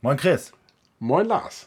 [0.00, 0.52] Moin Chris.
[1.00, 1.66] Moin Lars.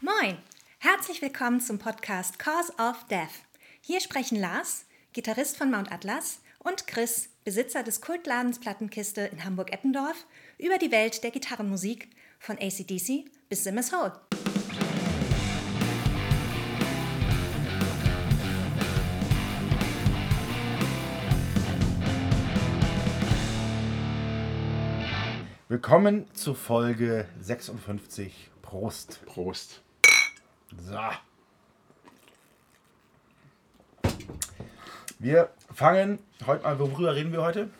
[0.00, 0.38] Moin,
[0.78, 3.28] herzlich willkommen zum Podcast Cause of Death.
[3.82, 10.26] Hier sprechen Lars, Gitarrist von Mount Atlas, und Chris, Besitzer des Kultladens Plattenkiste in Hamburg-Eppendorf,
[10.58, 12.08] über die Welt der Gitarrenmusik
[12.38, 14.18] von ACDC bis Simmers Hole.
[25.80, 28.50] Willkommen zu Folge 56.
[28.62, 29.24] Prost.
[29.26, 29.80] Prost.
[30.76, 30.98] So.
[35.20, 36.18] Wir fangen
[36.48, 37.70] heute mal, worüber reden wir heute?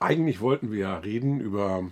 [0.00, 1.90] Eigentlich wollten wir ja reden über,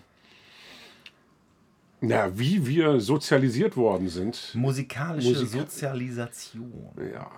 [2.01, 4.53] na, wie wir sozialisiert worden sind.
[4.55, 6.89] Musikalische Musika- Sozialisation.
[7.13, 7.31] Ja.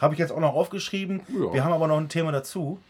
[0.00, 1.20] Habe ich jetzt auch noch aufgeschrieben.
[1.28, 1.52] Ja.
[1.52, 2.80] Wir haben aber noch ein Thema dazu.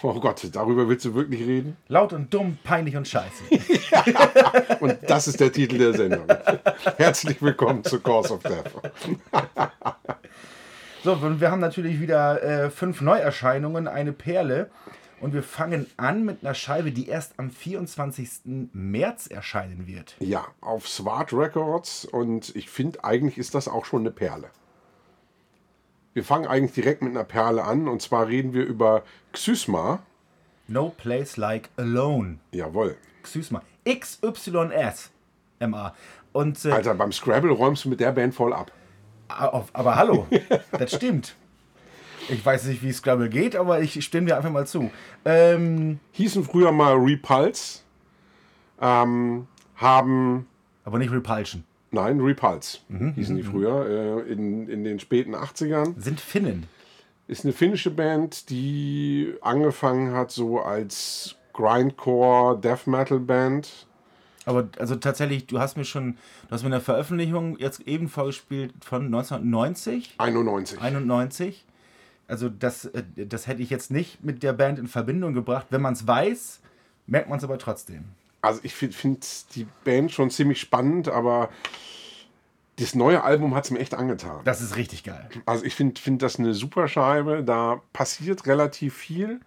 [0.00, 1.76] Oh Gott, darüber willst du wirklich reden?
[1.88, 3.44] Laut und dumm, peinlich und scheiße.
[4.80, 6.24] Und das ist der Titel der Sendung.
[6.96, 8.70] Herzlich willkommen zu Cause of Death.
[11.04, 14.68] So, und wir haben natürlich wieder äh, fünf Neuerscheinungen, eine Perle.
[15.20, 18.70] Und wir fangen an mit einer Scheibe, die erst am 24.
[18.72, 20.16] März erscheinen wird.
[20.18, 24.50] Ja, auf Swart Records und ich finde, eigentlich ist das auch schon eine Perle.
[26.14, 30.00] Wir fangen eigentlich direkt mit einer Perle an und zwar reden wir über Xysma.
[30.66, 32.38] No Place Like Alone.
[32.52, 32.96] Jawohl.
[33.22, 33.62] Xysma.
[33.88, 35.10] XYS.
[35.60, 35.94] MA.
[36.32, 38.70] Und, äh, Alter, beim Scrabble räumst du mit der Band voll ab.
[39.28, 40.26] auf, aber hallo,
[40.72, 41.34] das stimmt.
[42.28, 44.90] Ich weiß nicht, wie Scrabble geht, aber ich stimme dir einfach mal zu.
[45.24, 47.80] Ähm, hießen früher mal Repulse,
[48.80, 50.46] ähm, haben,
[50.84, 51.64] aber nicht Repulsion.
[51.90, 56.00] Nein, Repulse Mhm, hießen die früher, äh, in, in den späten 80ern.
[56.00, 56.66] Sind Finnen.
[57.26, 63.86] Ist eine finnische Band, die angefangen hat so als Grindcore Death Metal Band.
[64.46, 68.72] Aber also tatsächlich, du hast mir schon, du hast mir eine Veröffentlichung jetzt eben vorgespielt
[68.82, 70.80] von 1990, 91.
[70.80, 71.64] 91.
[72.28, 75.66] Also das, äh, das hätte ich jetzt nicht mit der Band in Verbindung gebracht.
[75.70, 76.60] Wenn man es weiß,
[77.06, 78.04] merkt man es aber trotzdem.
[78.40, 81.50] Also ich finde find die Band schon ziemlich spannend, aber
[82.78, 84.40] das neue Album hat es mir echt angetan.
[84.44, 85.28] Das ist richtig geil.
[85.46, 87.42] Also ich finde find das eine super Scheibe.
[87.42, 89.40] Da passiert relativ viel.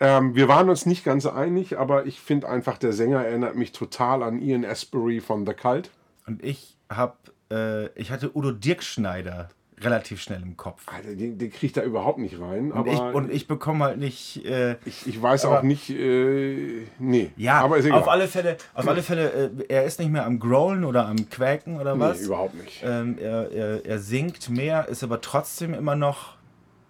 [0.00, 3.72] Ähm, wir waren uns nicht ganz einig, aber ich finde einfach, der Sänger erinnert mich
[3.72, 5.90] total an Ian Asbury von The Cult.
[6.26, 7.16] Und ich habe,
[7.50, 9.48] äh, ich hatte Udo Dirkschneider
[9.80, 10.82] relativ schnell im Kopf.
[10.86, 12.70] Alter, den, den kriegt da überhaupt nicht rein.
[12.72, 14.44] Und ich, und ich bekomme halt nicht.
[14.44, 17.30] Äh, ich, ich weiß aber- auch nicht, äh, nee.
[17.36, 17.98] ja, aber ist egal.
[17.98, 21.28] auf alle Fälle, auf alle Fälle äh, er ist nicht mehr am Growlen oder am
[21.28, 22.20] Quäken oder was.
[22.20, 22.82] Nee, überhaupt nicht.
[22.84, 26.36] Ähm, er, er, er singt mehr, ist aber trotzdem immer noch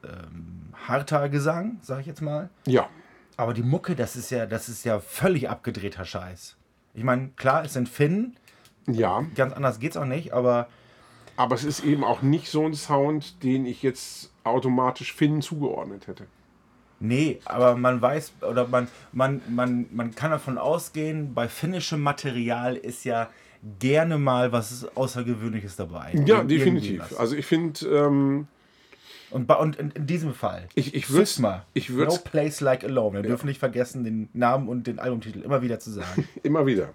[0.05, 2.51] ähm, harter Gesang, sag ich jetzt mal.
[2.67, 2.89] Ja,
[3.37, 6.57] Aber die Mucke, das ist ja, das ist ja völlig abgedrehter Scheiß.
[6.93, 8.37] Ich meine, klar, es sind Finnen,
[8.87, 9.25] ja.
[9.35, 10.69] ganz anders geht's auch nicht, aber
[11.37, 16.07] Aber es ist eben auch nicht so ein Sound, den ich jetzt automatisch Finnen zugeordnet
[16.07, 16.27] hätte.
[17.01, 22.77] nee, aber man weiß oder man, man, man, man kann davon ausgehen, bei finnischem Material
[22.77, 23.29] ist ja
[23.81, 26.13] gerne mal was Außergewöhnliches dabei.
[26.27, 27.19] Ja, Irgendwie definitiv.
[27.19, 28.47] Also ich finde, ähm,
[29.31, 30.69] Und, bei- und in, in diesem Fall.
[30.75, 33.23] Ich- ich Sysma, ich würd's- No Place Like Alone.
[33.23, 36.29] Wir dürfen nicht vergessen, den Namen und den Albumtitel immer wieder zu sagen.
[36.45, 36.91] immer wieder.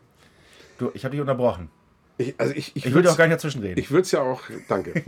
[0.78, 1.70] Du, ich habe dich unterbrochen.
[2.20, 3.80] Ich, also ich, ich, Ich würde auch gar nicht dazwischen reden.
[3.80, 4.94] Ich würde es ja auch, danke,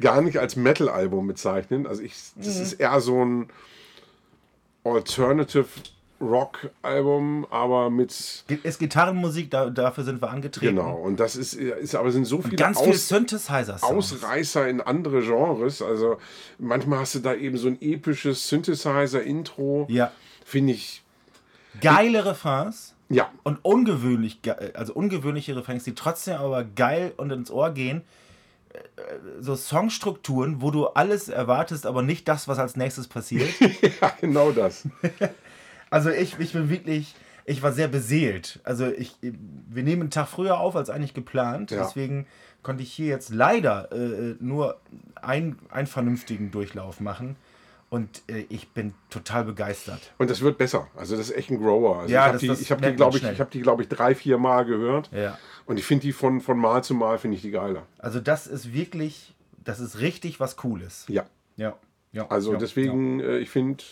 [0.00, 1.86] gar nicht als Metal-Album bezeichnen.
[1.86, 2.62] Also ich, das Mhm.
[2.62, 3.48] ist eher so ein
[4.84, 5.66] Alternative
[6.20, 10.76] Rock-Album, aber mit ist Gitarrenmusik, da, dafür sind wir angetreten.
[10.76, 10.94] genau.
[10.94, 13.82] Und das ist, ist aber sind so viele Ganz viel Aus, Synthesizer-Sounds.
[13.82, 15.82] Ausreißer in andere Genres.
[15.82, 16.18] Also
[16.58, 19.86] manchmal hast du da eben so ein episches Synthesizer-Intro.
[19.90, 20.12] Ja.
[20.44, 21.02] Finde ich,
[21.80, 27.50] Geile Refrains ja, und ungewöhnlich, ge- also ungewöhnliche Refrains, die trotzdem aber geil und ins
[27.50, 28.02] Ohr gehen.
[28.72, 28.78] Äh,
[29.40, 33.48] So Songstrukturen, wo du alles erwartest, aber nicht das, was als nächstes passiert.
[34.00, 34.88] ja, genau das.
[35.90, 37.14] Also ich, ich bin wirklich,
[37.44, 38.60] ich war sehr beseelt.
[38.64, 41.70] Also ich, wir nehmen einen Tag früher auf als eigentlich geplant.
[41.70, 41.82] Ja.
[41.82, 42.26] Deswegen
[42.62, 44.78] konnte ich hier jetzt leider äh, nur
[45.20, 47.36] ein, einen vernünftigen Durchlauf machen.
[47.92, 50.14] Und äh, ich bin total begeistert.
[50.16, 50.88] Und das wird besser.
[50.96, 51.98] Also das ist echt ein Grower.
[51.98, 53.82] Also Ja, ich habe das- die, ich hab die glaube ich, ich habe die, glaube
[53.82, 55.10] ich, drei, vier Mal gehört.
[55.12, 55.38] Ja.
[55.66, 57.82] Und ich finde die von, von Mal zu Mal, finde ich die geiler.
[57.98, 61.04] Also das ist wirklich, das ist richtig was Cooles.
[61.08, 61.26] Ja.
[61.58, 61.76] Ja.
[62.12, 63.84] ja Also ja, deswegen, äh, ich finde,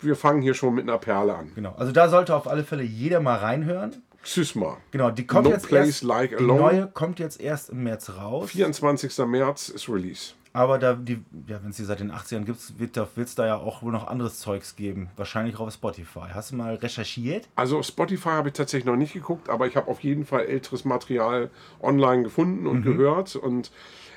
[0.00, 1.52] wir fangen hier schon mit einer Perle an.
[1.54, 1.74] Genau.
[1.78, 4.02] Also da sollte auf alle Fälle jeder mal reinhören.
[4.22, 4.76] Xysma.
[4.90, 8.10] Genau, die kommt No jetzt Place erst, Like die neue kommt jetzt erst im März
[8.10, 8.50] raus.
[8.50, 9.16] 24.
[9.26, 10.34] März ist Release.
[10.52, 13.56] Aber da die, ja, wenn es die seit den 80ern gibt, wird wird's da ja
[13.56, 15.10] auch wohl noch anderes Zeugs geben.
[15.16, 16.28] Wahrscheinlich auch auf Spotify.
[16.32, 17.48] Hast du mal recherchiert?
[17.54, 20.46] Also auf Spotify habe ich tatsächlich noch nicht geguckt, aber ich habe auf jeden Fall
[20.46, 21.50] älteres Material
[21.80, 23.36] online gefunden und gehört.
[23.36, 23.70] Und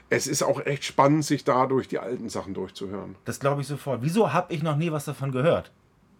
[0.10, 3.16] es ist auch echt spannend, sich da durch die alten Sachen durchzuhören.
[3.25, 4.01] Das glaube ich sofort.
[4.01, 5.72] Wieso habe ich noch nie was davon gehört?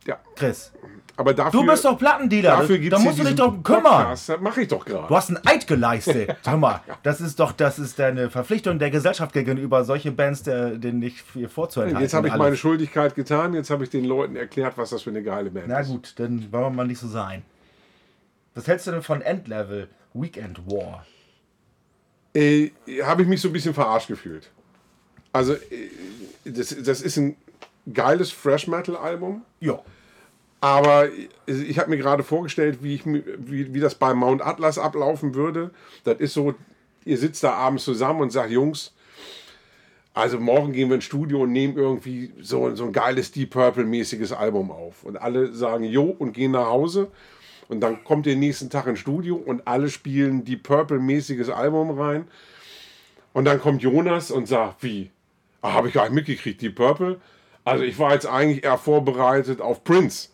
[0.07, 0.71] Ja, Chris,
[1.15, 2.50] aber dafür, du bist doch Plattendealer.
[2.57, 3.83] dafür da gibt's musst du dich doch kümmern.
[3.83, 4.30] Podcast.
[4.30, 5.15] Das mache ich doch Du gerade.
[5.15, 6.36] hast einen Eid geleistet.
[6.42, 10.71] Sag mal, das ist doch, das ist deine Verpflichtung der Gesellschaft gegenüber, solche Bands der,
[10.71, 12.01] denen nicht viel vorzuenthalten.
[12.01, 12.44] Jetzt habe ich Alles.
[12.44, 15.68] meine Schuldigkeit getan, jetzt habe ich den Leuten erklärt, was das für eine geile Band
[15.68, 15.89] Na ist.
[15.89, 17.44] gut, dann wollen wir mal nicht so sein.
[18.56, 21.06] Was hältst du denn von Endlevel Weekend War?
[22.33, 22.71] äh,
[23.03, 24.50] habe ich mich so ein bisschen verarscht gefühlt.
[25.33, 25.59] Also, äh,
[26.45, 27.36] das, das ist ein
[27.94, 29.80] geiles Fresh Metal Album, Ja.
[30.60, 31.07] aber
[31.45, 35.72] ich habe mir gerade vorgestellt, wie, ich, wie, wie das bei Mount Atlas ablaufen würde.
[36.04, 36.54] Das ist so,
[37.06, 38.94] ihr sitzt da abends zusammen und sagt, Jungs,
[40.13, 44.34] also morgen gehen wir ins Studio und nehmen irgendwie so, so ein geiles Deep Purple-mäßiges
[44.34, 45.04] Album auf.
[45.04, 47.07] Und alle sagen Jo und gehen nach Hause.
[47.69, 52.27] Und dann kommt ihr nächsten Tag ins Studio und alle spielen Deep Purple-mäßiges Album rein.
[53.31, 55.10] Und dann kommt Jonas und sagt, wie?
[55.62, 57.22] Ah, habe ich gar nicht mitgekriegt, Deep Purple.
[57.63, 60.30] Also ich war jetzt eigentlich eher vorbereitet auf Prince.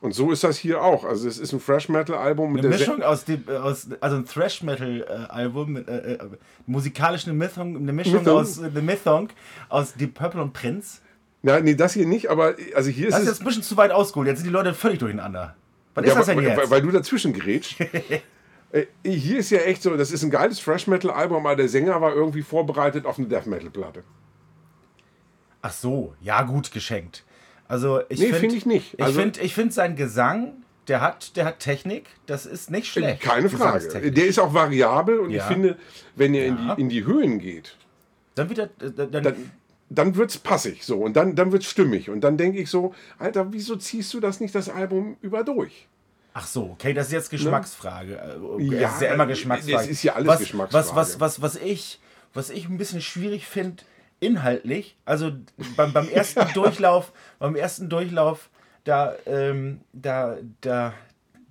[0.00, 1.04] Und so ist das hier auch.
[1.04, 4.16] Also es ist ein Fresh Metal Album mit Eine Mischung aus, dem, äh, aus also
[4.16, 6.18] ein Thrash Metal äh, Album mit äh, äh,
[6.66, 8.36] musikalisch eine Mischung, eine Mischung Mischung.
[8.36, 9.28] aus äh, eine Mischung
[9.68, 10.98] aus Deep Purple und Prince.
[11.42, 13.76] Nein, nee, das hier nicht, aber also hier ist Das ist jetzt ein bisschen zu
[13.76, 14.26] weit ausgeholt.
[14.26, 15.54] Jetzt sind die Leute völlig durcheinander.
[15.94, 16.56] Was ist Ja, das denn weil, jetzt?
[16.58, 17.76] weil, weil du dazwischen gerätst.
[18.72, 21.68] Äh, Hier ist ja echt so, das ist ein geiles Fresh Metal Album, aber der
[21.68, 24.02] Sänger war irgendwie vorbereitet auf eine Death Metal Platte.
[25.62, 27.24] Ach so, ja gut geschenkt.
[27.68, 28.94] Also ich Nee, finde finde ich nicht.
[28.94, 30.52] Ich Also- finde ich find sein Gesang,
[30.88, 33.22] der hat, der hat Technik, das ist nicht schlecht.
[33.22, 34.10] Keine Frage.
[34.12, 35.46] Der ist auch variabel und ich Ja.
[35.46, 35.78] finde,
[36.16, 36.74] wenn er in, Ja.
[36.74, 37.76] die, in die Höhen geht,
[38.34, 39.50] Dann wieder, äh, dann, dann,
[39.90, 42.08] dann wird es passig so und dann, dann wird es stimmig.
[42.10, 45.86] Und dann denke ich so, Alter, wieso ziehst du das nicht das Album über durch?
[46.34, 48.14] Ach so, okay, das ist jetzt Geschmacksfrage.
[48.58, 49.84] Äh, Ja, es ist ja immer Geschmacksfrage.
[49.84, 50.86] es ist ja alles was, Geschmacksfrage.
[50.96, 52.00] Was, was, was, was, ich,
[52.34, 53.82] was ich ein bisschen schwierig finde,
[54.22, 55.32] inhaltlich, also
[55.76, 58.50] beim, beim ersten Durchlauf, beim ersten Durchlauf,
[58.84, 60.94] da, ähm, da, da,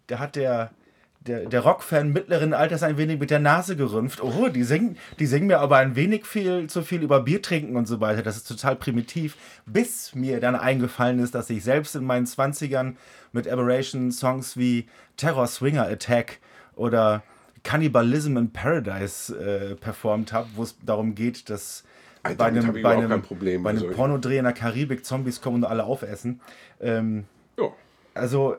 [0.07, 0.71] da hat der,
[1.19, 4.23] der, der Rockfan mittleren Alters ein wenig mit der Nase gerümpft.
[4.23, 7.75] Oh, die singen, die singen mir aber ein wenig viel zu viel über Bier trinken
[7.75, 8.23] und so weiter.
[8.23, 9.38] Das ist total primitiv.
[9.65, 12.95] Bis mir dann eingefallen ist, dass ich selbst in meinen 20ern
[13.33, 16.39] mit Aberration Songs wie Terror Swinger Attack
[16.75, 17.24] oder
[17.63, 21.83] Cannibalism in Paradise äh, performt habe, wo es darum geht, dass
[22.23, 23.95] Alter, bei einem, ich bei einem, kein Problem bei einem solchen.
[23.95, 26.39] Pornodreh in der Karibik Zombies kommen und alle aufessen.
[26.79, 27.25] Ähm,
[27.57, 27.69] Ja.
[28.13, 28.56] also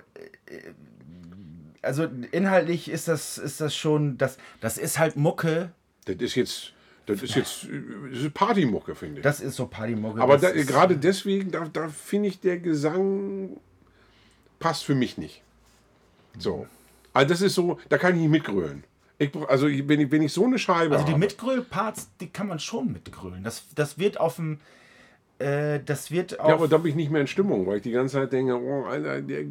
[0.47, 0.59] äh,
[1.83, 5.73] also inhaltlich ist das ist das schon das das ist halt Mucke
[6.05, 6.73] Das ist jetzt,
[7.07, 7.81] das ist jetzt äh,
[8.13, 9.23] das ist Partymucke, finde ich.
[9.25, 13.57] das ist so Partymucke Aber da, gerade deswegen, da, da finde ich, der Gesang
[14.61, 15.43] passt für mich nicht.
[16.39, 16.67] So.
[17.13, 18.85] Also das ist so, da kann ich nicht mitgrölen.
[19.19, 22.49] Ich, also ich- wenn ich, wenn ich so eine Scheibe also die Mitgröl-Parts die kann
[22.49, 24.59] man schon mitgrölen das das wird auf dem
[25.39, 27.83] äh, das wird auf ja, aber da bin ich nicht mehr in Stimmung, weil ich
[27.83, 29.45] die ganze Zeit denke, oh, Alter, der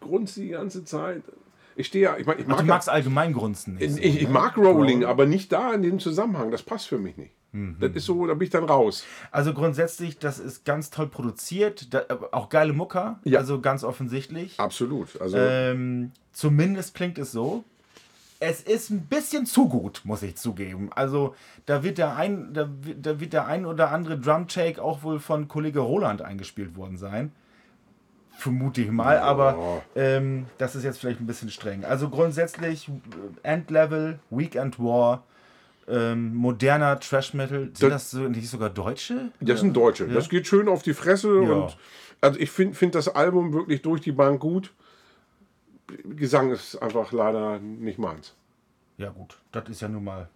[0.00, 1.22] grunzt die ganze Zeit.
[1.74, 4.22] Ich stehe ja, ich, mein, ich Ach, mag du ja- magst allgemein grunzen nicht Ich,
[4.22, 6.50] ich mag Rolling, aber nicht da in dem Zusammenhang.
[6.50, 7.32] Das passt für mich nicht.
[7.52, 7.76] Mhm.
[7.80, 9.04] Das ist so, da bin ich dann raus.
[9.30, 13.38] Also grundsätzlich, das ist ganz toll produziert, da, auch geile Mucker, Ja.
[13.40, 14.60] also ganz offensichtlich.
[14.60, 15.20] Absolut.
[15.20, 17.64] Also Ähm, zumindest klingt es so.
[18.44, 20.90] Es ist ein bisschen zu gut, muss ich zugeben.
[20.92, 22.68] Also da wird der ein, da,
[23.00, 27.30] da wird der ein oder andere Drum-Take auch wohl von Kollege Roland eingespielt worden sein.
[28.32, 31.84] Vermute ich mal, aber ähm, das ist jetzt vielleicht ein bisschen streng.
[31.84, 32.92] Also grundsätzlich äh,
[33.44, 35.22] Endlevel, Weekend War,
[35.86, 37.70] ähm, moderner Trash Metal.
[37.74, 39.30] Sind das so, nicht sogar Deutsche?
[39.38, 40.08] das sind Deutsche.
[40.08, 41.28] Das geht schön auf die Fresse.
[41.44, 41.52] Ja.
[41.52, 41.76] Und
[42.20, 44.72] also ich finde find das Album wirklich durch die Bank gut.
[46.04, 48.34] Gesang ist einfach leider nicht meins.
[48.98, 50.28] Ja, gut, das ist ja nun mal.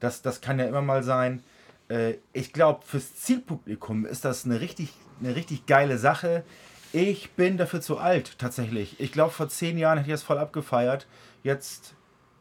[0.00, 1.42] Das, das kann ja immer mal sein.
[1.88, 6.44] Äh, ich glaube, fürs Zielpublikum ist das eine richtig, eine richtig geile Sache.
[6.92, 9.00] Ich bin dafür zu alt, tatsächlich.
[9.00, 11.06] Ich glaube, vor zehn Jahren hätte ich das voll abgefeiert.
[11.42, 11.94] Jetzt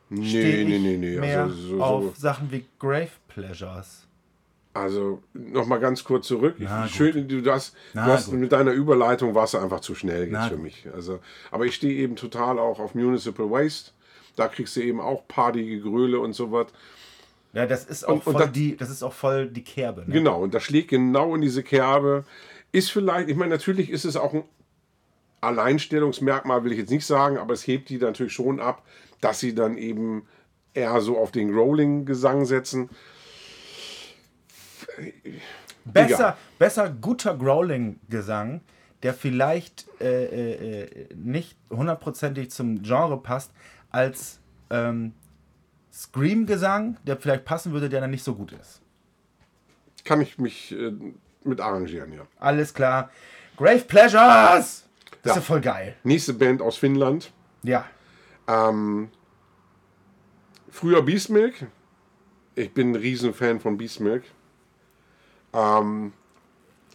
[0.10, 1.20] Nee, nee, nee, nee.
[1.20, 2.22] mehr Also, so, auf so.
[2.22, 4.05] Sachen wie Grave Pleasures.
[4.76, 6.56] Also nochmal ganz kurz zurück.
[6.60, 10.32] Na, Schön, du, das, du hast mit deiner Überleitung warst du einfach zu schnell jetzt
[10.34, 10.86] Na, für mich.
[10.94, 13.92] Also, aber ich stehe eben total auch auf Municipal Waste.
[14.36, 16.68] Da kriegst du eben auch Partygegröle und sowas.
[17.54, 20.02] Ja, das ist auch, Und- und voll, das- die, das ist auch voll die Kerbe.
[20.06, 20.14] Ne?
[20.14, 22.26] Genau, und das schlägt genau in diese Kerbe.
[22.74, 24.44] Ist vielleicht, ich meine, natürlich ist es auch ein
[25.42, 28.84] Alleinstellungsmerkmal will ich jetzt nicht sagen, aber es hebt die natürlich schon ab,
[29.22, 30.26] dass sie dann eben
[30.74, 32.90] eher so auf den Growling-Gesang setzen.
[35.86, 36.38] Besser, Egal.
[36.58, 38.62] besser guter Growling-Gesang,
[39.04, 43.52] der vielleicht äh, äh, nicht hundertprozentig zum Genre passt,
[43.92, 45.14] als ähm,
[45.94, 48.82] Scream-Gesang, der vielleicht passen würde, der dann nicht so gut ist.
[50.04, 50.92] Kann ich mich äh,
[51.44, 52.26] mit arrangieren, ja.
[52.40, 53.10] Alles klar.
[53.58, 54.84] Grave Pleasures!
[55.22, 55.36] Das ist Ja.
[55.36, 55.96] ja voll geil.
[56.04, 57.32] Nächste Band aus Finnland.
[57.64, 57.86] Ja.
[58.48, 59.10] Ähm,
[60.70, 61.68] früher Beastmilk.
[62.56, 64.24] Ich bin ein Riesenfan von Beastmilk.
[65.56, 66.14] Ähm,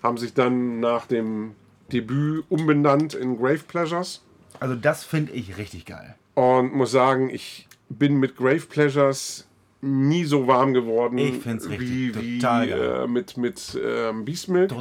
[0.02, 1.54] haben sich dann nach dem
[1.92, 4.22] Debüt umbenannt in Grave Pleasures.
[4.58, 6.16] Also das finde ich richtig geil.
[6.34, 9.46] Und muss sagen, ich bin mit Grave Pleasures
[9.80, 13.00] nie so warm geworden Ich find's richtig wie, wie total geil.
[13.04, 14.72] äh, mit, mit ähm, Beastmilk.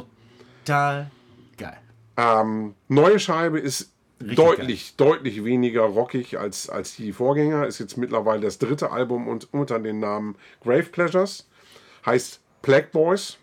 [0.64, 1.10] Total
[1.56, 1.78] geil.
[2.16, 7.66] Ähm, neue Scheibe ist Richtig deutlich, deutlich weniger rockig als, als die Vorgänger.
[7.66, 11.48] Ist jetzt mittlerweile das dritte Album und unter dem Namen Grave Pleasures.
[12.04, 13.38] Heißt Plague Boys.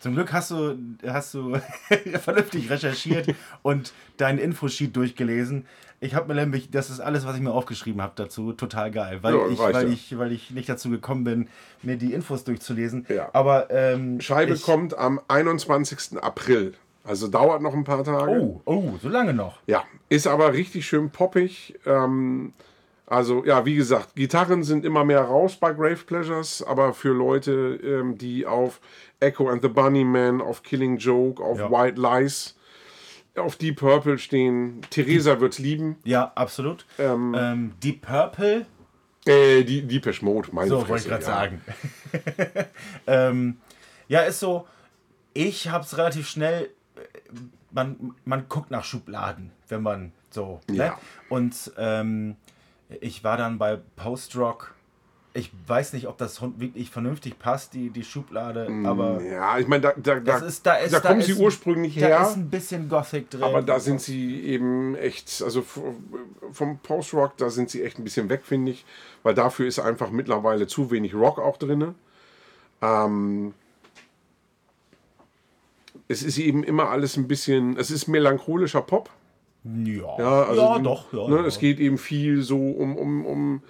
[0.00, 0.76] Zum Glück hast du,
[1.06, 1.60] hast du
[2.20, 5.66] vernünftig recherchiert und deinen Infosheet durchgelesen.
[6.00, 9.18] Ich habe mir nämlich, das ist alles, was ich mir aufgeschrieben habe dazu, total geil,
[9.20, 9.82] weil, Ja, ich, weil, ja.
[9.82, 11.48] ich, weil ich nicht dazu gekommen bin,
[11.82, 13.04] mir die Infos durchzulesen.
[13.10, 13.28] Ja.
[13.34, 16.22] Aber ähm, Scheibe ich, kommt am 21.
[16.22, 16.72] April.
[17.04, 18.30] Also dauert noch ein paar Tage.
[18.30, 19.58] Oh, oh, so lange noch.
[19.66, 21.78] Ja, ist aber richtig schön poppig.
[21.84, 22.54] Ähm,
[23.10, 27.78] also ja, wie gesagt, Gitarren sind immer mehr raus bei Grave Pleasures, aber für Leute,
[27.82, 28.80] ähm, die auf
[29.18, 31.70] Echo and the Bunnyman, auf Killing Joke, auf Ja.
[31.70, 32.56] White Lies,
[33.34, 35.96] auf Deep Purple stehen, Theresa wird's lieben.
[36.04, 36.86] Ja, absolut.
[36.98, 38.66] Ähm, Deep Purple,
[39.26, 41.28] Äh, die Deepish Mode, meine so Fresse, wollte ich gerade ja.
[41.28, 41.60] sagen.
[43.06, 43.56] ähm,
[44.08, 44.66] ja, ist so,
[45.34, 47.00] ich habe es relativ schnell, äh,
[47.72, 50.76] man, man guckt nach Schubladen, wenn man so, ne?
[50.76, 50.98] Ja.
[51.28, 52.36] Und ähm,
[53.00, 54.74] ich war dann bei Post-Rock.
[55.32, 59.82] Ich weiß nicht, ob das wirklich vernünftig passt, die, die Schublade, aber Ja, ich meine,
[59.82, 62.22] da, da, da, ist, da ist, da kommen sie ursprünglich da her.
[62.22, 63.44] ist ein bisschen Gothic drin.
[63.44, 65.64] Aber da sind sie eben echt, also
[66.50, 68.84] vom Post-Rock, da sind sie echt ein bisschen weg, finde ich,
[69.22, 71.94] weil dafür ist einfach mittlerweile zu wenig Rock auch drin.
[72.82, 73.54] Ähm,
[76.08, 79.10] es ist eben immer alles ein bisschen, es ist melancholischer Pop.
[79.64, 81.12] Ja, Ja, also ja doch.
[81.12, 81.46] Ja, ne, ja.
[81.46, 83.62] Es geht eben viel so um, um, um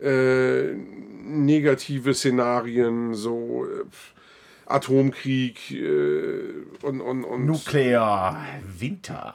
[0.00, 0.72] äh,
[1.24, 3.84] negative Szenarien, so äh,
[4.66, 6.40] Atomkrieg äh,
[6.82, 8.44] und, und, und Nuklear
[8.78, 9.34] Winter.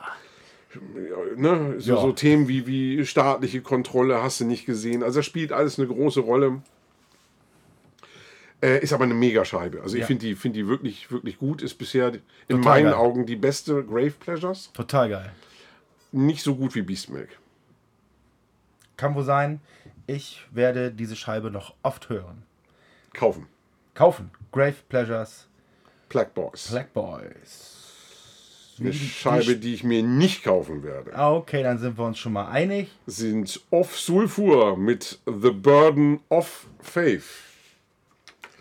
[1.38, 5.04] ne, so, so Themen wie, wie staatliche Kontrolle hast du nicht gesehen.
[5.04, 6.62] Also das spielt alles eine große Rolle.
[8.62, 9.82] Äh, ist aber eine Megascheibe.
[9.82, 11.64] Also ich finde die, find die wirklich, wirklich gut.
[11.64, 12.94] Ist bisher in Total meinen geil.
[12.94, 14.70] Augen die beste Grave Pleasures.
[14.74, 15.32] Total geil.
[16.12, 17.30] Nicht so gut wie Beastmilk.
[18.98, 19.62] Kann wohl sein.
[20.08, 22.44] Ich werde diese Scheibe noch oft hören.
[23.14, 23.48] Kaufen.
[23.94, 24.32] Kaufen.
[24.52, 25.48] Grave Pleasures.
[26.10, 26.70] Black Boys.
[26.70, 27.78] Black Boys.
[28.80, 32.34] Eine Scheibe, die ich mir nicht kaufen werde, Ah, Okay, dann sind wir uns schon
[32.34, 32.90] mal einig.
[33.06, 37.26] sind Off Sulfur mit The Burden of Faith.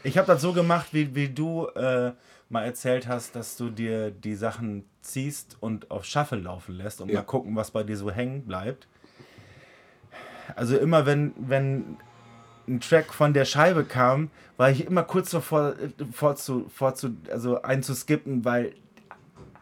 [0.04, 2.12] Ich habe das so gemacht, wie, wie du äh,
[2.50, 7.08] mal erzählt hast, dass du dir die Sachen ziehst und auf Shuffle laufen lässt und
[7.08, 7.20] Ja.
[7.20, 8.88] mal gucken, was bei dir so hängen bleibt.
[10.56, 11.96] Also immer wenn, wenn
[12.68, 17.62] ein Track von der Scheibe kam, war ich immer kurz davor äh, vorzu, vorzu, also
[17.62, 18.74] einzuskippen, weil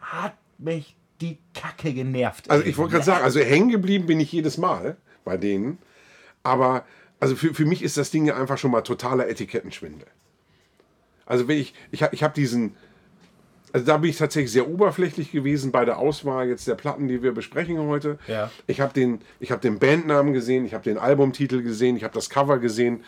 [0.01, 2.49] hat mich die Kacke genervt.
[2.49, 5.77] Also ich wollte gerade sagen, also hängen geblieben bin ich jedes Mal bei denen.
[6.41, 6.85] Aber
[7.19, 10.07] also für, für mich ist das Ding ja einfach schon mal totaler Etikettenschwindel.
[11.29, 12.75] Also wenn ich, ich habe ich hab diesen,
[13.71, 17.21] also da bin ich tatsächlich sehr oberflächlich gewesen bei der Auswahl jetzt der Platten, die
[17.23, 18.17] wir besprechen heute.
[18.27, 18.51] Ja.
[18.67, 22.13] Ich habe den, ich hab den Bandnamen gesehen, ich habe den Albumtitel gesehen, ich habe
[22.13, 23.03] das Cover gesehen.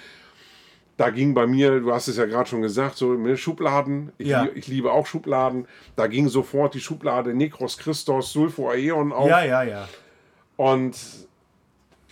[0.98, 4.12] Da ging bei mir, du hast es ja gerade schon gesagt, so ne, Schubladen.
[4.20, 4.48] Ich, Ja.
[4.54, 5.66] ich liebe auch Schubladen.
[5.96, 9.28] Da ging sofort die Schublade Nekros Christos, Sulfo Aeon auf.
[9.30, 9.90] Ja, ja, ja.
[10.58, 10.96] Und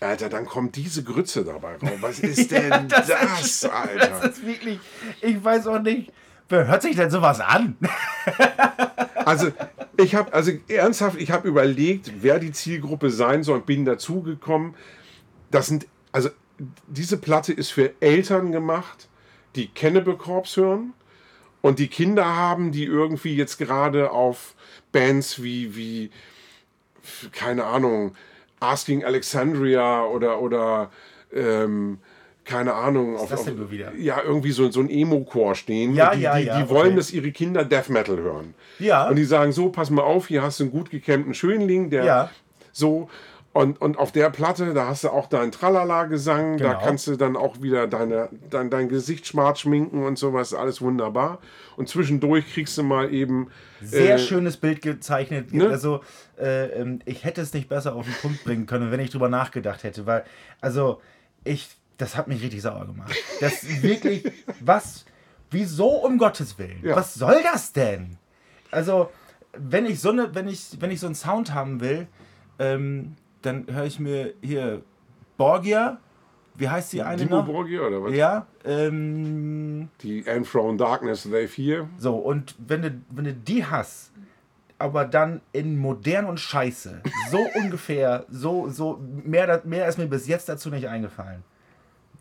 [0.01, 1.91] Alter, dann kommt diese Grütze dabei raus.
[2.01, 4.29] Was ist denn das, Das Alter?
[4.29, 4.79] ist wirklich,
[5.21, 6.11] ich weiß auch nicht,
[6.47, 7.77] wer hört sich denn sowas an?
[9.25, 9.51] Also,
[9.97, 14.73] ich habe also ernsthaft, ich habe überlegt, wer die Zielgruppe sein soll und bin dazugekommen.
[15.51, 16.29] Das sind, also
[16.87, 19.07] diese Platte ist für Eltern gemacht,
[19.55, 20.93] die Cannibal Corpse hören
[21.61, 24.55] und die Kinder haben, die irgendwie jetzt gerade auf
[24.91, 26.09] Bands wie, wie
[27.31, 28.15] keine Ahnung,
[28.59, 30.89] Asking Alexandria oder, oder
[31.33, 31.99] ähm,
[32.45, 33.15] keine Ahnung.
[33.15, 33.93] Was das denn nur wieder?
[33.95, 35.93] Ja, irgendwie so, so ein Emo-Chor stehen.
[35.93, 36.95] Ja, die, ja, die, ja, die wollen, okay.
[36.95, 38.55] dass ihre Kinder Death Metal hören.
[38.79, 39.07] Ja.
[39.07, 42.03] Und die sagen so, pass mal auf, hier hast du einen gut gekämmten Schönling, der,
[42.03, 42.29] Ja.
[42.71, 43.09] So.
[43.51, 46.85] Und, und auf der Platte, da hast du auch deinen Tralala-Gesang, da Genau.
[46.85, 51.39] kannst du dann auch wieder deine, dein, dein Gesicht schwarz schminken und sowas, alles wunderbar.
[51.75, 53.49] Und zwischendurch kriegst du mal eben.
[53.81, 55.51] Sehr äh, schönes Bild gezeichnet.
[55.51, 55.67] ne?
[55.67, 56.01] Also,
[56.39, 59.29] äh, ähm, ich hätte es nicht besser auf den Punkt bringen können, wenn ich drüber
[59.29, 60.05] nachgedacht hätte.
[60.05, 60.25] Weil,
[60.61, 61.01] also,
[61.43, 63.15] ich, das hat mich richtig sauer gemacht.
[63.41, 65.05] Das wirklich, was,
[65.49, 66.81] wieso um Gottes Willen?
[66.83, 66.95] Ja.
[66.95, 68.17] Was soll das denn?
[68.69, 69.09] Also,
[69.57, 72.05] wenn ich so eine, wenn ich, wenn ich so einen Sound haben will,
[72.59, 74.81] ähm, dann höre ich mir hier
[75.37, 75.99] Borgia,
[76.55, 77.45] wie heißt die eine Timo noch?
[77.45, 78.13] Borgia oder was?
[78.13, 81.87] Ja, ähm, Die And From Darkness They Fear.
[81.97, 84.11] so, und wenn du, wenn du die hast,
[84.77, 90.27] aber dann in modern und scheiße, so ungefähr, so, so, mehr, mehr ist mir bis
[90.27, 91.43] jetzt dazu nicht eingefallen.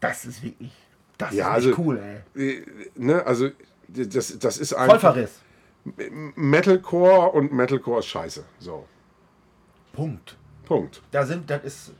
[0.00, 0.72] Das ist wirklich,
[1.18, 2.00] das Ja, ist also- cool,
[2.34, 2.50] ey.
[2.58, 3.48] Äh, ne, also
[3.88, 5.40] das, das ist einfach Vollverriss.
[6.36, 8.44] Metalcore und Metalcore ist scheiße.
[8.58, 8.86] So,
[9.92, 10.36] Punkt.
[10.68, 11.02] Punkt.
[11.10, 11.92] Da sind, das ist,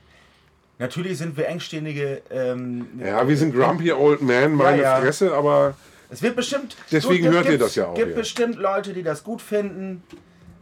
[0.77, 5.01] natürlich sind wir engständige, ähm, Ja, wir sind grumpy old man, meine Ja, ja.
[5.01, 5.75] Fresse, aber
[6.09, 8.15] es wird bestimmt, Deswegen es hört ihr das ja auch gibt hier.
[8.15, 10.03] bestimmt Leute, die das gut finden,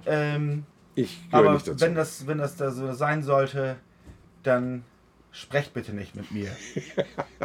[0.05, 0.63] ähm,
[0.95, 1.79] ich Aber nicht dazu.
[1.81, 3.75] wenn das, wenn das da so sein sollte,
[4.43, 4.83] dann
[5.31, 6.49] sprecht bitte nicht mit mir.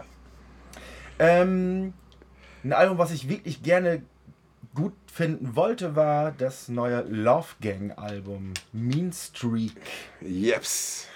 [1.19, 1.93] ähm,
[2.65, 4.03] ein Album, was ich wirklich gerne
[4.75, 9.75] gut finden wollte, war das neue Love Gang Album Mean Streak.
[10.21, 11.07] Jeps.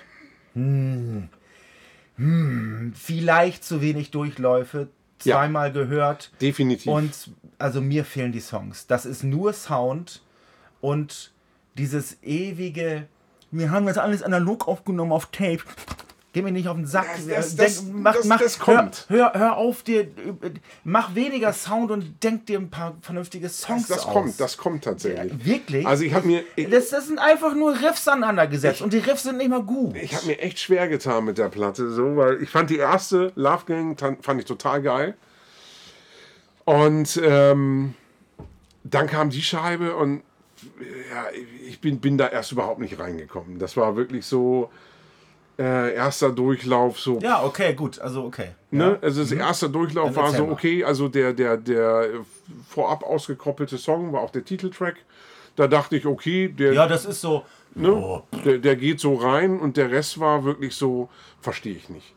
[2.94, 4.88] Vielleicht zu wenig Durchläufe,
[5.24, 5.36] Ja.
[5.36, 6.30] zweimal gehört.
[6.40, 6.86] Definitiv.
[6.90, 8.86] Und also mir fehlen die Songs.
[8.86, 10.22] Das ist nur Sound
[10.80, 11.32] und
[11.76, 13.06] dieses ewige,
[13.50, 15.62] wir haben das alles analog aufgenommen auf Tape.
[16.36, 17.06] Geh mir nicht auf den Sack.
[17.16, 19.06] Das- das- Denk- das- mach, das- mach, das kommt.
[19.08, 20.06] Hör, hör, hör auf dir,
[20.84, 24.12] mach weniger Sound und denk dir ein paar vernünftige Songs das aus.
[24.12, 25.32] kommt, das kommt tatsächlich.
[25.46, 25.86] Wirklich?
[25.86, 28.98] Also ich habe mir, ich, das, das sind einfach nur Riffs aneinander gesetzt und die
[28.98, 29.96] Riffs sind nicht mal gut.
[29.96, 33.32] ich habe mir echt schwer getan mit der Platte, so, weil ich fand die erste
[33.34, 35.14] Love Gang fand ich total geil.
[36.66, 37.94] Und ähm,
[38.84, 40.22] dann kam die Scheibe und
[41.10, 41.24] ja,
[41.66, 43.58] ich bin, bin da erst überhaupt nicht reingekommen.
[43.58, 44.70] Das war wirklich so
[45.58, 47.98] äh, erster Durchlauf, so ja, okay, gut.
[47.98, 48.48] Also okay.
[48.70, 48.98] Ne?
[49.00, 52.08] Also das erste Durchlauf Dann war so, okay, also der, der, der
[52.68, 54.96] vorab ausgekoppelte Song war auch der Titeltrack.
[55.56, 57.44] Da dachte ich, okay, der, Ja, das ist so.
[57.74, 58.22] ne, Oh.
[58.44, 61.08] der, der geht so rein und der Rest war wirklich so,
[61.40, 62.12] verstehe ich nicht.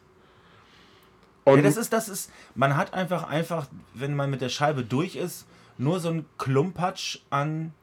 [1.45, 4.83] Und Ja, das ist, das ist, man hat einfach, einfach, wenn man mit der Scheibe
[4.83, 5.45] durch ist,
[5.77, 7.73] nur so ein Klumpatsch an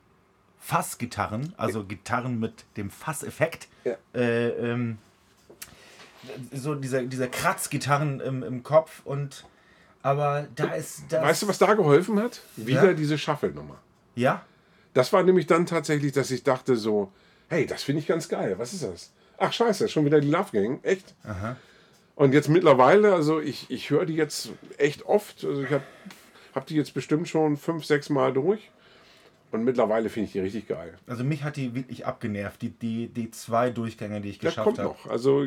[0.61, 3.69] Fassgitarren, also Gitarren mit dem Fasseffekt.
[3.85, 3.95] Ja.
[4.15, 4.99] Äh, ähm,
[6.53, 9.45] so diese, diese Kratzgitarren im, im Kopf und
[10.03, 11.23] aber da ist das.
[11.23, 12.41] weißt du, was da geholfen hat?
[12.57, 12.93] Wieder Ja.
[12.95, 13.77] diese Shuffle-Nummer.
[14.15, 14.45] Ja?
[14.95, 17.11] Das war nämlich dann tatsächlich, dass ich dachte so,
[17.49, 18.55] hey, das finde ich ganz geil.
[18.59, 19.13] Was ist das?
[19.39, 20.79] Ach scheiße, schon wieder die Love Gang.
[20.85, 21.15] Echt?
[22.15, 25.45] Und jetzt mittlerweile, also ich, ich höre die jetzt echt oft.
[25.45, 25.83] Also ich habe
[26.55, 28.71] hab die jetzt bestimmt schon fünf, sechs Mal durch.
[29.53, 30.95] Und mittlerweile finde ich die richtig geil.
[31.07, 34.65] Also mich hat die wirklich abgenervt, die, die, die zwei Durchgänge, die ich Das geschafft
[34.65, 34.89] kommt habe.
[34.89, 35.07] noch.
[35.09, 35.45] Also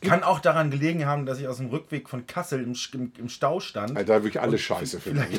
[0.00, 3.28] Kann auch daran gelegen haben, dass ich aus dem Rückweg von Kassel im, im, im
[3.28, 3.96] Stau stand.
[3.96, 5.26] Alter, wirklich alle scheiße finde.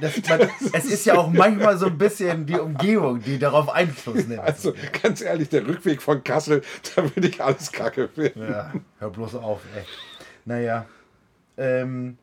[0.00, 4.26] Das, man, es ist ja auch manchmal so ein bisschen die Umgebung, die darauf Einfluss
[4.26, 4.40] nimmt.
[4.40, 6.62] Also ganz ehrlich, der Rückweg von Kassel,
[6.94, 8.42] da würde ich alles kacke finden.
[8.50, 9.84] ja, hör bloß auf, ey.
[10.44, 10.86] Naja.
[11.56, 12.18] Ähm,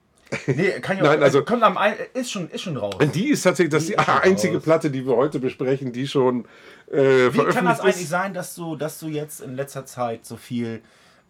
[0.47, 1.77] nee, kann ja Nein, auch, also- kommt am
[2.13, 2.95] ist schon, ist schon raus.
[3.13, 4.63] Die ist tatsächlich das die Die einzige raus.
[4.63, 6.45] Platte, die wir heute besprechen, die schon
[6.91, 8.09] äh, Wie kann das eigentlich ist.
[8.09, 10.81] sein, dass du, dass du jetzt in letzter Zeit so viel,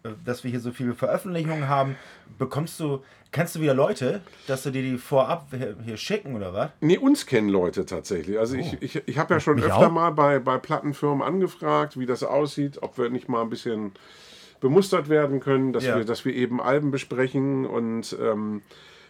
[0.04, 1.96] äh, dass wir hier so viele Veröffentlichungen haben?
[2.38, 5.48] Bekommst du, kennst du wieder Leute, dass du dir die vorab
[5.84, 6.70] hier, schicken oder was?
[6.80, 8.38] Nee, uns kennen Leute tatsächlich.
[8.38, 9.92] Also ich, ich, ich habe ja schon Mich öfter auch?
[9.92, 13.92] mal bei, bei Plattenfirmen angefragt, wie das aussieht, ob wir nicht mal ein bisschen
[14.60, 15.96] bemustert werden können, dass, Ja.
[15.96, 17.66] wir, dass wir eben Alben besprechen.
[17.66, 18.62] Und ähm,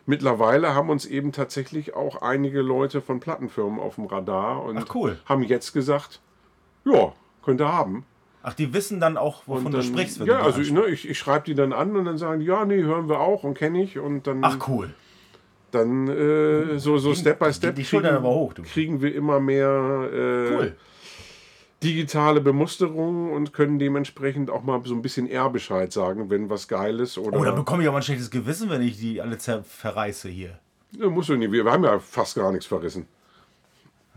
[0.07, 5.19] mittlerweile haben uns eben tatsächlich auch einige Leute von Plattenfirmen auf dem Radar und cool.
[5.27, 6.21] haben jetzt gesagt,
[6.85, 7.13] ja,
[7.45, 8.05] könnt ihr haben.
[8.43, 10.75] Ach, die wissen dann auch, wovon Und du dann, sprichst, wenn ja, du die also
[10.75, 13.21] ne, ich, ich schreibe die dann an und dann sagen die, ja, nee, hören wir
[13.21, 13.99] auch und kenne ich.
[13.99, 14.93] Und dann Ach cool.
[15.71, 18.63] dann äh, so, so Step by Step die Schultern aber hoch, du.
[18.63, 20.77] kriegen wir immer mehr äh, Cool.
[21.83, 26.69] Digitale Bemusterung und können dementsprechend auch mal so ein bisschen eher Bescheid sagen, wenn was
[26.69, 27.19] geil ist.
[27.19, 30.59] Oder Oh, bekomme ich aber ein schlechtes Gewissen, wenn ich die alle verreiße hier.
[30.93, 31.53] ja, muss ja nicht.
[31.53, 33.07] Wir haben ja fast gar nichts verrissen.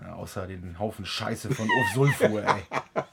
[0.01, 2.63] Ja, außer den Haufen Scheiße von Sulfur, ey.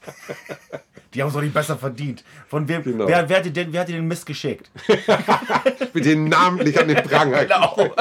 [1.13, 2.23] Die haben es doch nicht besser verdient.
[2.47, 3.07] Von wem, Genau.
[3.07, 4.71] wer, wer, hat dir den, wer hat dir den Mist geschickt?
[5.93, 7.37] Mit den namentlich an den Pranger.
[7.45, 7.93] Genau.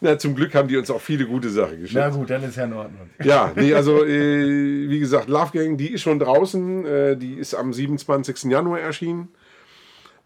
[0.00, 2.00] Na, zum Glück haben die uns auch viele gute Sachen geschickt.
[2.00, 3.10] Na gut, dann ist ja in Ordnung.
[3.22, 6.86] Ja, nee, also äh, wie gesagt, Love Gang, die ist schon draußen.
[6.86, 8.44] Äh, die ist am 27.
[8.44, 9.28] Januar erschienen.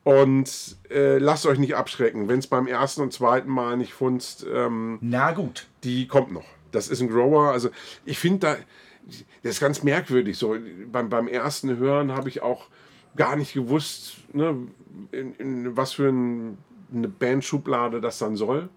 [0.04, 4.44] Und äh, lasst euch nicht abschrecken, wenn es beim ersten und zweiten Mal nicht funzt.
[4.52, 5.68] Ähm, Na gut.
[5.84, 6.44] die kommt noch.
[6.72, 7.52] Das ist ein Grower.
[7.52, 7.70] Also
[8.04, 8.56] ich finde da,
[9.42, 10.36] das ist ganz merkwürdig.
[10.36, 10.56] So
[10.90, 12.66] beim, beim ersten Hören habe ich auch
[13.16, 14.56] gar nicht gewusst, ne,
[15.12, 16.58] in, in was für ein,
[16.92, 18.68] eine Bandschublade das dann soll.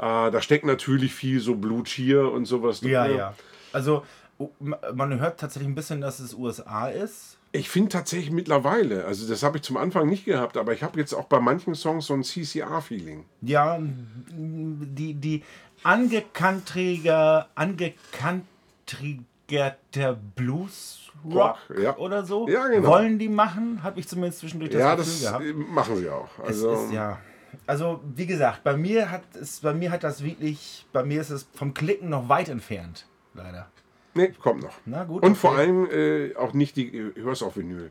[0.00, 3.18] Äh, da steckt natürlich viel so Blue Cheer und sowas Ja, drin.
[3.18, 3.34] ja.
[3.72, 4.04] Also
[4.38, 7.36] oh, ma- man hört tatsächlich ein bisschen, dass es USA ist.
[7.52, 10.98] Ich finde tatsächlich mittlerweile, also das habe ich zum Anfang nicht gehabt, aber ich habe
[11.00, 13.24] jetzt auch bei manchen Songs so ein CCR-Feeling.
[13.42, 15.42] Ja, die, die
[15.82, 21.34] angekantriger, angekantrigerter Blues Rock
[21.68, 21.96] Rock, ja.
[21.98, 22.88] oder so Ja, genau.
[22.88, 25.44] wollen die machen, habe ich zumindest zwischendurch das ja, Gefühl das gehabt.
[25.44, 26.28] äh, machen sie auch.
[26.44, 27.18] Es Also, ist, ja.
[27.66, 31.30] Also, wie gesagt, bei mir hat es, bei mir hat das wirklich, bei mir ist
[31.30, 33.70] es vom Klicken noch weit entfernt, leider.
[34.14, 34.74] nee, kommt noch.
[34.86, 35.22] Na gut.
[35.22, 35.38] Und okay.
[35.40, 37.90] vor allem äh, auch nicht die, äh, hörst auf Vinyl.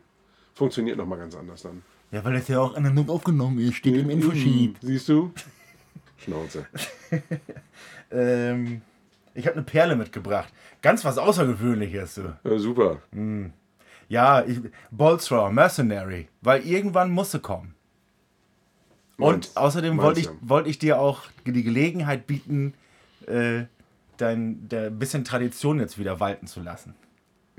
[0.54, 1.84] Funktioniert nochmal ganz anders dann.
[2.12, 4.78] Ja, weil das ja auch analog aufgenommen ist, steht im Infosheet.
[4.82, 5.32] Siehst du?
[6.18, 6.66] Schnauze.
[8.12, 8.82] Ähm,
[9.34, 10.52] ich habe eine Perle mitgebracht.
[10.82, 12.16] Ganz was Außergewöhnliches.
[12.16, 12.34] So.
[12.44, 12.98] Ja, super.
[14.08, 14.60] Ja, ich,
[14.92, 17.76] Bolstraw, Mercenary, weil irgendwann musste kommen.
[19.20, 20.38] Und außerdem wollte ich, du?
[20.42, 22.74] wollte ich dir auch die Gelegenheit bieten,
[23.28, 23.64] äh,
[24.18, 26.96] dein der bisschen Tradition jetzt wieder walten zu lassen.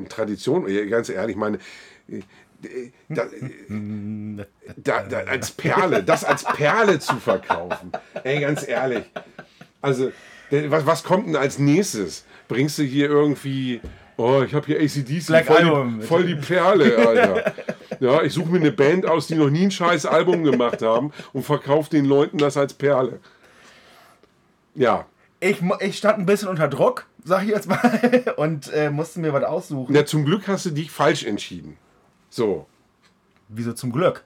[0.09, 1.59] Tradition, ganz ehrlich, meine.
[2.09, 2.23] äh,
[2.63, 3.27] äh, Da,
[4.77, 7.93] da, da, als Perle, das als Perle zu verkaufen.
[8.23, 9.05] Ey, ganz ehrlich.
[9.81, 10.13] Also,
[10.51, 12.25] was, was kommt denn als nächstes?
[12.49, 13.81] Bringst du hier irgendwie.
[14.17, 17.55] Oh, ich habe hier ACDC, voll die, voll die Perle, Alter.
[18.01, 21.13] Ja, ich suche mir eine Band aus, die noch nie ein scheiß Album gemacht haben
[21.33, 23.21] und verkaufe den Leuten das als Perle.
[24.75, 25.07] Ja,
[25.41, 29.33] Ich, ich stand ein bisschen unter Druck, sag ich jetzt mal, und äh, musste mir
[29.33, 29.93] was aussuchen.
[29.95, 31.77] Na, zum Glück hast du dich falsch entschieden.
[32.31, 32.67] So.
[33.49, 34.25] Wieso zum Glück?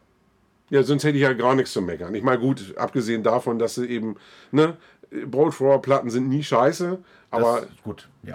[0.71, 2.15] Ja, sonst hätte ich ja gar nichts zu meckern.
[2.15, 4.17] Ich meine, gut, abgesehen davon, dass sie eben,
[4.51, 4.77] ne,
[5.11, 6.99] Broadflower-Platten sind nie scheiße,
[7.31, 8.35] aber das, gut, ja.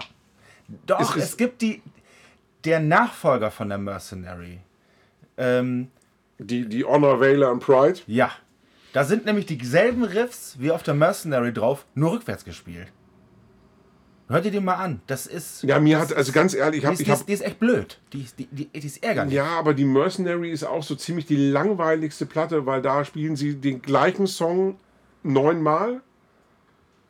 [0.86, 1.82] Doch, Es es, ist- gibt die.
[2.64, 4.60] Der Nachfolger von der Mercenary.
[5.40, 5.88] Ähm,
[6.38, 8.30] die, die Honor, Valor und Pride, ja.
[8.92, 12.88] Da sind nämlich dieselben Riffs wie auf der Mercenary drauf, nur rückwärts gespielt.
[14.28, 15.00] Hört ihr die mal an.
[15.08, 15.64] Das ist.
[15.64, 17.98] ja, mir hat, also ganz ehrlich, ich Die habe die, hab, die ist echt blöd.
[18.12, 19.34] Die die, die, die ist ärgerlich.
[19.34, 23.56] ja, aber die Mercenary ist auch so ziemlich die langweiligste Platte, weil da spielen sie
[23.56, 24.76] den gleichen Song
[25.24, 26.00] neunmal.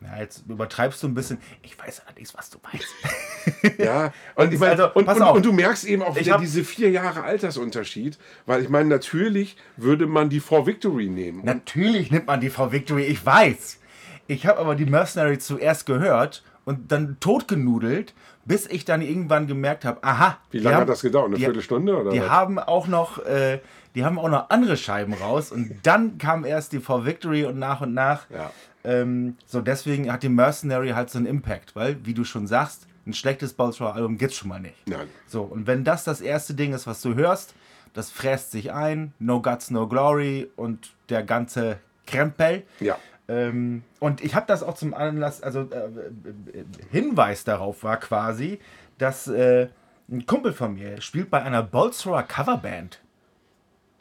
[0.03, 1.39] Ja, jetzt übertreibst du ein bisschen.
[1.63, 2.89] Ich weiß allerdings, was du meinst.
[3.79, 6.91] Ja, und, ich mein, also, und, und, und du merkst eben auch wieder diese vier
[6.91, 11.45] Jahre Altersunterschied, weil ich meine, natürlich würde man die For Victory nehmen.
[11.45, 13.79] Natürlich nimmt man die Frau Victory, ich weiß.
[14.27, 19.85] Ich habe aber die Mercenary zuerst gehört und dann totgenudelt, bis ich dann irgendwann gemerkt
[19.85, 20.39] habe, aha.
[20.51, 21.27] Wie lange haben- hat das gedauert?
[21.27, 21.97] Eine die- Viertelstunde?
[21.97, 22.29] Oder Die was?
[22.31, 23.61] haben auch noch, äh,
[23.95, 27.59] die haben auch noch andere Scheiben raus und dann kam erst die For Victory und
[27.59, 28.29] nach und nach.
[28.31, 28.51] Ja.
[28.83, 32.87] Ähm, so deswegen hat die Mercenary halt so einen Impact, weil, wie du schon sagst,
[33.07, 34.87] ein schlechtes Balshaw-Album gibt's schon mal nicht.
[34.87, 35.07] Nein.
[35.27, 37.55] So, und wenn das das erste Ding ist, was du hörst,
[37.93, 42.63] das fräst sich ein, No Guts, No Glory und der ganze Krempel.
[42.79, 42.97] Ja.
[43.31, 48.59] Ähm, und ich habe das auch zum Anlass, also äh, äh, Hinweis darauf war quasi,
[48.99, 49.69] dass äh,
[50.11, 53.01] ein Kumpel von mir spielt bei einer Bolsrower Coverband.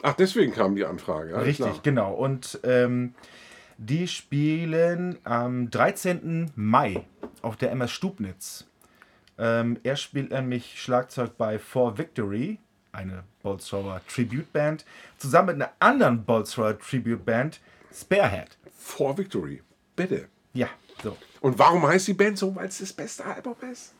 [0.02, 1.34] Ach, deswegen kam die Anfrage.
[1.36, 1.80] alles Richtig, klar.
[1.84, 2.12] genau.
[2.14, 3.14] Und ähm,
[3.78, 6.50] die spielen am 13.
[6.56, 7.04] Mai
[7.42, 8.66] auf der MS Stubnitz.
[9.38, 12.58] Ähm, er spielt nämlich Schlagzeug bei For Victory,
[12.90, 14.84] eine Bolsrower Tribute Band,
[15.18, 17.60] zusammen mit einer anderen Bolsrower Tribute Band,
[17.92, 18.58] Sparehead.
[18.82, 19.62] For Victory.
[19.94, 20.28] Bitte.
[20.54, 20.68] Ja,
[21.02, 21.16] so.
[21.40, 22.54] Und warum heißt die Band so?
[22.56, 23.92] Weil es das beste Album ist?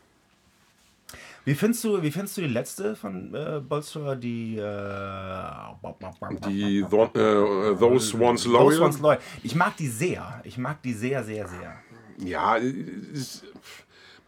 [1.45, 7.11] Wie findest du, wie findest du die letzte von äh, Bolsrower, die, äh, Die Tho-
[7.15, 8.65] äh, Those Once Loyal.
[8.67, 9.21] Those Ones Loyal?
[9.43, 10.41] Ich mag die sehr.
[10.45, 11.77] Ich mag die sehr, sehr, sehr.
[12.19, 13.45] Ja, ist,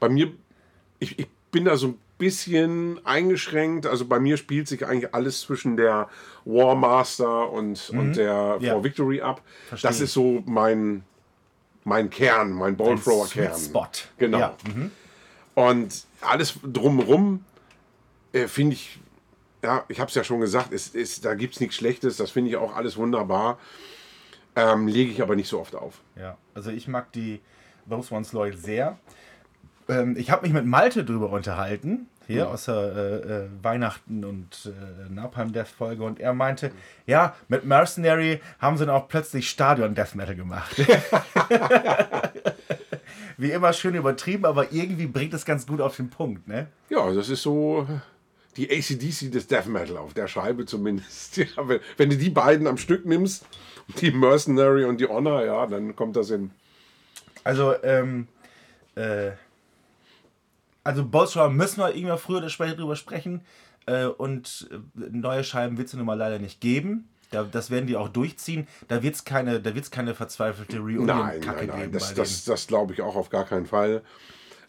[0.01, 0.33] bei mir,
[0.99, 3.87] ich, ich bin da so ein bisschen eingeschränkt.
[3.87, 6.09] Also bei mir spielt sich eigentlich alles zwischen der
[6.45, 8.65] War Master und, und der Mhm.
[8.65, 8.73] Ja.
[8.75, 9.43] For Victory ab.
[9.69, 11.05] Verstehe Das ist so mein,
[11.85, 13.59] mein Kern, mein Ballthrower Sweet Kern.
[13.61, 13.89] Spot.
[14.19, 14.39] Genau.
[14.39, 14.57] Ja.
[14.73, 14.91] mhm.
[15.55, 17.45] Und alles drumherum
[18.33, 19.01] äh, finde ich,
[19.63, 22.17] ja, ich habe es ja schon gesagt, es, es, da gibt es nichts Schlechtes.
[22.17, 23.59] Das finde ich auch alles wunderbar.
[24.55, 26.01] Ähm, Lege ich aber nicht so oft auf.
[26.17, 27.41] Ja, also ich mag die
[27.89, 28.99] Those Ones Loyal sehr.
[29.89, 34.67] Ähm, ich habe mich mit Malte drüber unterhalten hier aus der äh, äh, Weihnachten und
[34.67, 36.73] äh, Napalm Death Folge und er meinte,
[37.07, 40.77] ja, mit Mercenary haben sie dann auch plötzlich Stadion Death Metal gemacht.
[43.37, 46.69] Wie immer schön übertrieben, aber irgendwie bringt es ganz gut auf den Punkt, ne?
[46.91, 47.89] Ja, das ist so
[48.57, 51.37] die ACDC des Death Metal, auf der Scheibe zumindest.
[51.57, 53.47] Ja, wenn, wenn du die beiden am Stück nimmst,
[54.01, 56.51] die Mercenary und die Honor, ja, dann kommt das hin.
[57.43, 58.29] Also, ähm,
[58.95, 59.33] äh,
[60.85, 63.43] also Bolshoi müssen wir irgendwann früher oder später drüber sprechen.
[63.87, 64.79] Äh, und äh,
[65.11, 67.09] neue Scheiben wird es nun mal leider nicht geben.
[67.31, 68.69] Da, das werden die auch durchziehen.
[68.89, 71.93] Da wird es keine, da wird's keine verzweifelte Nein, Reunion-Kacke nein, nein, geben.
[71.93, 74.03] das, das, das glaube ich auch auf gar keinen Fall.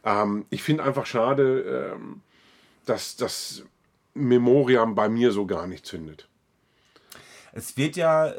[0.03, 2.21] Ähm, ich finde einfach schade, ähm,
[2.85, 3.63] dass das
[4.13, 6.27] Memoriam bei mir so gar nicht zündet.
[7.51, 8.33] Es wird ja äh,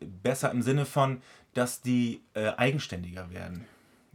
[0.00, 1.20] besser im Sinne von,
[1.54, 3.66] dass die äh, eigenständiger werden.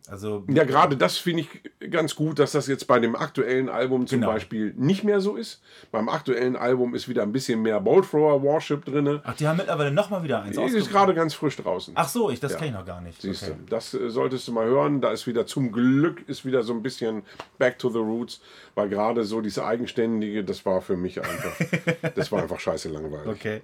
[0.09, 4.07] Also Ja, gerade das finde ich ganz gut, dass das jetzt bei dem aktuellen Album
[4.07, 4.31] zum Genau.
[4.31, 5.61] Beispiel nicht mehr so ist.
[5.91, 9.19] Beim aktuellen Album ist wieder ein bisschen mehr Bolt Thrower Warship drin.
[9.23, 10.89] Ach, die haben mittlerweile noch mal wieder eins Ist ausgebracht.
[10.91, 11.93] gerade ganz frisch draußen.
[11.97, 12.57] Ach so, ich das Ja.
[12.57, 13.21] kenne ich noch gar nicht.
[13.21, 13.55] Siehst Okay.
[13.57, 15.01] du, das äh, solltest du mal hören.
[15.01, 17.23] Da ist wieder zum Glück ist wieder so ein bisschen
[17.57, 18.39] Back to the Roots,
[18.75, 21.57] weil gerade so dieses Eigenständige, das war für mich einfach,
[22.15, 23.27] das war einfach scheiße langweilig.
[23.27, 23.61] Okay.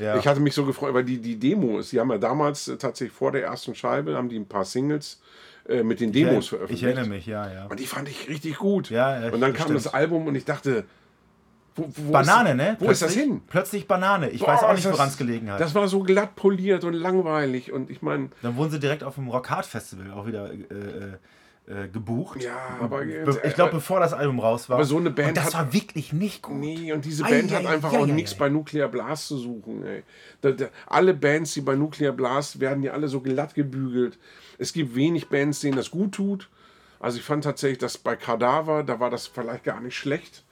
[0.00, 0.16] Ja.
[0.16, 2.76] Ich hatte mich so gefreut, weil die, die Demo ist, die haben ja damals äh,
[2.76, 5.47] tatsächlich vor der ersten Scheibe, haben die ein paar Singles äh,
[5.84, 6.82] mit den Demos ich, veröffentlicht.
[6.82, 7.66] ich erinnere mich, ja, ja.
[7.66, 8.90] Und die fand ich richtig gut.
[8.90, 9.76] Ja, ja, und dann kam stimmt.
[9.84, 10.84] das Album und ich dachte,
[11.76, 12.76] wo, wo Banane, ist, ne?
[12.80, 13.40] Wo ist das Plötzlich- hin?
[13.46, 14.30] Plötzlich Banane.
[14.30, 15.60] Ich Boah, weiß auch nicht, woran es gelegen hat.
[15.60, 17.70] Das war so glatt poliert und langweilig.
[17.72, 20.56] Und ich meine, Dann wurden sie direkt auf dem Rock Hard Festival auch wieder äh,
[21.70, 22.42] äh, äh, gebucht.
[22.42, 24.76] ja, aber Be ich glaube, bevor das Album raus war.
[24.76, 26.56] Aber so eine Band Und das hat- war wirklich nicht gut.
[26.56, 28.38] Nee, und diese Band ei, hat einfach ei, auch nichts ei.
[28.38, 29.84] bei Nuclear Blast zu suchen.
[30.40, 34.18] Da, da, alle Bands, die bei Nuclear Blast werden ja alle so glatt gebügelt.
[34.58, 36.48] Es gibt wenig Bands, denen das gut tut.
[37.00, 40.44] Also ich fand tatsächlich, dass bei Kadaver, da war das vielleicht gar nicht schlecht.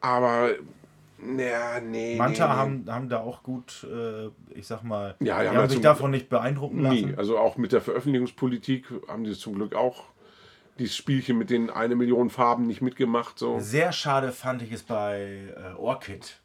[0.00, 0.50] Aber,
[1.18, 2.16] naja, nee.
[2.16, 2.58] Manta nee, nee.
[2.58, 6.10] haben, haben da auch gut, äh, ich sag mal, Ja, die haben haben sich davon
[6.10, 7.10] nicht beeindrucken lassen.
[7.10, 10.04] Nee, also auch mit der Veröffentlichungspolitik haben die zum Glück auch
[10.78, 13.38] dieses Spielchen mit den eine Million Farben nicht mitgemacht.
[13.38, 13.58] So.
[13.58, 16.38] Sehr schade fand ich es bei äh, Orchid.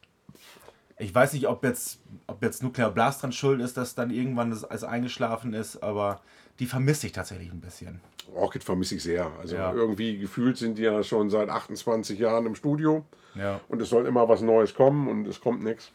[0.98, 4.50] Ich weiß nicht, ob jetzt, ob jetzt Nuclear Blast dran schuld ist, dass dann irgendwann
[4.50, 6.20] das alles eingeschlafen ist, aber
[6.58, 8.00] die vermisse ich tatsächlich ein bisschen.
[8.34, 9.30] Orchid vermisse ich sehr.
[9.40, 9.72] Also Ja.
[9.72, 13.04] irgendwie gefühlt sind die ja schon seit 28 Jahren im Studio.
[13.34, 13.60] Ja.
[13.68, 15.90] Und es soll immer was Neues kommen und es kommt nichts.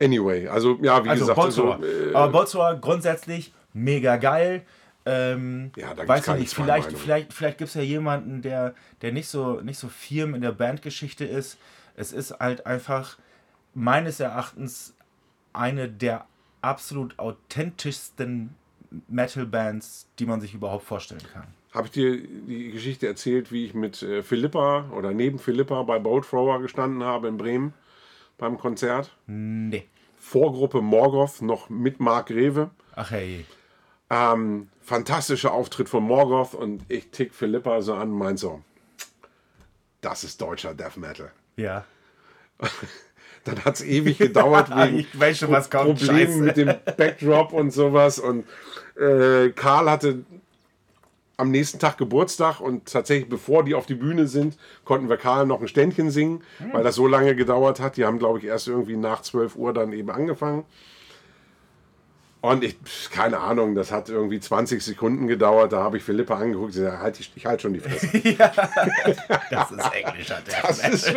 [0.00, 1.74] Anyway, also ja, wie Also gesagt, Bolzor.
[1.76, 4.62] also, äh, aber Bolzor grundsätzlich mega geil.
[5.06, 7.02] Ähm, Ja, da weiß ich nicht, vielleicht, Meinungen.
[7.02, 10.52] vielleicht, vielleicht gibt es ja jemanden, der, der nicht, so, nicht so firm in der
[10.52, 11.58] Bandgeschichte ist.
[11.96, 13.18] Es ist halt einfach
[13.74, 14.94] meines Erachtens
[15.52, 16.24] eine der
[16.62, 18.54] absolut authentischsten
[19.08, 21.46] Metal-Bands, die man sich überhaupt vorstellen kann.
[21.72, 25.98] habe ich dir die Geschichte erzählt, wie ich mit äh, Philippa oder neben Philippa bei
[25.98, 27.72] Boat Thrower gestanden habe in Bremen
[28.38, 29.10] beim Konzert.
[29.26, 29.86] Nee.
[30.18, 32.70] Vorgruppe Morgoth noch mit Mark Rewe.
[32.94, 33.44] Ach hey.
[34.10, 38.62] Ähm, fantastischer Auftritt von Morgoth und ich tick Philippa so an und meint so,
[40.02, 41.32] das ist deutscher Death Metal.
[41.56, 41.84] Ja.
[43.44, 45.98] Dann hat es ewig gedauert wegen Ich weiß schon, was kommt.
[45.98, 46.40] Problemen Scheiße.
[46.40, 48.18] mit dem Backdrop und sowas.
[48.18, 48.44] Und
[49.00, 50.24] äh, Karl hatte
[51.38, 55.46] am nächsten Tag Geburtstag und tatsächlich, bevor die auf die Bühne sind, konnten wir Karl
[55.46, 56.72] noch ein Ständchen singen, Hm.
[56.74, 57.96] weil das so lange gedauert hat.
[57.96, 60.64] Die haben, glaube ich, erst irgendwie nach 12 Uhr dann eben angefangen.
[62.42, 62.76] Und ich,
[63.12, 65.72] keine Ahnung, das hat irgendwie 20 Sekunden gedauert.
[65.72, 66.72] Da habe ich Philippa angeguckt.
[66.74, 68.08] Sie sagt, halt, ich, ich halte schon die Fresse.
[69.50, 71.14] Das ist englischer Death Das ist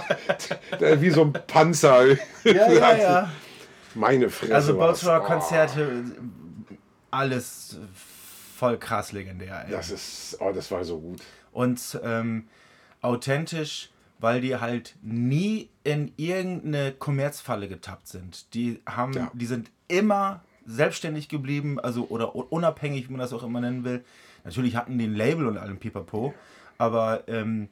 [1.00, 2.06] wie so ein Panzer.
[2.44, 3.30] Ja, ja, ja.
[3.94, 4.54] Meine Fresse.
[4.54, 4.76] Also.
[4.76, 5.24] Bolzor Oh.
[5.26, 6.04] Konzerte,
[7.10, 7.78] alles
[8.56, 9.64] voll krass legendär.
[9.66, 9.72] Ey.
[9.72, 11.20] Das ist, oh, das war so gut.
[11.52, 12.48] Und ähm,
[13.00, 18.54] authentisch, weil die halt nie in irgendeine Kommerzfalle getappt sind.
[18.54, 19.30] Die haben, Ja.
[19.34, 24.04] die sind immer selbstständig geblieben, also oder unabhängig, wie man das auch immer nennen will.
[24.44, 26.32] Natürlich hatten die ein Label und allem Pipapo,
[26.78, 27.68] aber ähm,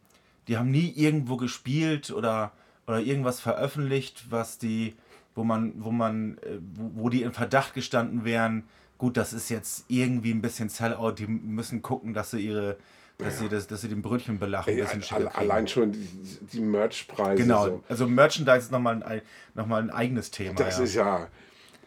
[0.48, 2.52] die haben nie irgendwo gespielt oder,
[2.86, 4.94] oder irgendwas veröffentlicht, was die,
[5.34, 8.64] wo man, wo man, äh, wo, wo die in Verdacht gestanden wären,
[8.98, 12.76] gut, das ist jetzt irgendwie ein bisschen Sellout, die müssen gucken, dass sie ihre,
[13.18, 16.08] dass sie das, dass sie den Brötchenbelach ein Ey, al- allein schon die,
[16.52, 17.42] die Merchpreise.
[17.42, 17.84] Genau, So.
[17.88, 19.22] also Merchandise ist nochmal ein,
[19.54, 20.54] noch mal ein eigenes Thema.
[20.54, 20.84] Das ja.
[20.84, 21.28] ist ja.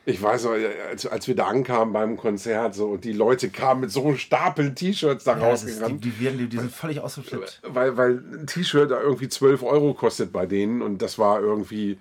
[0.05, 0.51] Ich weiß noch,
[0.89, 4.17] als, als wir da ankamen beim Konzert so und die Leute kamen mit so einem
[4.17, 6.03] Stapel T-Shirts da ja, die, rausgerannt.
[6.03, 7.61] die, werden, die, die sind völlig ausgeflippt.
[7.65, 11.97] Weil, weil ein T-Shirt da irgendwie 12 Euro kostet bei denen und das war irgendwie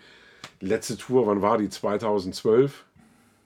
[0.60, 1.68] die letzte Tour, wann war die?
[1.68, 2.84] 2012?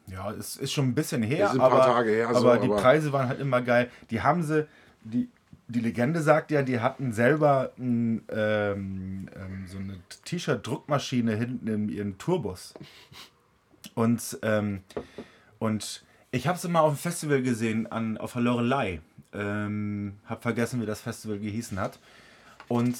[0.07, 2.37] Ja, es ist schon ein bisschen her, Das ist ein paar aber, Tage her, so,
[2.49, 3.91] aber die aber- Preise waren halt immer geil.
[4.11, 4.67] Die haben sie,
[5.03, 5.29] die,
[5.69, 11.89] die Legende sagt ja, die hatten selber ein, ähm, ähm, so eine T-Shirt-Druckmaschine hinten in
[11.91, 12.73] ihren Tourbus.
[13.97, 14.83] Und, ähm,
[15.59, 19.01] und ich habe sie mal auf dem Festival gesehen, an, auf der Lorelei.
[19.33, 21.99] Ähm, hab vergessen, wie das Festival gehießen hat.
[22.69, 22.97] Und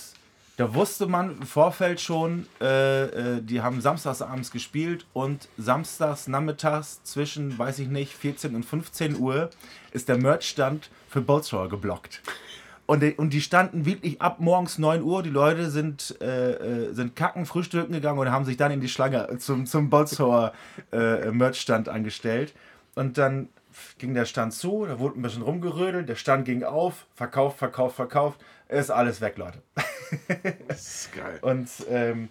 [0.57, 3.05] da wusste man im Vorfeld schon, äh,
[3.37, 8.65] äh, die haben samstags abends gespielt und samstags nachmittags zwischen, weiß ich nicht, 14 und
[8.65, 9.51] 15 Uhr
[9.93, 12.23] ist der Merchstand für Boltzrower geblockt.
[12.87, 15.23] Und die, und die standen wirklich ab morgens 9 Uhr.
[15.23, 18.89] Die Leute sind, äh, äh, sind kacken, frühstücken gegangen und haben sich dann in die
[18.89, 20.53] Schlange zum, zum Boltzrower
[20.93, 22.55] äh, Merchstand angestellt.
[22.95, 23.49] Und dann
[23.99, 27.97] ging der Stand zu, da wurde ein bisschen rumgerödelt, der Stand ging auf, verkauft, verkauft,
[27.97, 28.41] verkauft.
[28.69, 29.63] Ist alles weg, Leute.
[30.69, 31.39] Das ist geil.
[31.43, 32.29] Und ähm,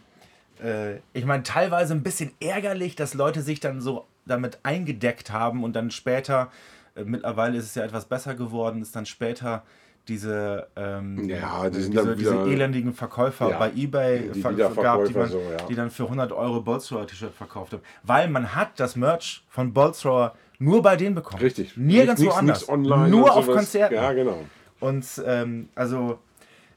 [0.64, 5.64] äh, ich meine, teilweise ein bisschen ärgerlich, dass Leute sich dann so damit eingedeckt haben
[5.64, 6.52] und dann später,
[6.96, 9.64] äh, mittlerweile ist es ja etwas besser geworden, ist dann später
[10.08, 14.54] diese, ähm, Ja, die sind diese, diese wieder- elenden Verkäufer Ja, bei Ebay die ver
[14.54, 15.58] gab, die, man, so, ja.
[15.68, 17.82] die dann für 100 Euro Boltzrower T-Shirt verkauft haben.
[18.04, 21.42] Weil man hat das Merch von Boltzrower nur bei denen bekommen.
[21.42, 21.76] Richtig.
[21.78, 22.70] Nirgends Nichts- woanders.
[22.70, 23.58] online nur auf sowas.
[23.58, 23.96] Konzerten.
[23.96, 24.38] Ja, genau.
[24.80, 26.20] Und ähm, also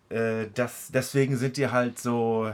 [0.08, 2.50] äh, das, deswegen sind die halt so,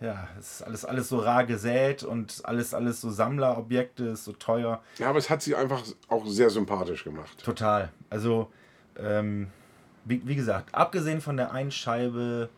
[0.00, 4.32] ja, es ist alles, alles so rar gesät und alles, alles so Sammlerobjekte, ist so
[4.32, 4.80] teuer.
[4.98, 7.42] Ja, aber es hat sie einfach auch sehr sympathisch gemacht.
[7.44, 7.90] Total.
[8.10, 8.50] Also,
[8.98, 9.48] ähm,
[10.04, 12.48] wie, wie gesagt, abgesehen von der einen Scheibe,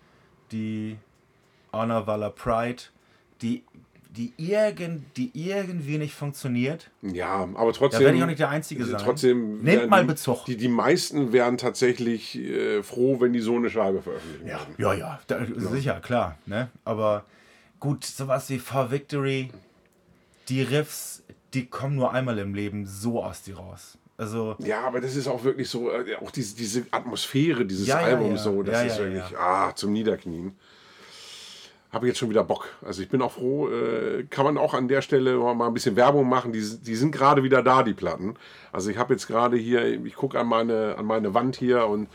[0.53, 0.99] die
[1.73, 2.83] Honor Valor Pride,
[3.43, 3.65] die,
[4.11, 6.91] die, irgend, die irgendwie nicht funktioniert.
[7.03, 8.01] Ja, aber trotzdem.
[8.01, 9.01] Da werde ich auch nicht der Einzige sein.
[9.03, 9.59] Trotzdem.
[9.59, 10.45] Nehmt werden mal Bezug.
[10.47, 14.95] Die, die meisten wären tatsächlich äh, froh, wenn die so eine Scheibe veröffentlichen Ja, ja,
[14.95, 16.39] ja, da, sicher, klar.
[16.47, 16.71] Ne?
[16.85, 17.25] Aber
[17.79, 19.51] gut, sowas wie For Victory,
[20.49, 23.99] die Riffs, die kommen nur einmal im Leben so aus dir raus.
[24.19, 27.99] Also, Ja, aber das ist auch wirklich so, äh, auch diese, diese Atmosphäre dieses Ja,
[27.99, 28.51] Albums ja.
[28.53, 30.57] so, das ist wirklich, ah, zum Niederknien.
[31.93, 32.67] Habe jetzt schon wieder Bock.
[32.85, 35.97] Also ich bin auch froh, äh, kann man auch an der Stelle mal ein bisschen
[35.97, 36.53] Werbung machen.
[36.53, 38.35] Die, die sind gerade wieder da, die Platten.
[38.73, 42.09] Also ich habe jetzt gerade hier, ich gucke an meine, an meine Wand hier und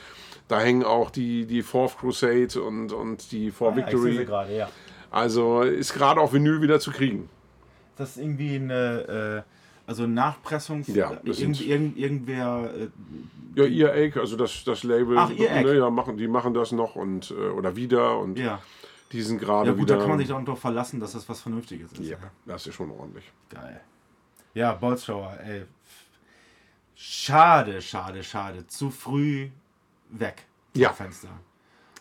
[0.49, 4.27] da hängen auch die, die Fourth Crusade und, und die For Ah, ich Victory.
[4.57, 4.69] ja.
[5.09, 7.29] Also ist gerade auf Vinyl wieder zu kriegen.
[7.95, 9.50] Das ist irgendwie eine, äh,
[9.91, 10.84] also Nachpressung.
[10.88, 12.71] Ja, das irgend, irgend, irgendwer,
[13.56, 15.65] äh, Ja, Earache, also das, das Label, Ach, Earache.
[15.65, 18.62] ne, ja, machen, die machen das noch und äh, oder wieder und ja.
[19.12, 19.95] die sind gerade Ja, gut, wieder.
[19.95, 22.10] da kann man sich doch darauf verlassen, dass das was Vernünftiges ist.
[22.10, 23.30] ja, das ist schon ordentlich.
[23.49, 23.82] Geil.
[24.54, 25.65] Ja, Bolzschauer, ey.
[26.95, 28.65] Schade, schade, schade.
[28.67, 29.49] Zu früh
[30.10, 30.45] weg.
[30.73, 30.93] Ja.
[30.93, 31.30] Fenster.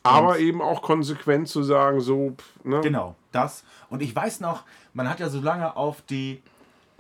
[0.02, 2.80] Aber eben auch konsequent zu sagen, so, pff, ne?
[2.82, 3.64] Genau, das.
[3.90, 6.42] Und ich weiß noch, man hat ja so lange auf die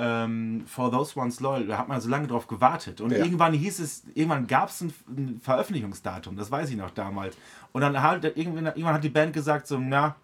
[0.02, 3.00] ähm, For Those Ones Loyal, da hat man so lange drauf gewartet.
[3.02, 3.18] Und Ja.
[3.18, 7.36] irgendwann hieß es, irgendwann gab es ein, ein Veröffentlichungsdatum, das weiß ich noch damals.
[7.72, 10.16] Und dann halt, irgendwann, irgendwann hat die Band gesagt, so, na,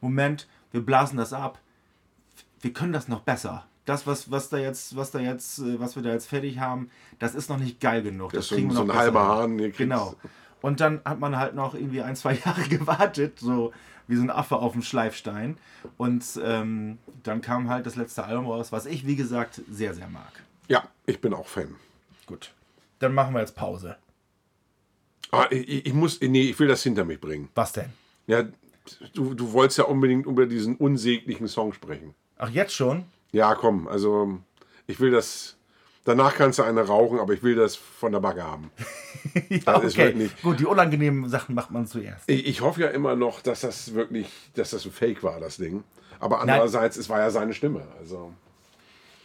[0.00, 1.58] Moment, wir blasen das ab.
[2.60, 3.64] Wir können das noch besser.
[3.84, 6.90] Das, was, was da jetzt, was da jetzt, äh, was wir da jetzt fertig haben,
[7.18, 8.32] das ist noch nicht geil genug.
[8.32, 9.42] Das ist so kriegen ein- wir so noch ein besser halber.
[9.42, 10.14] Hahn, Genau.
[10.62, 13.72] Und dann hat man halt noch irgendwie ein, zwei Jahre gewartet, so
[14.06, 15.56] wie so ein Affe auf dem Schleifstein.
[15.96, 20.08] Und ähm, dann kam halt das letzte Album raus, was ich, wie gesagt, sehr, sehr
[20.08, 20.42] mag.
[20.68, 21.76] Ja, ich bin auch Fan.
[22.26, 22.52] Gut.
[22.98, 23.96] Dann machen wir jetzt Pause.
[25.30, 27.48] Ah, ich, ich muss, nee, ich will das hinter mich bringen.
[27.54, 27.90] Was denn?
[28.26, 28.44] Ja,
[29.14, 32.14] du, du wolltest ja unbedingt über diesen unsäglichen Song sprechen.
[32.36, 33.04] Ach, jetzt schon?
[33.32, 34.40] Ja, komm, also
[34.86, 35.56] ich will das.
[36.04, 38.70] Danach kannst du eine rauchen, aber ich will das von der Backe haben.
[39.50, 42.24] ja, Das ist wirklich- Gut, die unangenehmen Sachen macht man zuerst.
[42.28, 45.58] Ich, ich hoffe ja immer noch, dass das wirklich, dass das ein Fake war, das
[45.58, 45.84] Ding.
[46.18, 47.82] Aber andererseits, es war ja seine Stimme.
[47.98, 48.32] Also.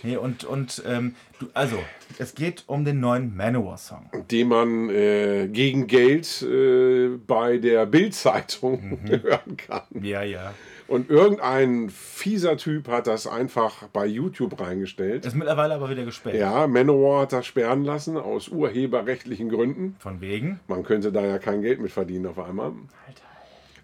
[0.04, 1.78] Nee, und, und ähm, du, also,
[2.20, 4.10] es geht um den neuen Manowar-Song.
[4.30, 9.82] den man äh, gegen Geld äh, bei der Bild-Zeitung hören kann.
[10.02, 10.54] Ja, ja.
[10.88, 15.26] Und irgendein fieser Typ hat das einfach bei YouTube reingestellt.
[15.26, 16.36] Ist mittlerweile aber wieder gesperrt.
[16.36, 19.96] Ja, Manowar hat das sperren lassen aus urheberrechtlichen Gründen.
[20.00, 20.60] Von wegen.
[20.68, 22.74] Man könnte da ja kein Geld mit verdienen auf einmal.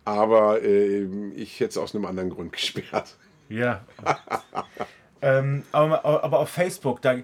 [0.05, 1.03] Aber äh,
[1.35, 3.15] ich hätte es aus einem anderen Grund gesperrt.
[3.49, 3.81] Ja.
[5.21, 7.15] ähm, aber, aber auf Facebook, da,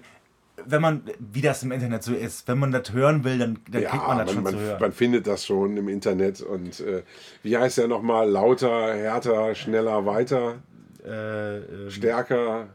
[0.70, 3.84] wenn man, wie das im Internet so ist, wenn man das hören will, dann, dann
[3.84, 4.80] kriegt man das schon man, zu hören.
[4.80, 6.40] man findet das schon im Internet.
[6.42, 7.02] Und äh,
[7.42, 8.28] wie heißt der nochmal?
[8.28, 10.56] Lauter, härter, schneller, weiter,
[11.04, 12.68] äh, ähm, stärker.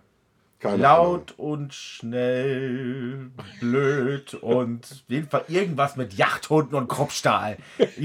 [0.59, 1.11] Keine Ahnung.
[1.11, 7.57] laut und schnell, blöd und jedenfalls irgendwas mit Yachthunden und Kruppstahl.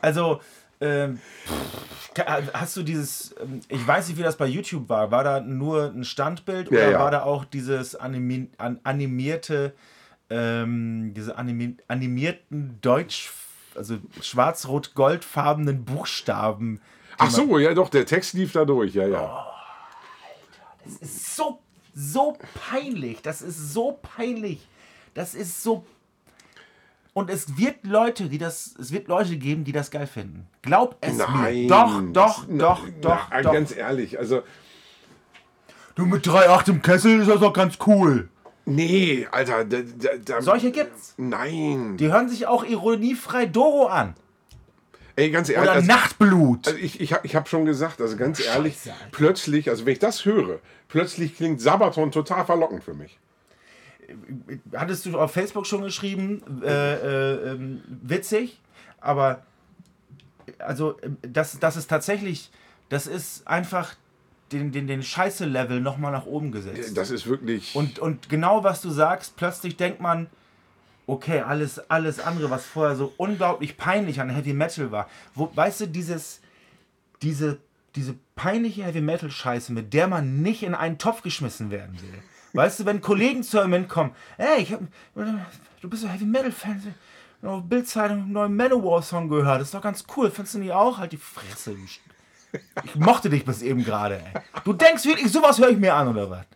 [0.00, 0.40] Also,
[0.84, 1.18] ähm,
[2.52, 5.92] hast du dieses, ähm, ich weiß nicht, wie das bei YouTube war, war da nur
[5.94, 6.98] ein Standbild Ja, oder ja.
[6.98, 9.74] war da auch dieses animi an, animierte,
[10.30, 12.80] ähm, diese animi animierten
[13.74, 16.80] also schwarz-rot-goldfarbenen Buchstaben.
[17.18, 19.46] Ach so, ja doch, der Text lief da durch, ja, ja.
[20.84, 21.60] Das ist so,
[21.94, 22.36] so
[22.68, 23.22] peinlich.
[23.22, 24.66] Das ist so peinlich.
[25.14, 25.84] Das ist so.
[27.14, 30.46] Und es wird Leute, die das, es wird Leute geben, die das geil finden.
[30.62, 31.62] Glaub es Nein.
[31.62, 31.68] mir.
[31.68, 32.58] Doch, doch, das- doch, na,
[33.00, 33.52] doch, na, doch.
[33.52, 34.42] Ganz ehrlich, also,
[35.94, 38.28] Du mit 3,8 im Kessel ist das doch ganz cool.
[38.64, 41.14] nee, Alter, da, da, da, Solche gibt's.
[41.16, 41.96] Nein.
[41.98, 44.14] Die hören sich auch ironiefrei Doro an.
[45.14, 45.62] Ey, ganz ehrlich.
[45.70, 46.66] Oder also- Nachtblut.
[46.66, 49.92] Also ich, ich habe ich hab schon gesagt, also ganz ehrlich, Scheiße, plötzlich, also wenn
[49.92, 50.58] ich das höre,
[50.88, 53.20] plötzlich klingt Sabaton total verlockend für mich.
[54.74, 58.60] Hattest du auf Facebook schon geschrieben, äh, äh, ähm, witzig,
[59.00, 59.42] aber
[60.58, 62.50] also ähm, das, das ist tatsächlich,
[62.88, 63.94] das ist einfach
[64.52, 66.96] den, den, den Scheiße-Level nochmal nach oben gesetzt.
[66.96, 67.74] Das ist wirklich.
[67.74, 70.28] Und, und genau was du sagst, plötzlich denkt man,
[71.06, 75.08] okay, alles, alles andere, was vorher so unglaublich peinlich an Heavy Metal war.
[75.34, 76.40] Wo, weißt du, dieses,
[77.22, 77.58] diese,
[77.96, 82.22] diese peinliche Heavy Metal Scheiße, mit der man nicht in einen Topf geschmissen werden will.
[82.54, 84.80] Weißt du, wenn Kollegen zu einem hinkommen, ey, ich hab,
[85.80, 86.94] du bist so Heavy Metal Fan,
[87.68, 90.98] Bildzeitung neuen Manowar Song gehört, das ist doch ganz cool, findest du nicht auch?
[90.98, 91.76] Halt die Fresse.
[92.84, 94.40] Ich mochte dich bis eben gerade, ey.
[94.64, 96.46] Du denkst wirklich, sowas höre ich mir an, oder was?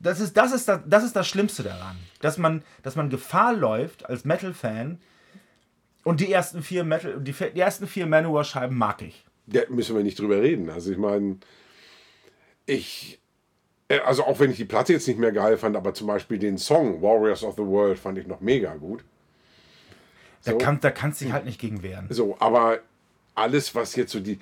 [0.00, 1.96] Das ist, das, ist das, das ist das Schlimmste daran.
[2.20, 5.00] Dass man, dass man Gefahr läuft als Metal-Fan
[6.02, 9.24] und die ersten vier Metal, die, die ersten vier Manowar-Scheiben mag ich.
[9.46, 10.68] Da müssen wir nicht drüber reden.
[10.68, 11.36] Also ich meine,
[12.66, 13.21] ich.
[13.96, 16.38] Äh, Also auch wenn ich die Platte jetzt nicht mehr geil fand, aber zum Beispiel
[16.38, 19.04] den Song Warriors of the World fand ich noch mega gut.
[20.44, 20.58] Da, So.
[20.58, 22.06] kann, da kannst du dich halt nicht gegen wehren.
[22.10, 22.80] So, aber
[23.34, 24.38] alles, was jetzt so die.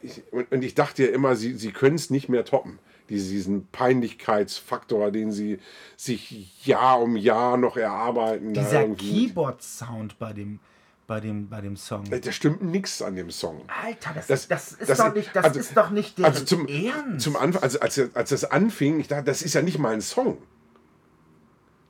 [0.00, 2.78] Ich, und, und ich dachte ja immer, sie, sie können es nicht mehr toppen.
[3.08, 5.58] Diese, diesen Peinlichkeitsfaktor, den sie
[5.96, 8.52] sich Jahr um Jahr noch erarbeiten.
[8.54, 8.86] da Dieser.
[8.86, 10.60] Keyboard-Sound bei dem,
[11.08, 12.04] bei, dem, bei dem Song.
[12.08, 13.62] Da stimmt nichts an dem Song.
[13.82, 16.44] Alter, das, Das- das, ist, das- doch nicht, das also- ist doch nicht der Also
[16.44, 17.24] zum, Ernst.
[17.24, 20.02] zum Anfang, also als, als das anfing, ich dachte, das ist ja nicht mal ein
[20.02, 20.36] Song.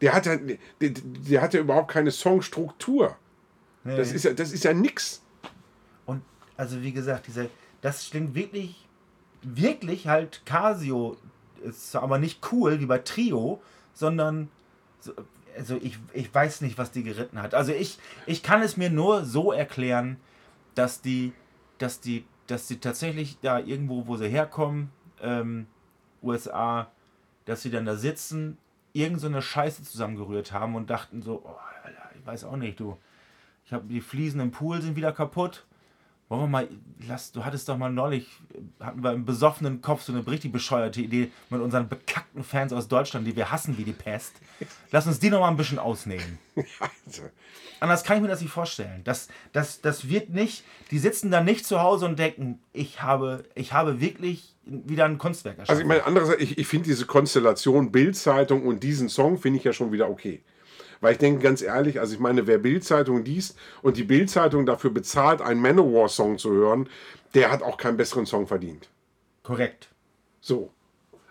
[0.01, 3.16] Der hat ja, der, der hat ja überhaupt keine Songstruktur.
[3.83, 5.23] Das ist ja, das ist ja nix.
[6.07, 6.23] Und
[6.57, 7.47] also wie gesagt, dieser,
[7.81, 8.87] das klingt wirklich,
[9.43, 11.16] wirklich halt Casio
[11.64, 13.61] ist aber nicht cool wie bei Trio,
[13.95, 14.49] sondern
[15.01, 15.12] so,
[15.57, 17.55] also ich, ich weiß nicht, was die geritten hat.
[17.55, 20.16] Also ich, ich kann es mir nur so erklären,
[20.74, 21.32] dass die,
[21.78, 24.90] dass die, dass die tatsächlich da irgendwo, wo sie herkommen,
[25.20, 25.66] ähm,
[26.22, 26.90] USA,
[27.44, 28.59] dass sie dann da sitzen,
[28.92, 32.80] irgend so eine Scheiße zusammengerührt haben und dachten so, oh, Alter, ich weiß auch nicht,
[32.80, 32.96] du.
[33.64, 35.66] Ich habe die Fliesen im Pool sind wieder kaputt.
[36.29, 36.68] Wollen wir mal,
[37.07, 38.29] lass, du hattest doch mal neulich,
[38.81, 42.87] hatten wir im besoffenen Kopf so eine richtig bescheuerte Idee mit unseren bekackten Fans aus
[42.87, 44.35] Deutschland, die wir hassen wie die Pest.
[44.91, 46.39] Lass uns die noch mal ein bisschen ausnehmen.
[47.07, 47.22] Also,
[47.81, 49.03] Anders kann ich mir das nicht vorstellen.
[49.05, 53.45] Das, das, das wird nicht, die sitzen da nicht zu Hause und denken, ich habe,
[53.55, 55.70] ich habe wirklich wieder ein Kunstwerk erschaffen.
[55.70, 59.64] also ich meine, andererseits, ich, ich finde diese Konstellation Bildzeitung und diesen Song finde ich
[59.64, 60.43] ja schon wieder okay.
[61.01, 64.90] Weil ich denke ganz ehrlich, also ich meine, wer Bildzeitung liest und die Bildzeitung dafür
[64.90, 66.88] bezahlt, einen Manowar-Song zu hören,
[67.34, 68.88] der hat auch keinen besseren Song verdient.
[69.42, 69.88] Korrekt.
[70.40, 70.70] So.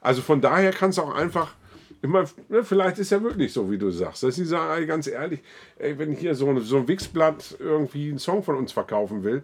[0.01, 1.53] Also von daher kannst du auch einfach
[2.01, 5.41] immer, ne, vielleicht ist ja wirklich so, wie du sagst, dass sie sagen, ganz ehrlich,
[5.77, 9.43] ey, wenn hier so ein, so ein Wixblatt irgendwie einen Song von uns verkaufen will,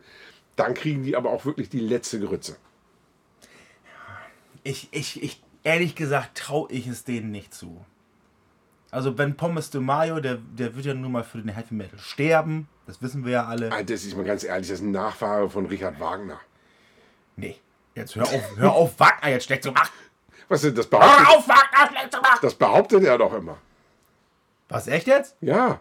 [0.55, 2.55] dann kriegen die aber auch wirklich die letzte Grütze.
[4.63, 7.84] Ich, ich, ich, ehrlich gesagt, traue ich es denen nicht zu.
[8.94, 12.00] Also, wenn Pommes de Mayo, der, der wird ja nun mal für den Heavy Metal
[12.00, 12.68] sterben.
[12.88, 13.72] Das wissen wir ja alle.
[13.72, 16.39] Ah, Das ist mal ganz ehrlich, das ist ein Nachfahre von Richard Wagner.
[17.36, 17.58] Nee.
[17.96, 19.89] Jetzt hör auf, hör auf, Wagner jetzt schlecht zu machen.
[20.50, 21.28] Was ist das Hör behauptet?
[21.28, 22.39] auf, Wagner schlecht zu machen.
[22.41, 23.58] Das behauptet er doch immer.
[24.70, 25.36] Was, echt jetzt?
[25.41, 25.80] Ja,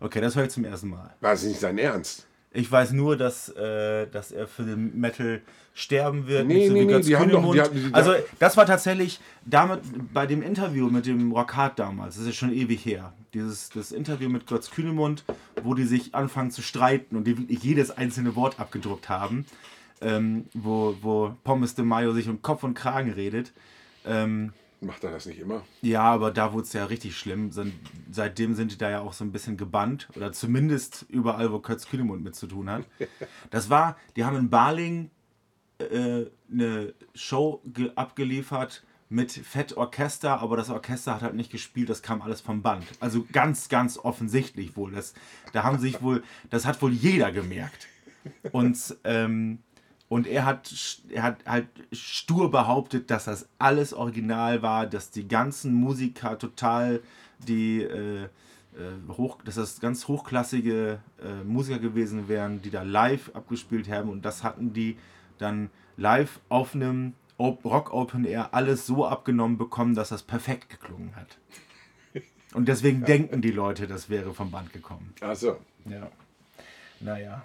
[0.00, 1.14] Okay, das höre ich zum ersten Mal.
[1.20, 2.26] war es nicht sein Ernst.
[2.54, 5.40] Ich weiß nur, dass, äh, dass er für den Metal
[5.74, 6.46] sterben wird.
[6.46, 9.20] Nee, nicht so nee, wie nee, die haben doch- die die- also das war tatsächlich
[9.46, 9.80] damit
[10.12, 14.28] bei dem Interview mit dem Rockhard damals, das ist schon ewig her, dieses das Interview
[14.28, 15.24] mit Götz Kühnemund,
[15.62, 19.46] wo die sich anfangen zu streiten und die wirklich jedes einzelne Wort abgedruckt haben,
[20.02, 23.52] ähm, wo, wo Pommes de Mayo sich um Kopf und Kragen redet.
[24.04, 25.62] Ähm, Macht er das nicht immer?
[25.80, 27.50] ja, aber da wurde es ja richtig schlimm.
[28.10, 30.08] Seitdem sind die da ja auch so ein bisschen gebannt.
[30.16, 32.84] Oder zumindest überall, wo Kötz Kühnemund mit zu tun hat.
[33.50, 35.10] Das war, die haben in Baling
[35.78, 42.00] äh, eine Show ge- abgeliefert mit Fettorchester, aber das Orchester hat halt nicht gespielt, das
[42.02, 42.84] kam alles vom Band.
[42.98, 44.90] Also ganz, ganz offensichtlich wohl.
[44.92, 45.12] Das,
[45.52, 47.88] da haben sich wohl, das hat wohl jeder gemerkt.
[48.52, 49.58] Und, ähm,
[50.12, 50.70] und er hat,
[51.08, 57.00] er hat halt stur behauptet, dass das alles original war, dass die ganzen Musiker total
[57.38, 58.28] die, äh, äh,
[59.08, 64.26] hoch, dass das ganz hochklassige äh, Musiker gewesen wären, die da live abgespielt haben und
[64.26, 64.98] das hatten die
[65.38, 71.16] dann live auf einem Rock Open Air alles so abgenommen bekommen, dass das perfekt geklungen
[71.16, 71.38] hat.
[72.52, 73.06] Und deswegen ja.
[73.06, 75.14] denken die Leute, das wäre vom Band gekommen.
[75.22, 75.56] Ach so.
[75.86, 76.10] Ja.
[77.00, 77.42] Naja.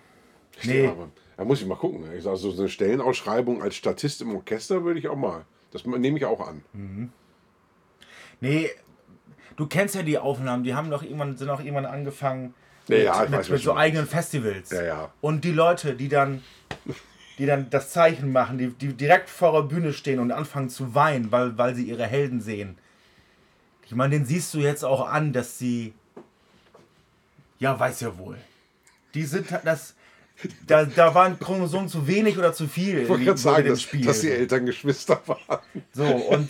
[0.64, 0.88] Nee.
[0.88, 1.08] Aber,
[1.38, 2.04] da muss ich mal gucken.
[2.16, 5.46] Ich sage, so eine Stellenausschreibung als Statist im Orchester würde ich auch mal.
[5.72, 6.64] Das nehme ich auch an.
[6.74, 7.12] Mhm.
[8.42, 8.70] Nee,
[9.56, 12.54] du kennst ja die Aufnahmen, die haben doch irgendwann, sind auch irgendwann angefangen
[12.88, 14.72] ja, ja, mit, mit, mit so eigenen Festivals.
[14.72, 15.14] Ja, ja.
[15.22, 16.42] Und die Leute, die dann,
[17.38, 20.96] die dann das Zeichen machen, die, die direkt vor der Bühne stehen und anfangen zu
[20.96, 22.78] weinen, weil, weil sie ihre Helden sehen.
[23.86, 25.94] Ich meine, den siehst du jetzt auch an, dass sie.
[27.60, 28.38] Ja, weiß ja wohl.
[29.14, 29.96] Die sind das.
[30.68, 33.00] Da, da waren Chromosomen zu wenig oder zu viel.
[33.00, 35.60] Ich wollte gerade sagen, dass, dass die Eltern Geschwister waren.
[35.94, 36.50] So, und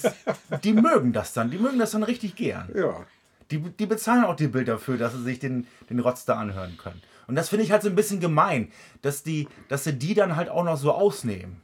[0.63, 1.51] die mögen das dann.
[1.51, 2.69] Die mögen das dann richtig gern.
[2.75, 3.05] Ja.
[3.49, 6.77] Die, die bezahlen auch die Bilder dafür, dass sie sich den, den Rotz da anhören
[6.77, 7.01] können.
[7.27, 8.71] Und das finde ich halt so ein bisschen gemein,
[9.01, 11.61] dass, die, dass sie die dann halt auch noch so ausnehmen.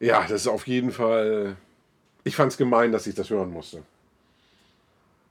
[0.00, 1.56] Ja, das ist auf jeden Fall.
[2.22, 3.82] Ich fand es gemein, dass ich das hören musste.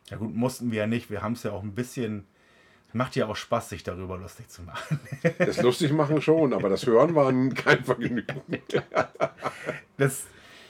[0.10, 1.10] Ja, gut, mussten wir ja nicht.
[1.10, 2.26] Wir haben es ja auch ein bisschen
[2.98, 5.00] Macht ja auch Spaß, sich darüber lustig zu machen.
[5.38, 8.26] Das lustig machen schon, aber das Hören war kein Vergnügen.
[9.98, 10.26] Das,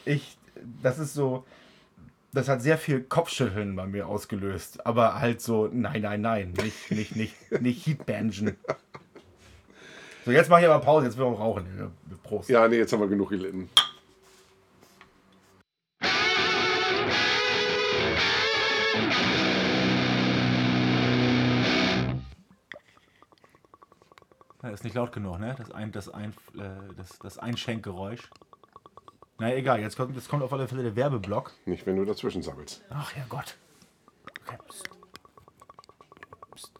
[0.06, 0.38] ich,
[0.82, 1.46] das ist so,
[2.34, 4.86] das hat sehr viel Kopfschütteln bei mir ausgelöst.
[4.86, 8.56] Aber halt so, nein, nein, nein, nicht, nicht, nicht, nicht Heatbangen.
[10.26, 11.92] So, jetzt mache ich aber Pause, jetzt will ich auch rauchen.
[12.24, 12.50] Prost.
[12.50, 13.70] Ja, nee, jetzt haben wir genug gelitten.
[24.64, 25.56] Ist nicht laut genug, ne?
[25.58, 28.30] Das, ein, das, ein, äh, das, das Einschenkgeräusch.
[29.40, 31.54] Na egal, jetzt kommt, jetzt kommt auf alle Fälle der Werbeblock.
[31.66, 32.84] Nicht, wenn du dazwischen sabbelst.
[32.90, 33.56] Ach ja Gott.
[34.42, 34.58] Okay.
[34.68, 34.90] Psst.
[36.56, 36.72] Psst.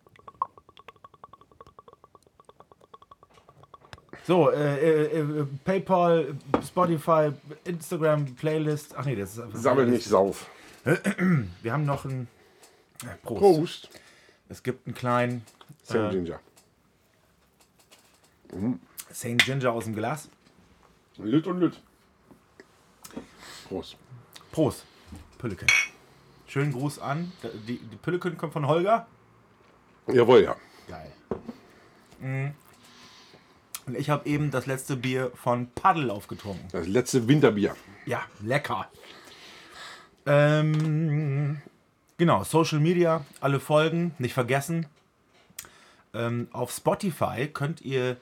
[4.26, 7.32] So, äh, äh, äh, PayPal, Spotify,
[7.64, 8.96] Instagram, Playlist.
[8.98, 9.60] Ach nee, das ist einfach.
[9.60, 10.50] Sammel nicht sauf.
[11.62, 12.28] Wir haben noch ein.
[13.04, 13.40] Äh, Prost.
[13.40, 13.90] Prost.
[14.50, 15.46] Es gibt einen kleinen.
[15.84, 16.40] Sam Ginger.
[18.52, 18.80] Mhm.
[19.14, 19.38] St.
[19.38, 20.30] Ginger aus dem Glas.
[21.18, 21.82] Lüt und Lüt.
[23.68, 23.98] Prost.
[24.52, 24.86] Prost.
[25.38, 25.68] Pülleken.
[26.48, 27.32] Schönen Gruß an.
[27.68, 29.08] Die, die Pülleken kommt von Holger.
[30.08, 30.56] Jawohl, ja.
[30.88, 31.12] Geil.
[32.20, 32.54] Mhm.
[33.86, 36.68] Und ich habe eben das letzte Bier von Paddel aufgetrunken.
[36.72, 37.76] Das letzte Winterbier.
[38.06, 38.90] Ja, lecker.
[40.26, 41.62] Ähm,
[42.18, 44.88] genau, Social Media, alle Folgen, nicht vergessen.
[46.14, 48.18] Ähm, auf Spotify könnt ihr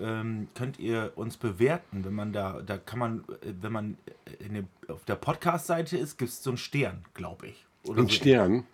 [0.00, 3.98] ähm, könnt ihr uns bewerten, wenn man da, da kann man, wenn man
[4.40, 7.66] dem, auf der Podcast-Seite ist, gibt es so einen Stern, glaube ich.
[7.84, 8.14] Oder ein so.
[8.14, 8.64] Stern?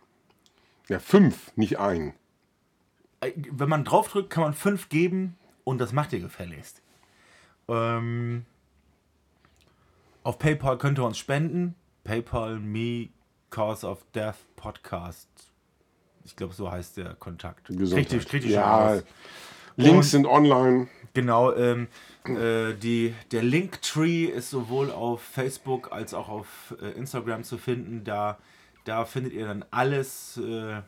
[0.88, 2.14] Ja, fünf, nicht ein.
[3.20, 6.82] Äh, wenn man draufdrückt, kann man fünf geben und das macht ihr gefälligst.
[7.68, 8.44] Ähm,
[10.22, 11.74] auf PayPal könnt ihr uns spenden.
[12.04, 13.08] PayPal me
[13.50, 15.28] cause of death podcast.
[16.24, 17.68] Ich glaube, so heißt der Kontakt.
[17.68, 18.12] Gesundheit.
[18.12, 18.50] Richtig, richtig.
[18.52, 19.00] Ja,
[19.76, 20.88] Links sind online.
[21.14, 21.88] Genau, ähm,
[22.24, 28.04] äh, die, der Linktree ist sowohl auf Facebook als auch auf äh, Instagram zu finden.
[28.04, 28.38] Da,
[28.84, 30.82] da findet ihr dann alles, äh,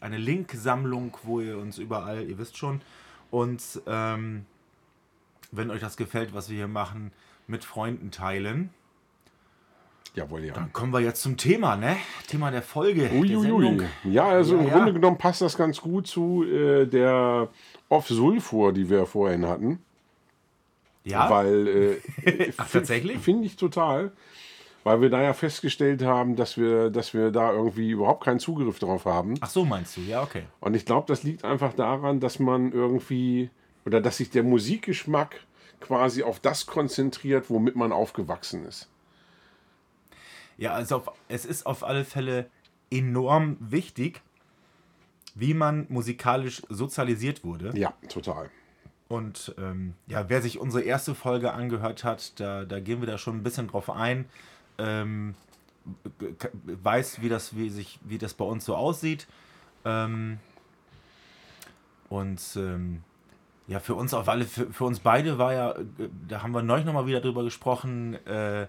[0.00, 2.80] eine Linksammlung, wo ihr uns überall, ihr wisst schon.
[3.30, 4.46] Und ähm,
[5.50, 7.12] wenn euch das gefällt, was wir hier machen,
[7.46, 8.70] mit Freunden teilen.
[10.14, 10.52] Jawohl, ja.
[10.52, 11.96] Dann kommen wir jetzt zum Thema, ne?
[12.26, 13.10] Thema der Folge.
[13.10, 13.78] Uiuiui.
[13.78, 14.74] Der ja, also ja, im ja.
[14.74, 17.48] Grunde genommen passt das ganz gut zu äh, der
[17.88, 19.78] Off-Sulfur, die wir vorhin hatten.
[21.04, 21.30] Ja.
[21.30, 22.00] Weil.
[22.26, 23.18] Äh, Ach, tatsächlich?
[23.18, 24.12] Finde ich total.
[24.84, 28.80] Weil wir da ja festgestellt haben, dass wir, dass wir da irgendwie überhaupt keinen Zugriff
[28.80, 29.34] drauf haben.
[29.40, 30.00] Ach so, meinst du?
[30.00, 30.42] Ja, okay.
[30.60, 33.50] Und ich glaube, das liegt einfach daran, dass man irgendwie.
[33.86, 35.40] Oder dass sich der Musikgeschmack
[35.80, 38.91] quasi auf das konzentriert, womit man aufgewachsen ist.
[40.58, 42.46] Ja, also auf, es ist auf alle Fälle
[42.90, 44.20] enorm wichtig,
[45.34, 47.76] wie man musikalisch sozialisiert wurde.
[47.76, 48.50] Ja, total.
[49.08, 53.18] Und ähm, ja, wer sich unsere erste Folge angehört hat, da, da gehen wir da
[53.18, 54.26] schon ein bisschen drauf ein.
[54.78, 55.34] Ähm,
[56.64, 59.26] weiß, wie das, wie, sich, wie das bei uns so aussieht.
[59.84, 60.38] Ähm,
[62.08, 63.02] und ähm,
[63.68, 65.74] ja, für uns auf alle, für, für, uns beide war ja,
[66.28, 68.66] da haben wir neulich nochmal wieder drüber gesprochen, äh,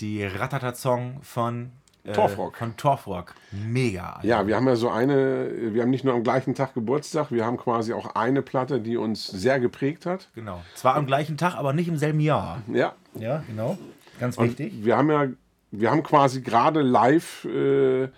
[0.00, 1.70] die Ratata-Song von
[2.04, 2.56] äh, Torfrock.
[2.56, 3.34] Von Torfrock.
[3.52, 4.14] Mega.
[4.14, 4.26] Alter.
[4.26, 7.44] Ja, wir haben ja so eine, wir haben nicht nur am gleichen Tag Geburtstag, wir
[7.44, 10.28] haben quasi auch eine Platte, die uns sehr geprägt hat.
[10.34, 10.62] Genau.
[10.74, 12.62] Zwar am gleichen Tag, aber nicht im selben Jahr.
[12.72, 12.94] Ja.
[13.14, 13.78] Ja, genau.
[14.18, 14.72] Ganz wichtig.
[14.72, 15.26] Und wir haben ja,
[15.70, 18.08] wir haben quasi gerade live äh,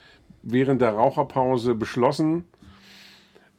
[0.43, 2.45] während der Raucherpause beschlossen,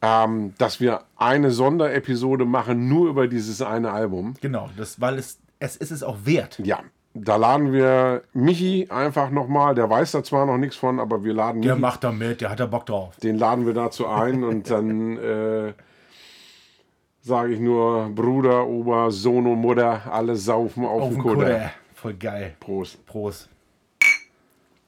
[0.02, 4.36] ähm, dass wir eine Sonderepisode machen, nur über dieses eine Album.
[4.42, 6.60] Genau, das, weil es, es ist es auch wert.
[6.64, 6.82] Ja,
[7.18, 11.34] da laden wir Michi einfach nochmal, der weiß da zwar noch nichts von, aber wir
[11.34, 13.16] laden Der Michi, macht da mit, der hat da Bock drauf.
[13.18, 15.74] den laden wir dazu ein und dann äh,
[17.22, 21.36] sage ich nur Bruder, Ober, Sohn und Mutter, alle saufen auf, Auf dem dem Kutter.
[21.46, 21.72] Kutter.
[21.94, 22.56] Voll geil.
[22.60, 23.04] Prost.
[23.06, 23.50] Prost.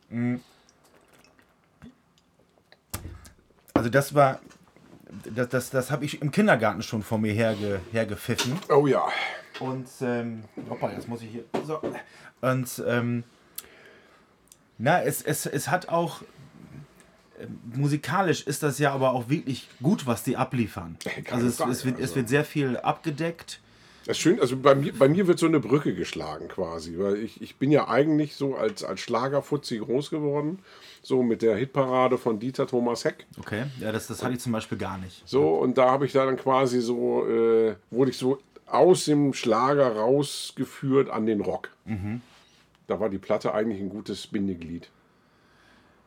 [0.10, 0.36] Mm.
[3.74, 4.40] Also das war,
[5.34, 8.60] das, das, das habe ich im Kindergarten schon vor mir herge, hergepfiffen.
[8.70, 9.08] Oh ja.
[9.60, 11.82] Und, ähm, hoppa, jetzt muss ich hier, so.
[12.42, 13.24] Und, ähm,
[14.78, 16.22] na, es, es, es hat auch,
[17.40, 20.98] ähm, musikalisch ist das ja aber auch wirklich gut, was die abliefern.
[21.00, 22.16] Keine Also es, es, wird, es also.
[22.16, 23.60] wird sehr viel abgedeckt.
[24.08, 27.18] Das ist schön, also bei mir, bei mir wird so eine Brücke geschlagen quasi, weil
[27.18, 30.60] ich, ich bin ja eigentlich so als, als Schlagerfutzi groß geworden,
[31.02, 33.26] so mit der Hitparade von Dieter Thomas Heck.
[33.38, 35.24] Okay, ja, das, das hatte ich zum Beispiel gar nicht.
[35.26, 39.34] So, und da habe ich da dann quasi so, äh, wurde ich so aus dem
[39.34, 41.72] Schlager rausgeführt an den Rock.
[42.88, 44.90] Da war die Platte eigentlich ein gutes Bindeglied.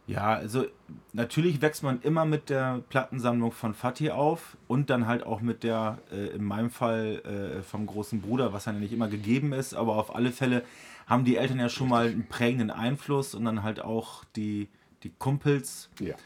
[0.07, 0.67] Ja, also
[1.13, 5.63] natürlich wächst man immer mit der Plattensammlung von Fatih auf und dann halt auch mit
[5.63, 9.73] der, äh, in meinem Fall, äh, vom großen Bruder, was ja nicht immer gegeben ist,
[9.73, 10.65] aber auf alle Fälle
[11.07, 14.69] haben die Eltern ja schon mal einen prägenden Einfluss und dann halt auch die,
[15.05, 15.91] die Kumpels.
[16.01, 16.17] Ja.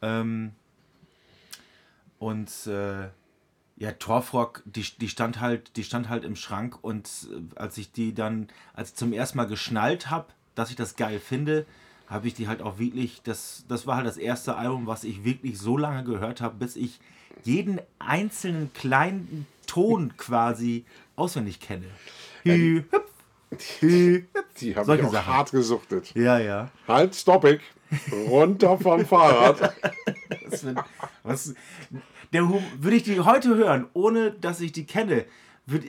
[0.00, 0.52] Ähm,
[2.18, 3.08] und äh,
[3.76, 7.90] ja, Torfrock, die, die stand halt, die stand halt im Schrank und äh, als ich
[7.92, 11.66] die dann, als ich zum ersten Mal geschnallt habe, dass ich das geil finde,
[12.06, 15.24] habe ich die halt auch wirklich, das, das war halt das erste Album, was ich
[15.24, 17.00] wirklich so lange gehört habe, bis ich
[17.42, 20.84] jeden einzelnen kleinen Ton quasi
[21.16, 21.86] auswendig kenne.
[22.44, 23.10] Hü, hüpf.
[24.60, 25.26] Die habe ich Solche auch Sachen.
[25.26, 26.12] hart gesuchtet.
[26.14, 26.70] Ja, ja.
[26.88, 27.60] Halt, stopp ich.
[28.28, 29.74] Runter vom Fahrrad.
[30.50, 30.78] Das wird,
[31.22, 31.54] was,
[32.34, 32.48] der
[32.80, 35.24] würde ich die heute hören, ohne dass ich die kenne,
[35.66, 35.84] würd,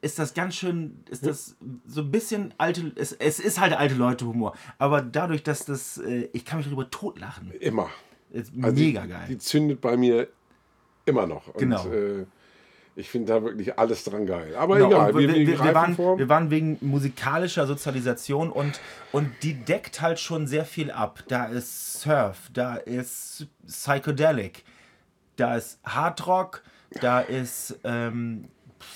[0.00, 3.94] ist das ganz schön, ist das so ein bisschen alte, es, es ist halt alte
[3.94, 7.90] Leute Humor, aber dadurch, dass das, äh, ich kann mich darüber totlachen, Immer.
[8.30, 9.26] ist Also mega die, geil.
[9.28, 10.28] Die zündet bei mir
[11.04, 11.46] immer noch.
[11.48, 11.86] Und, Genau.
[11.90, 12.26] Äh,
[12.94, 14.54] ich finde da wirklich alles dran geil.
[14.54, 18.80] Aber Genau, egal, wir, wir, wir, waren, wir waren wegen musikalischer Sozialisation und,
[19.12, 21.24] und die deckt halt schon sehr viel ab.
[21.28, 24.62] Da ist Surf, da ist Psychedelic,
[25.42, 26.62] da ist Hardrock,
[27.00, 28.48] da ist, ähm,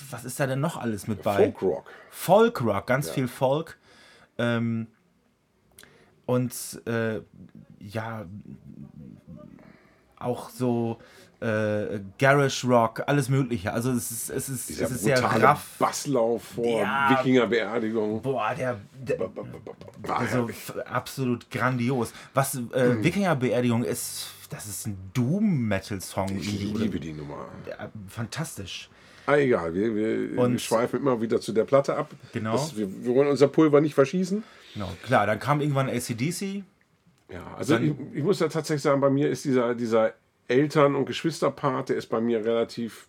[0.09, 1.35] was ist da denn noch alles mit bei?
[1.35, 1.91] Folkrock.
[2.09, 3.77] Folkrock, ganz viel Folk.
[4.37, 4.87] Ähm,
[6.25, 6.53] und
[6.85, 7.19] äh,
[7.81, 8.25] ja,
[10.17, 10.99] auch so
[11.39, 13.71] äh, Garage Rock, alles Mögliche.
[13.71, 15.75] Also es ist, es ist, Dieser es ist sehr raff.
[15.77, 17.09] Basslauf vor Ja.
[17.11, 18.21] Wikingerbeerdigung.
[18.21, 19.19] Boah, der, der
[20.09, 20.49] also
[20.85, 22.13] absolut grandios.
[22.33, 26.37] Was äh, Wikingerbeerdigung ist, das ist ein Doom-Metal-Song.
[26.37, 27.45] ich liebe die Nummer.
[28.07, 28.89] Fantastisch.
[29.25, 32.11] Ah, egal, wir, wir, wir Und- schweifen immer wieder zu der Platte ab.
[32.31, 32.53] Genau.
[32.53, 34.41] Das, wir, wir wollen unser Pulver nicht verschießen.
[34.73, 36.63] Genau, klar, dann kam irgendwann ACDC.
[37.29, 40.13] Ja, also ich, ich muss ja tatsächlich sagen, bei mir ist dieser, dieser
[40.47, 43.07] Eltern- und Geschwisterpart, der ist bei mir relativ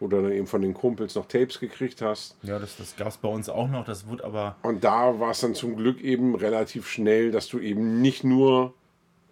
[0.00, 2.36] wo du dann eben von den Kumpels noch Tapes gekriegt hast.
[2.42, 3.84] Ja, das, das gab es bei uns auch noch.
[3.84, 4.56] Das wurde aber.
[4.62, 8.74] Und da war es dann zum Glück eben relativ schnell, dass du eben nicht nur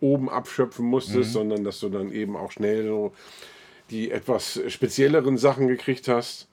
[0.00, 1.32] oben abschöpfen musstest, Mhm.
[1.32, 3.12] sondern dass du dann eben auch schnell so
[3.90, 6.48] die etwas spezielleren Sachen gekriegt hast.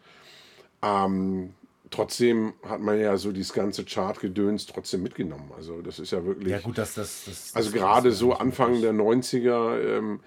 [0.82, 1.54] Ähm,
[1.90, 5.52] trotzdem hat man ja so dieses ganze Chartgedöns trotzdem mitgenommen.
[5.56, 6.50] Also das ist ja wirklich.
[6.50, 7.24] Ja, gut, dass das.
[7.26, 10.20] das Also das- gerade das- so Anfang der 90er, ähm,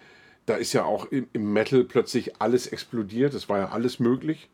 [0.46, 3.32] da ist ja auch im, im Metal plötzlich alles explodiert.
[3.34, 4.48] Es war ja alles möglich.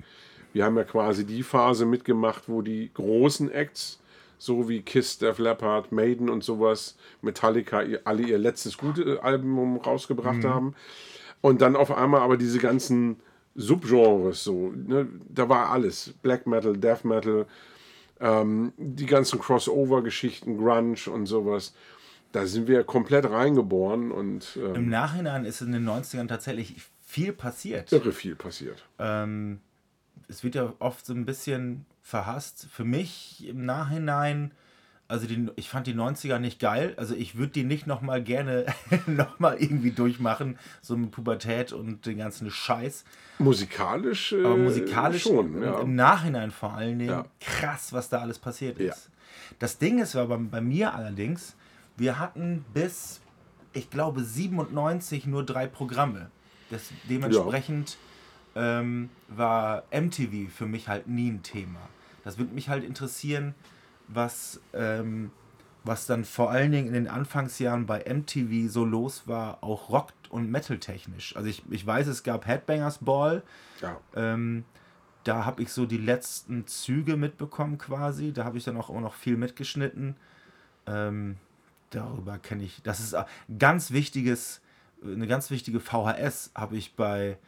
[0.53, 3.99] Wir haben ja quasi die Phase mitgemacht, wo die großen Acts,
[4.38, 10.44] so wie Kiss, Def Leppard, Maiden und sowas, Metallica, alle ihr letztes gute Album rausgebracht
[10.44, 10.74] haben.
[11.41, 13.16] Und dann auf einmal aber diese ganzen
[13.55, 16.14] Subgenres, so, ne, da war alles.
[16.22, 17.47] Black Metal, Death Metal,
[18.20, 21.74] ähm, die ganzen Crossover-Geschichten, Grunge und sowas.
[22.32, 26.74] Da sind wir komplett reingeboren und ähm, Im Nachhinein ist in den 90ern tatsächlich
[27.05, 27.91] viel passiert.
[27.91, 28.84] irre viel passiert.
[28.99, 29.61] Ähm,
[30.28, 32.68] es wird ja oft so ein bisschen verhasst.
[32.70, 34.53] Für mich im Nachhinein,
[35.09, 36.95] also die, ich fand die 90er nicht geil.
[36.99, 38.67] Also ich würde die nicht nochmal gerne
[39.07, 43.05] nochmal irgendwie durchmachen, so mit Pubertät und den ganzen Scheiß.
[43.39, 45.55] Musikalisch, äh, Aber musikalisch schon.
[45.55, 45.81] im, Ja.
[45.81, 47.25] im Nachhinein vor allen Dingen Ja.
[47.41, 48.93] krass, was da alles passiert Ja.
[48.93, 49.09] ist.
[49.59, 51.57] Das Ding ist aber bei mir allerdings,
[51.97, 53.21] wir hatten bis,
[53.73, 56.31] ich glaube, 97 nur drei Programme.
[56.71, 57.97] Das, dementsprechend
[58.55, 61.81] ähm, war MTV für mich halt nie ein Thema.
[62.25, 63.55] Das würde mich halt interessieren,
[64.09, 65.31] was, ähm,
[65.85, 70.13] was dann vor allen Dingen in den Anfangsjahren bei MTV so los war, auch Rock-
[70.31, 71.37] und Metal-technisch.
[71.37, 73.43] Also ich, ich weiß, es gab Headbangers Ball,
[73.81, 73.99] Ja.
[74.17, 74.65] ähm,
[75.25, 78.33] da habe ich so die letzten Züge mitbekommen quasi.
[78.33, 80.17] Da habe ich dann auch immer noch viel mitgeschnitten.
[80.87, 81.37] Ähm,
[81.91, 82.81] darüber kenne ich.
[82.83, 83.27] Das ist ein
[83.59, 84.61] ganz wichtiges,
[85.05, 87.39] eine ganz wichtige VHS habe ich bei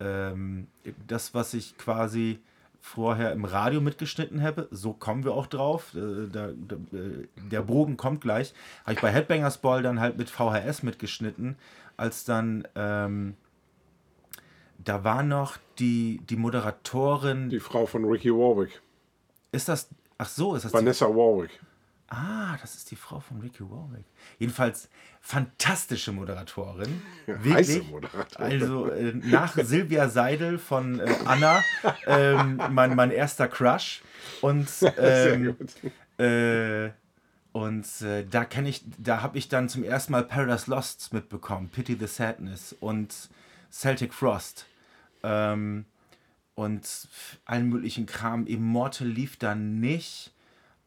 [0.00, 0.66] ähm,
[1.06, 2.40] das, was ich quasi
[2.80, 4.68] vorher im Radio mitgeschnitten habe.
[4.70, 5.94] So kommen wir auch drauf.
[5.94, 8.54] Äh, da, da, äh, der Bogen kommt gleich.
[8.82, 11.56] Habe ich bei Headbangers Ball dann halt mit VHS mitgeschnitten,
[11.96, 13.36] als dann ähm,
[14.84, 17.50] da war noch die, die Moderatorin.
[17.50, 18.80] Die Frau von Ricky Warwick,
[19.52, 19.88] Ist das.
[20.18, 21.50] Ach so, ist das die, Vanessa Warwick.
[22.08, 24.04] Ah, das ist die Frau von Ricky Warwick.
[24.38, 24.88] Jedenfalls
[25.20, 27.02] fantastische Moderatorin.
[27.26, 27.90] heiße Wirklich.
[27.90, 28.52] Moderatorin.
[28.52, 31.62] Also äh, nach Silvia Seidel von äh, Anna,
[32.06, 34.02] ähm, mein, mein erster Crush.
[34.40, 34.68] Und,
[34.98, 35.56] ähm,
[36.18, 36.90] äh,
[37.52, 41.68] und äh, da kenne ich, da habe ich dann zum ersten Mal Paradise Lost mitbekommen,
[41.68, 43.14] Pity the Sadness und
[43.70, 44.66] Celtic Frost.
[45.22, 45.84] Ähm,
[46.54, 47.08] und
[47.44, 48.46] allen möglichen Kram.
[48.46, 50.32] Immortal lief da nicht.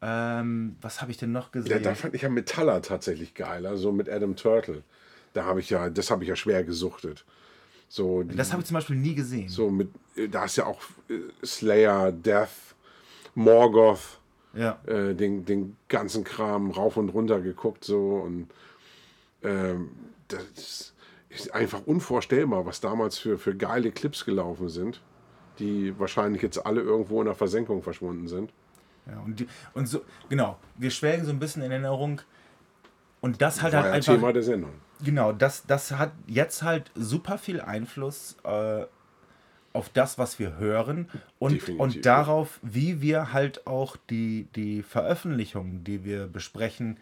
[0.06, 1.82] Ähm, was habe ich denn noch Ja, gesehen?
[1.82, 4.82] da fand ich ja Metaller tatsächlich geil, also mit Adam Turtle.
[5.32, 7.24] Da habe ich ja, das habe ich ja schwer gesuchtet.
[7.88, 9.48] So, die, das habe ich zum Beispiel nie gesehen.
[9.48, 9.88] so mit,
[10.30, 12.74] da ist ja auch äh, Slayer, Death,
[13.34, 14.20] Morgoth,
[14.52, 14.78] Ja.
[14.86, 18.48] äh, den, den ganzen Kram rauf und runter geguckt so und
[19.42, 19.90] ähm,
[20.28, 20.92] das
[21.30, 25.00] ist einfach unvorstellbar, was damals für, für geile Clips gelaufen sind,
[25.58, 28.52] die wahrscheinlich jetzt alle irgendwo in der Versenkung verschwunden sind.
[29.06, 32.20] Ja, und, die, und so, genau, wir schwelgen so ein bisschen in Erinnerung.
[33.20, 34.14] Und das halt, halt ja einfach.
[34.14, 34.72] Thema der Sendung.
[35.02, 38.84] Genau, das, das hat jetzt halt super viel Einfluss äh,
[39.72, 44.82] auf das, was wir hören und, Definitiv, und darauf, wie wir halt auch die, die
[44.82, 46.98] Veröffentlichungen, die wir besprechen,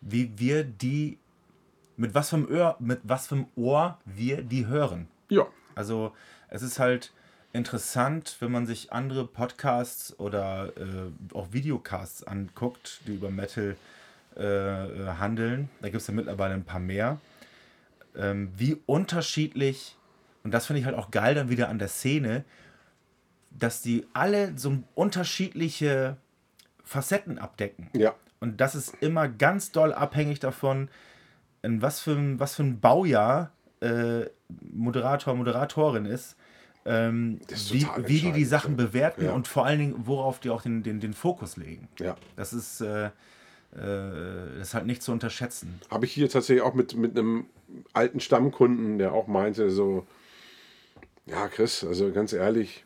[0.00, 1.18] wie wir die,
[1.96, 5.08] mit was einem Ohr, mit was für einem Ohr wir die hören.
[5.30, 6.12] Ja, Also
[6.48, 7.12] es ist halt
[7.52, 13.76] interessant, wenn man sich andere Podcasts oder äh, auch Videocasts anguckt, die über Metal
[14.36, 15.68] äh, äh, handeln.
[15.80, 17.18] Da gibt es ja mittlerweile ein paar mehr.
[18.16, 19.96] Ähm, wie unterschiedlich,
[20.42, 22.44] und das finde ich halt auch geil dann wieder an der Szene,
[23.50, 26.16] dass die alle so unterschiedliche
[26.84, 27.90] Facetten abdecken.
[27.92, 28.14] ja.
[28.40, 30.88] Und das ist immer ganz doll abhängig davon,
[31.62, 34.24] in was für ein, was für ein Baujahr äh,
[34.72, 36.36] Moderator, Moderatorin ist,
[36.84, 39.32] ähm, wie, wie die die Sachen bewerten Ja.
[39.32, 41.88] und vor allen Dingen, worauf die auch den, den, den Fokus legen.
[42.00, 42.16] Ja.
[42.36, 43.10] Das ist, äh, äh,
[44.58, 45.80] das ist halt nicht zu unterschätzen.
[45.90, 47.46] Habe ich hier tatsächlich auch mit, mit einem
[47.92, 50.06] alten Stammkunden, der auch meinte, so,
[51.26, 52.84] ja, Chris, also ganz ehrlich,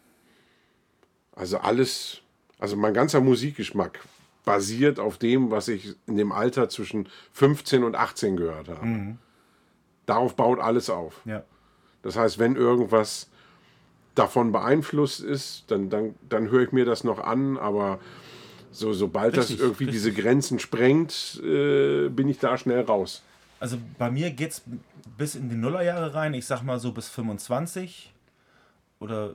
[1.32, 2.20] also alles,
[2.58, 4.00] also mein ganzer Musikgeschmack
[4.44, 9.16] basiert auf dem, was ich in dem Alter zwischen 15 und 18 gehört habe.
[10.06, 11.20] Darauf baut alles auf.
[11.24, 11.42] Ja.
[12.02, 13.28] Das heißt, wenn irgendwas
[14.18, 18.00] davon beeinflusst ist, dann, dann, dann höre ich mir das noch an, aber
[18.72, 20.02] so, sobald Richtig, das irgendwie richtig.
[20.02, 23.22] diese Grenzen sprengt, äh, bin ich da schnell raus.
[23.58, 24.62] Also bei mir geht es
[25.16, 28.12] bis in die Nullerjahre rein, ich sag mal so bis 25.
[28.98, 29.34] oder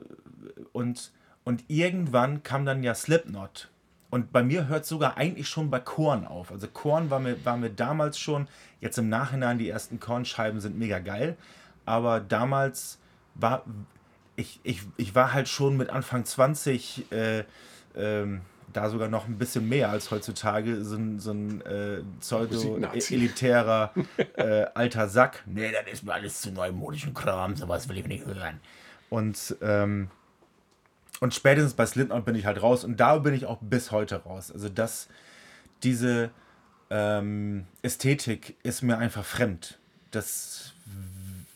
[0.72, 1.10] und,
[1.44, 3.68] und irgendwann kam dann ja Slipknot.
[4.10, 6.52] Und bei mir hört sogar eigentlich schon bei Korn auf.
[6.52, 8.46] Also Korn war mir, war mir damals schon,
[8.80, 11.36] jetzt im Nachhinein, die ersten Kornscheiben sind mega geil.
[11.86, 12.98] Aber damals
[13.34, 13.64] war,
[14.36, 17.44] ich, ich, ich war halt schon mit Anfang 20 äh,
[17.96, 23.92] ähm, da sogar noch ein bisschen mehr als heutzutage so ein, so ein äh, pseudo-elitärer
[24.36, 25.42] äh, alter Sack.
[25.46, 28.60] Nee, das ist mir alles zu neumodischen Kram, sowas will ich nicht hören.
[29.10, 30.08] Und, ähm,
[31.20, 34.22] und spätestens bei Slipknot bin ich halt raus und da bin ich auch bis heute
[34.22, 34.50] raus.
[34.50, 35.08] Also das,
[35.82, 36.30] diese
[36.88, 39.78] ähm, Ästhetik ist mir einfach fremd.
[40.12, 40.72] Das,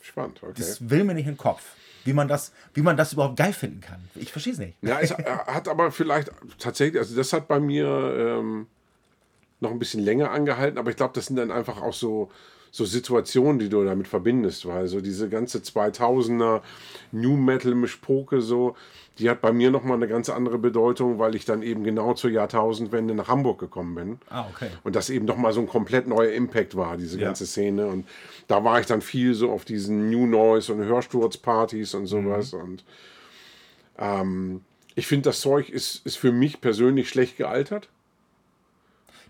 [0.02, 0.52] Spannend, okay.
[0.58, 1.62] das will mir nicht in den Kopf
[2.06, 4.00] wie man das, wie man das überhaupt geil finden kann.
[4.14, 4.76] Ich verstehe es nicht.
[4.82, 5.10] Ja, es
[5.46, 7.86] hat aber vielleicht tatsächlich, also das hat bei mir
[8.16, 8.66] ähm,
[9.60, 12.30] noch ein bisschen länger angehalten, aber ich glaube, das sind dann einfach auch so,
[12.76, 16.60] so Situationen, die du damit verbindest, weil so diese ganze 2000er
[17.10, 18.76] New Metal Mischpoke so,
[19.18, 22.28] die hat bei mir nochmal eine ganz andere Bedeutung, weil ich dann eben genau zur
[22.28, 24.18] Jahrtausendwende nach Hamburg gekommen bin.
[24.28, 24.68] Ah, okay.
[24.84, 27.48] Und das eben nochmal so ein komplett neuer Impact war, diese ganze ja.
[27.48, 27.86] Szene.
[27.86, 28.06] Und
[28.46, 32.52] da war ich dann viel so auf diesen New Noise und Hörsturzpartys und sowas.
[32.52, 32.60] Mhm.
[32.60, 32.84] Und
[33.98, 34.60] ähm,
[34.94, 37.88] ich finde, das Zeug ist, ist für mich persönlich schlecht gealtert.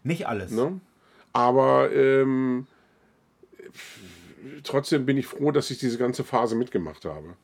[0.03, 0.51] Nicht alles.
[0.51, 0.81] Ne?
[1.33, 2.67] Aber ähm,
[4.63, 7.35] trotzdem bin ich froh, dass ich diese ganze Phase mitgemacht habe.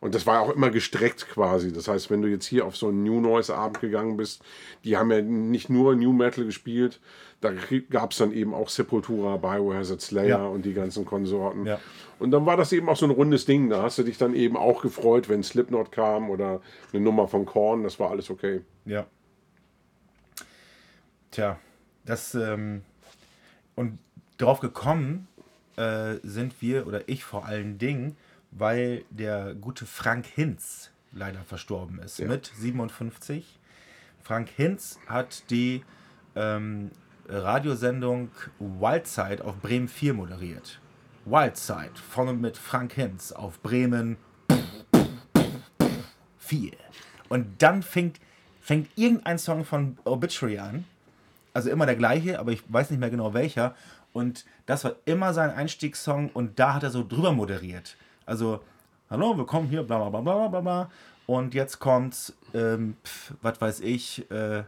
[0.00, 1.72] Und das war auch immer gestreckt quasi.
[1.72, 4.42] Das heißt, wenn du jetzt hier auf so einen New Noise Abend gegangen bist,
[4.84, 7.00] die haben ja nicht nur New Metal gespielt,
[7.40, 7.52] da
[7.90, 10.46] gab es dann eben auch Sepultura, Biohazard Slayer ja.
[10.46, 11.66] und die ganzen Konsorten.
[11.66, 11.80] Ja.
[12.18, 13.70] Und dann war das eben auch so ein rundes Ding.
[13.70, 16.60] Da hast du dich dann eben auch gefreut, wenn Slipknot kam oder
[16.92, 17.84] eine Nummer von Korn.
[17.84, 18.62] Das war alles okay.
[18.84, 19.06] Ja.
[21.30, 21.58] Tja,
[22.04, 22.82] das ähm,
[23.76, 23.98] und
[24.38, 25.27] drauf gekommen
[25.78, 28.16] äh, sind wir oder ich vor allen Dingen
[28.50, 32.26] weil der gute Frank Hinz leider verstorben ist ja.
[32.26, 33.58] mit 57.
[34.22, 35.84] Frank Hinz hat die
[36.34, 36.90] ähm,
[37.28, 40.80] Radiosendung Wildside auf Bremen 4 moderiert.
[41.24, 44.16] Wildside, vorne mit Frank Hinz auf Bremen
[46.38, 46.72] 4.
[47.28, 48.18] Und dann fängt,
[48.60, 50.84] fängt irgendein Song von Obituary an.
[51.52, 53.74] Also immer der gleiche, aber ich weiß nicht mehr genau welcher.
[54.12, 57.96] Und das war immer sein Einstiegssong und da hat er so drüber moderiert.
[58.26, 58.60] Also,
[59.10, 60.90] hallo, willkommen hier, bla bla bla bla bla.
[61.26, 62.96] Und jetzt kommt, ähm,
[63.42, 64.64] was weiß ich, äh,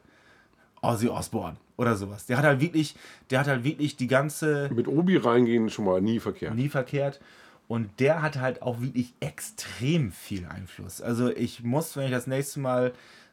[0.82, 2.26] Ozzy Osbourne oder sowas.
[2.26, 2.94] Der hat halt wirklich,
[3.30, 4.68] der hat halt wirklich die ganze.
[4.72, 6.54] Mit Obi reingehen schon mal nie verkehrt.
[6.54, 7.20] Nie verkehrt.
[7.68, 11.00] Und der hat halt auch wirklich extrem viel Einfluss.
[11.00, 12.92] Also ich muss, wenn ich das nächste Mal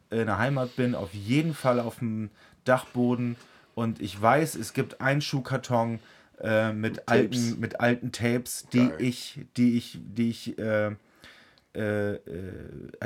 [0.10, 2.30] in der Heimat bin, auf jeden Fall auf dem
[2.64, 3.36] Dachboden.
[3.78, 6.00] Und ich weiß, es gibt einen Schuhkarton,
[6.42, 8.96] äh, mit, alten, mit alten Tapes, die Geil.
[8.98, 10.96] ich, die ich, die ich, äh,
[11.76, 12.20] äh, äh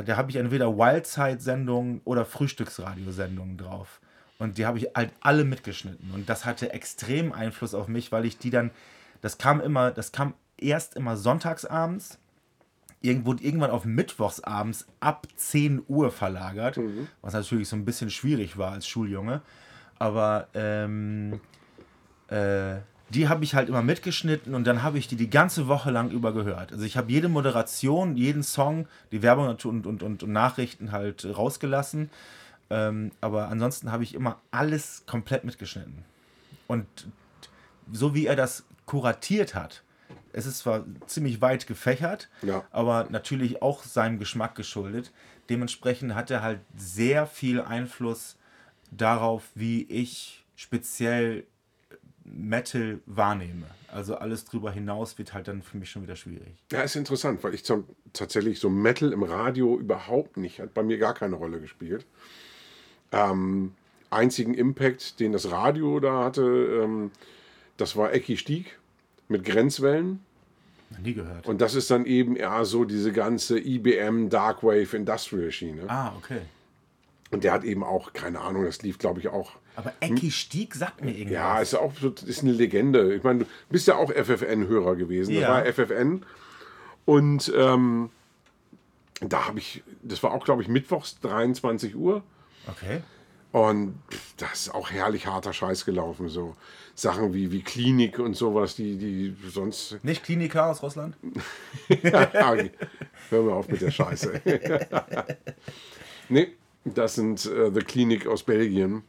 [0.06, 4.00] da habe ich entweder Wildside-Sendungen oder Frühstücksradiosendungen drauf.
[4.40, 6.10] Und die habe ich halt alle mitgeschnitten.
[6.14, 8.72] Und das hatte extrem Einfluss auf mich, weil ich die dann,
[9.20, 12.18] das kam immer, das kam erst immer sonntagsabends,
[13.02, 17.10] irgendwo irgendwann auf mittwochsabends ab 10 Uhr verlagert, mhm.
[17.22, 19.42] was natürlich so ein bisschen schwierig war als Schuljunge.
[20.02, 21.40] Aber ähm,
[22.28, 22.78] äh,
[23.10, 26.10] die habe ich halt immer mitgeschnitten und dann habe ich die die ganze Woche lang
[26.10, 26.72] über gehört.
[26.72, 31.24] Also ich habe jede Moderation, jeden Song, die Werbung und, und, und, und Nachrichten halt
[31.24, 32.10] rausgelassen.
[32.72, 36.04] Ähm, aber ansonsten habe ich immer alles komplett mitgeschnitten.
[36.66, 36.88] Und
[37.92, 39.84] so wie er das kuratiert hat,
[40.34, 42.64] es ist zwar ziemlich weit gefächert, ja.
[42.72, 45.12] aber natürlich auch seinem Geschmack geschuldet.
[45.52, 48.38] Dementsprechend hat er halt sehr viel Einfluss
[48.92, 51.46] darauf, wie ich speziell
[52.24, 53.66] Metal wahrnehme.
[53.88, 56.54] Also alles drüber hinaus wird halt dann für mich schon wieder schwierig.
[56.72, 60.84] Ja, ist interessant, weil ich zum, tatsächlich so Metal im Radio überhaupt nicht, hat bei
[60.84, 62.06] mir gar keine Rolle gespielt.
[63.12, 63.74] Ähm,
[64.10, 66.42] einzigen Impact, den das Radio da hatte,
[66.84, 67.12] ähm,
[67.78, 68.80] das war Ecki Stieg
[69.28, 70.24] mit Grenzwellen.
[71.02, 71.48] Nie gehört.
[71.48, 75.84] Und das ist dann eben eher so diese ganze IBM Darkwave Industrial Schiene.
[75.88, 76.42] Ah, okay.
[77.32, 79.54] Und der hat eben auch, keine Ahnung, das lief, glaube ich, auch.
[79.76, 81.32] Aber Ecki Stieg sagt mir irgendwas.
[81.32, 83.16] Ja, ist auch ist eine Legende.
[83.16, 85.34] Ich meine, du bist ja auch FFN-Hörer gewesen.
[85.34, 85.64] Ja.
[85.64, 86.26] Das war FFN.
[87.06, 88.10] Und ähm,
[89.22, 92.22] da habe ich, das war auch, glaube ich, mittwochs 23 Uhr.
[92.68, 93.02] Okay.
[93.52, 94.02] Und
[94.38, 96.30] das ist auch herrlich harter Scheiß gelaufen.
[96.30, 96.56] So
[96.96, 99.98] Sachen wie, wie Klinik und sowas, die, die sonst.
[100.04, 101.16] Nicht Kliniker aus Russland?
[101.88, 102.56] ja,
[103.30, 104.42] hör mir auf mit der Scheiße.
[106.30, 106.54] nee,
[106.86, 109.04] das sind äh, The Clinic aus Belgien.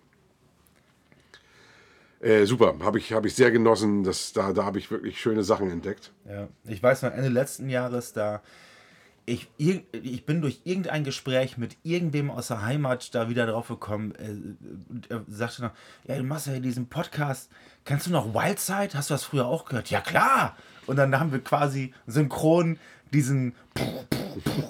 [2.20, 4.04] Äh, super, habe ich, hab ich sehr genossen.
[4.04, 6.12] Das, da da habe ich wirklich schöne Sachen entdeckt.
[6.28, 8.42] Ja, ich weiß noch, Ende letzten Jahres, da
[9.24, 14.14] ich, ich bin durch irgendein Gespräch mit irgendwem aus der Heimat da wieder drauf gekommen.
[14.16, 15.70] Äh, er sagte noch,
[16.04, 17.50] ja, du machst ja diesen Podcast.
[17.84, 18.90] Kennst du noch Wildside?
[18.94, 19.90] Hast du das früher auch gehört?
[19.90, 20.56] Ja, klar.
[20.86, 22.78] Und dann haben wir quasi synchron
[23.12, 23.54] diesen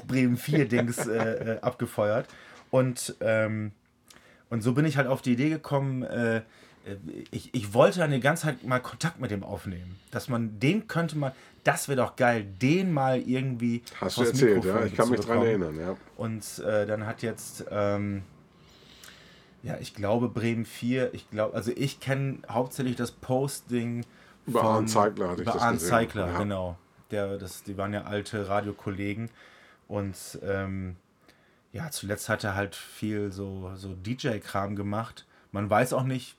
[0.06, 2.28] Bremen 4 Dings äh, äh, abgefeuert.
[2.72, 3.72] Und, ähm,
[4.48, 6.40] und so bin ich halt auf die Idee gekommen, äh,
[7.30, 10.00] ich, ich wollte dann die ganze Zeit mal Kontakt mit dem aufnehmen.
[10.10, 11.32] Dass man, den könnte man,
[11.64, 13.82] das wäre doch geil, den mal irgendwie.
[14.00, 15.96] Hast du erzählt, Mikrofon ja, ich kann mich dran erinnern, ja.
[16.16, 18.22] Und äh, dann hat jetzt, ähm,
[19.62, 24.04] ja, ich glaube Bremen 4, ich glaube, also ich kenne hauptsächlich das Posting
[24.46, 26.38] über Arne Zeigler hatte ich das Arne Zeigler, ja.
[26.38, 26.78] genau.
[27.10, 29.30] Der, das, die waren ja alte Radiokollegen
[29.86, 30.96] und ähm,
[31.72, 35.26] ja, zuletzt hat er halt viel so, so DJ-Kram gemacht.
[35.52, 36.36] Man weiß auch nicht,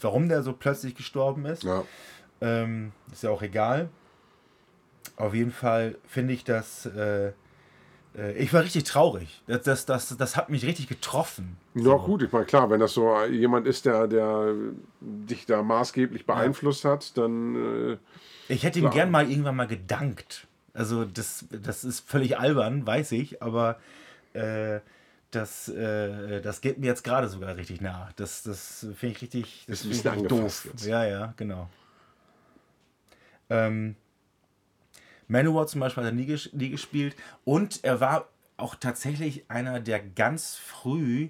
[0.00, 1.64] warum der so plötzlich gestorben ist.
[1.64, 1.84] Ja.
[2.40, 3.88] Ähm, ist ja auch egal.
[5.16, 6.86] Auf jeden Fall finde ich das.
[6.86, 7.32] Äh,
[8.16, 9.42] äh, ich war richtig traurig.
[9.46, 11.56] Das, das, das, das hat mich richtig getroffen.
[11.74, 11.98] Ja, so.
[11.98, 14.54] gut, ich meine, klar, wenn das so jemand ist, der, der
[15.00, 16.90] dich da maßgeblich beeinflusst ja.
[16.90, 17.92] hat, dann.
[17.92, 17.96] Äh,
[18.48, 18.94] ich hätte ihm klar.
[18.94, 20.46] gern mal irgendwann mal gedankt.
[20.74, 23.78] Also, das, das ist völlig albern, weiß ich, aber.
[24.32, 24.80] Äh,
[25.32, 28.10] das, äh, das geht mir jetzt gerade sogar richtig nah.
[28.16, 30.66] Das, das finde ich richtig, das ist ein doof.
[30.70, 30.84] Jetzt.
[30.84, 31.70] Ja, ja, genau.
[33.48, 33.96] Ähm,
[35.28, 39.80] Manowar zum Beispiel hat er nie, ges nie gespielt und er war auch tatsächlich einer,
[39.80, 41.28] der ganz früh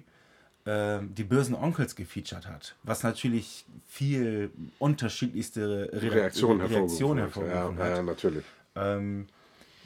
[0.65, 7.83] äh, die bösen Onkels gefeatured hat, was natürlich viel unterschiedlichste Re Reaktionen Reaktion hervorgerufen ja,
[7.83, 7.97] hat.
[7.97, 8.43] Ja, natürlich.
[8.75, 9.27] Ähm,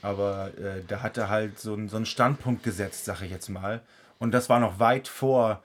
[0.01, 3.81] aber äh, da hat er halt so, so einen Standpunkt gesetzt, sage ich jetzt mal.
[4.19, 5.61] Und das war noch weit vor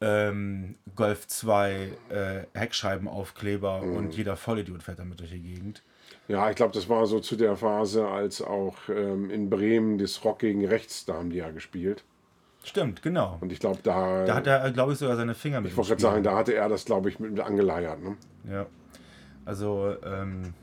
[0.00, 3.96] ähm, Golf 2 äh, Heckscheibenaufkleber mhm.
[3.96, 5.82] und jeder Vollidiot fährt damit durch die Gegend.
[6.28, 10.24] Ja, ich glaube, das war so zu der Phase, als auch ähm, in Bremen das
[10.24, 12.04] Rock gegen Rechts, da haben die ja gespielt.
[12.62, 13.38] Stimmt, genau.
[13.40, 14.24] Und ich glaube, da.
[14.26, 15.70] Da hat er, glaube ich, sogar seine Finger mit.
[15.70, 18.02] Ich wollte gerade sagen, da hatte er das, glaube ich, mit, mit angeleiert.
[18.02, 18.16] Ne?
[18.50, 18.66] Ja.
[19.44, 20.54] Also, ähm,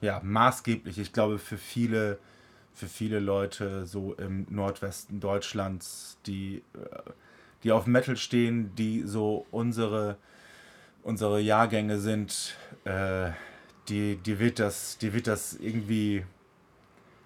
[0.00, 0.98] ja, maßgeblich.
[0.98, 2.18] Ich glaube, für viele
[2.78, 7.10] für viele Leute so im Nordwesten Deutschlands, die, äh,
[7.64, 10.16] die auf Metal stehen, die so unsere,
[11.02, 13.30] unsere Jahrgänge sind, äh,
[13.88, 16.24] die, die, wird das, die wird das irgendwie,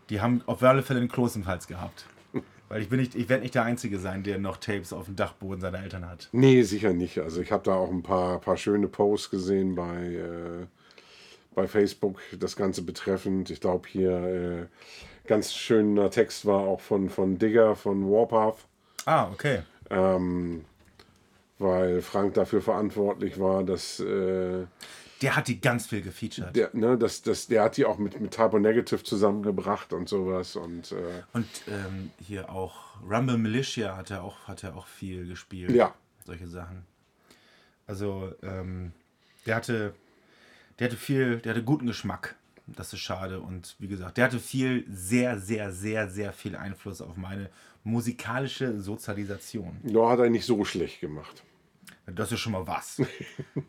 [0.09, 2.07] die haben auf alle Fälle einen Kloß im Hals gehabt.
[2.71, 5.83] Weil ich, ich werde nicht der Einzige sein, der noch Tapes auf dem Dachboden seiner
[5.83, 6.31] Eltern hat.
[6.33, 7.19] Nee, sicher nicht.
[7.19, 10.67] Also ich habe da auch ein paar, paar schöne Posts gesehen bei, äh,
[11.55, 13.51] bei Facebook, das Ganze betreffend.
[13.51, 14.67] Ich glaube hier äh,
[15.27, 18.59] ganz schöner Text war auch von, von Digger von Warpath.
[19.05, 19.63] Ah, okay.
[19.91, 20.65] Ähm,
[21.59, 24.01] weil Frank dafür verantwortlich war, dass.
[24.01, 24.67] Äh,
[25.23, 26.57] der hat die ganz viel gefeatured.
[26.57, 30.57] Der, ne, das, das, der hat die auch mit, mit Typo Negative zusammengebracht und sowas.
[30.57, 35.29] Und, äh, und ähm, hier auch Rumble Militia hat er auch, hat er auch viel
[35.29, 35.71] gespielt.
[35.71, 35.95] Ja.
[36.27, 36.85] Solche Sachen.
[37.87, 38.93] Also, ähm,
[39.47, 39.95] der hatte,
[40.83, 42.35] der hatte viel, der hatte guten Geschmack.
[42.67, 43.41] Das ist schade.
[43.41, 47.51] Und wie gesagt, der hatte viel, sehr, sehr, sehr, sehr viel Einfluss auf meine
[47.85, 49.79] musikalische Sozialisation.
[49.85, 51.45] Ja, hat er nicht so schlecht gemacht.
[52.07, 53.01] Das ist schon mal was.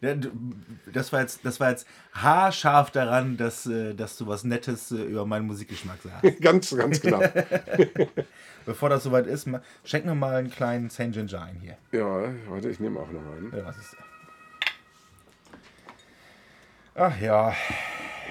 [0.91, 4.95] das, war jetzt, das war jetzt haarscharf daran, dass, äh, dass du was Nettes äh,
[4.95, 6.24] über meinen Musikgeschmack sagst.
[6.41, 7.22] ganz, ganz genau.
[8.66, 9.47] Bevor das soweit ist,
[9.84, 11.11] schenk mir mal einen kleinen St.
[11.11, 11.78] Ginger ein hier.
[11.91, 13.55] Ja, warte, ich nehme auch noch einen.
[13.55, 13.95] Ja, was ist
[16.95, 17.53] Ach ja.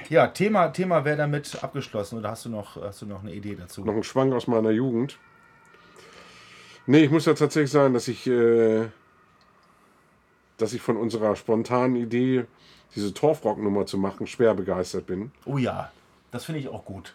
[0.09, 3.57] Ja, Thema, Thema wäre damit abgeschlossen oder hast du, noch, hast du noch eine Idee
[3.57, 3.85] dazu?
[3.85, 5.19] Noch ein Schwank aus meiner Jugend.
[6.87, 8.89] Nee, ich muss ja tatsächlich sagen, dass ich, äh,
[10.59, 12.45] dass ich von unserer spontanen Idee,
[12.95, 15.33] diese Torfrock-Nummer zu machen, schwer begeistert bin.
[15.45, 15.91] Oh ja,
[16.31, 17.15] das finde ich auch gut.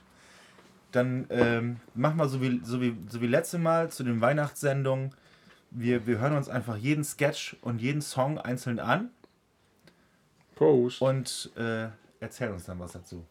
[0.91, 5.13] Dann ähm, mach mal so wie, so, wie, so wie letzte Mal zu den Weihnachtssendungen.
[5.69, 9.11] Wir, wir hören uns einfach jeden Sketch und jeden Song einzeln an.
[10.57, 11.01] Post.
[11.01, 11.87] Und äh,
[12.19, 13.25] erzähl uns dann was dazu.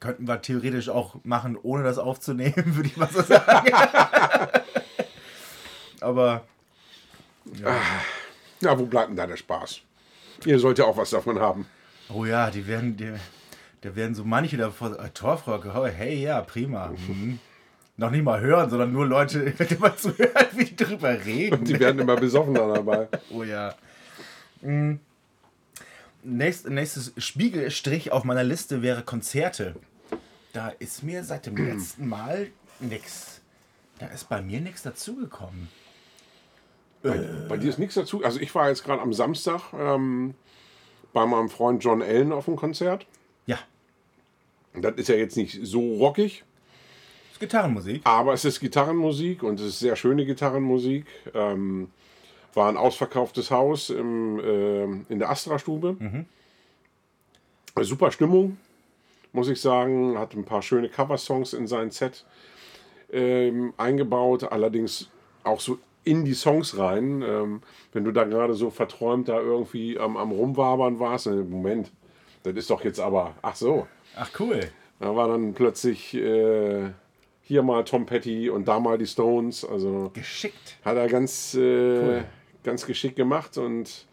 [0.00, 3.72] Könnten wir theoretisch auch machen, ohne das aufzunehmen, würde ich mal so sagen.
[6.00, 6.44] Aber.
[7.54, 7.76] Ja.
[8.60, 9.80] ja, wo bleibt denn da der Spaß?
[10.44, 11.66] Ihr sollt ja auch was davon haben.
[12.10, 13.12] Oh ja, die werden, die,
[13.80, 16.92] da werden so manche davor, äh, Torfrocke, hey, ja, prima.
[17.08, 17.40] Mhm.
[17.98, 19.40] Noch nicht mal hören, sondern nur Leute,
[19.70, 21.58] immer zu hören, wie die drüber reden.
[21.58, 23.08] Und die werden immer besoffener dabei.
[23.30, 23.74] oh ja.
[24.62, 25.00] Mhm.
[26.22, 29.74] Nächst, nächstes Spiegelstrich auf meiner Liste wäre Konzerte.
[30.52, 32.46] Da ist mir seit dem letzten Mal
[32.78, 33.40] nichts.
[33.98, 35.68] Da ist bei mir nichts dazugekommen.
[37.02, 37.46] Bei, äh.
[37.48, 38.22] bei, dir ist nichts dazu.
[38.22, 40.34] Also ich war jetzt gerade am Samstag ähm,
[41.12, 43.06] bei meinem Freund John Allen auf dem Konzert.
[43.46, 43.58] Ja.
[44.74, 46.44] Das ist ja jetzt nicht so rockig,
[47.38, 48.00] ist Gitarrenmusik.
[48.04, 51.06] aber es ist Gitarrenmusik und es ist sehr schöne Gitarrenmusik.
[51.34, 51.90] Ähm,
[52.54, 55.96] war ein ausverkauftes Haus im, ähm, in der Astra-Stube.
[57.80, 58.56] Super Stimmung,
[59.32, 60.18] muss ich sagen.
[60.18, 62.24] Hat ein paar schöne Coversongs in sein Set
[63.12, 65.08] ähm, eingebaut, allerdings
[65.44, 67.22] auch so in die Songs rein.
[67.22, 67.62] Ähm,
[67.92, 71.92] wenn du da gerade so verträumt da irgendwie am, am Rumwabern warst, äh, Moment,
[72.42, 73.86] das ist doch jetzt aber, ach so.
[74.16, 74.60] Ach cool.
[74.98, 76.90] Da war dann plötzlich äh,
[77.48, 79.64] hier mal Tom Petty und da mal die Stones.
[79.64, 80.76] Also Geschickt.
[80.84, 82.22] hat er ganz, äh,
[82.62, 84.06] ganz geschickt gemacht und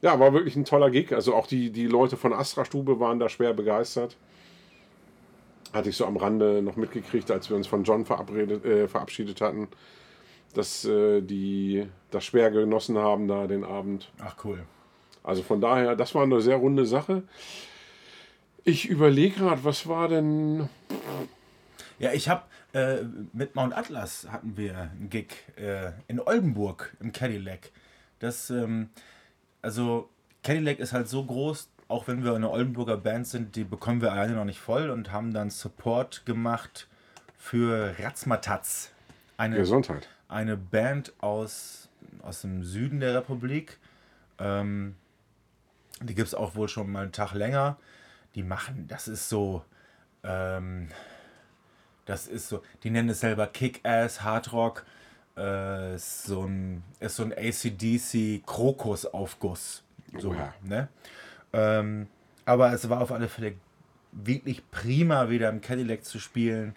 [0.00, 1.12] ja, war wirklich ein toller Gig.
[1.12, 4.16] Also auch die, die Leute von Astra Stube waren da schwer begeistert.
[5.72, 9.40] Hatte ich so am Rande noch mitgekriegt, als wir uns von John verabredet, äh, verabschiedet
[9.40, 9.66] hatten,
[10.54, 14.08] dass äh, die das schwer genossen haben da den Abend.
[14.20, 14.62] Ach cool.
[15.24, 17.24] Also von daher, das war eine sehr runde Sache.
[18.62, 20.68] Ich überlege gerade, was war denn
[21.98, 22.98] Ja, ich habe äh,
[23.32, 27.70] mit Mount Atlas hatten wir einen Gig äh, in Oldenburg im Cadillac.
[28.18, 28.90] Das, ähm,
[29.62, 30.10] also
[30.42, 34.12] Cadillac ist halt so groß, auch wenn wir eine Oldenburger Band sind, die bekommen wir
[34.12, 36.88] alleine noch nicht voll und haben dann Support gemacht
[37.38, 38.92] für Ratzmataz.
[39.38, 40.08] Eine, Gesundheit?
[40.28, 41.88] eine Band aus,
[42.22, 43.78] aus dem Süden der Republik.
[44.38, 44.96] Ähm,
[46.02, 47.78] die gibt es auch wohl schon mal einen Tag länger.
[48.34, 49.64] Die machen, das ist so,
[50.22, 50.88] ähm,
[52.08, 54.84] das ist so, die nennen es selber Kick-Ass, Hardrock.
[55.36, 59.82] Äh, ist so ein, ist so ein ACDC Krokusaufguss.
[60.18, 60.54] So, Oha.
[60.64, 60.88] ne?
[61.52, 62.06] Ähm,
[62.46, 63.56] aber es war auf alle Fälle
[64.12, 66.74] wirklich prima, wieder im Cadillac zu spielen.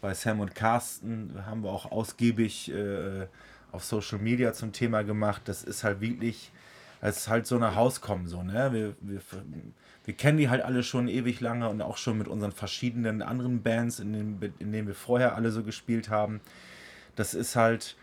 [0.00, 3.26] Bei Sam und Carsten haben wir auch ausgiebig äh,
[3.72, 5.42] auf Social Media zum Thema gemacht.
[5.46, 6.52] Das ist halt wirklich,
[7.00, 8.72] es ist halt so eine Hauskommen, so, ne?
[8.72, 9.20] Wir, wir,
[10.04, 13.62] wir kennen die halt alle schon ewig lange und auch schon mit unseren verschiedenen anderen
[13.62, 16.40] Bands, in denen, in denen wir vorher alle so gespielt haben.
[17.14, 17.96] Das ist halt,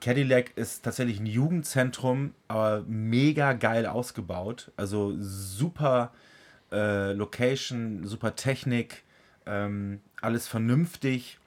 [0.00, 4.72] Cadillac ist tatsächlich ein Jugendzentrum, aber mega geil ausgebaut.
[4.76, 6.12] Also super
[6.72, 9.04] äh, Location, super Technik,
[9.46, 11.38] ähm, alles vernünftig.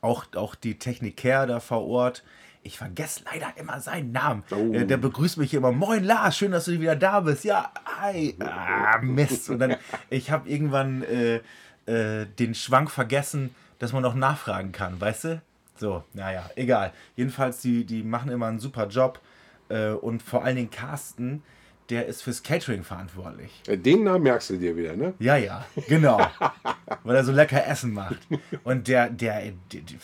[0.00, 2.22] Auch, auch die Techniker da vor Ort.
[2.62, 4.42] Ich vergesse leider immer seinen Namen.
[4.50, 4.72] Oh.
[4.72, 5.72] Äh, der begrüßt mich immer.
[5.72, 7.44] Moin Lars, schön, dass du wieder da bist.
[7.44, 8.36] Ja, hi.
[8.40, 9.48] Ah, Mist.
[9.48, 9.76] Und dann,
[10.10, 11.40] ich habe irgendwann äh,
[11.86, 15.42] äh, den Schwank vergessen, dass man noch nachfragen kann, weißt du?
[15.76, 16.92] So, naja, egal.
[17.16, 19.20] Jedenfalls, die, die machen immer einen super Job.
[19.68, 21.42] Äh, und vor allen Dingen Carsten,
[21.90, 23.62] der ist fürs Catering verantwortlich.
[23.66, 25.14] Äh, Den Namen merkst du dir wieder, ne?
[25.18, 26.18] Ja, ja, genau.
[27.04, 28.18] Weil er so lecker Essen macht.
[28.64, 29.40] Und der, der,
[29.72, 29.98] der, der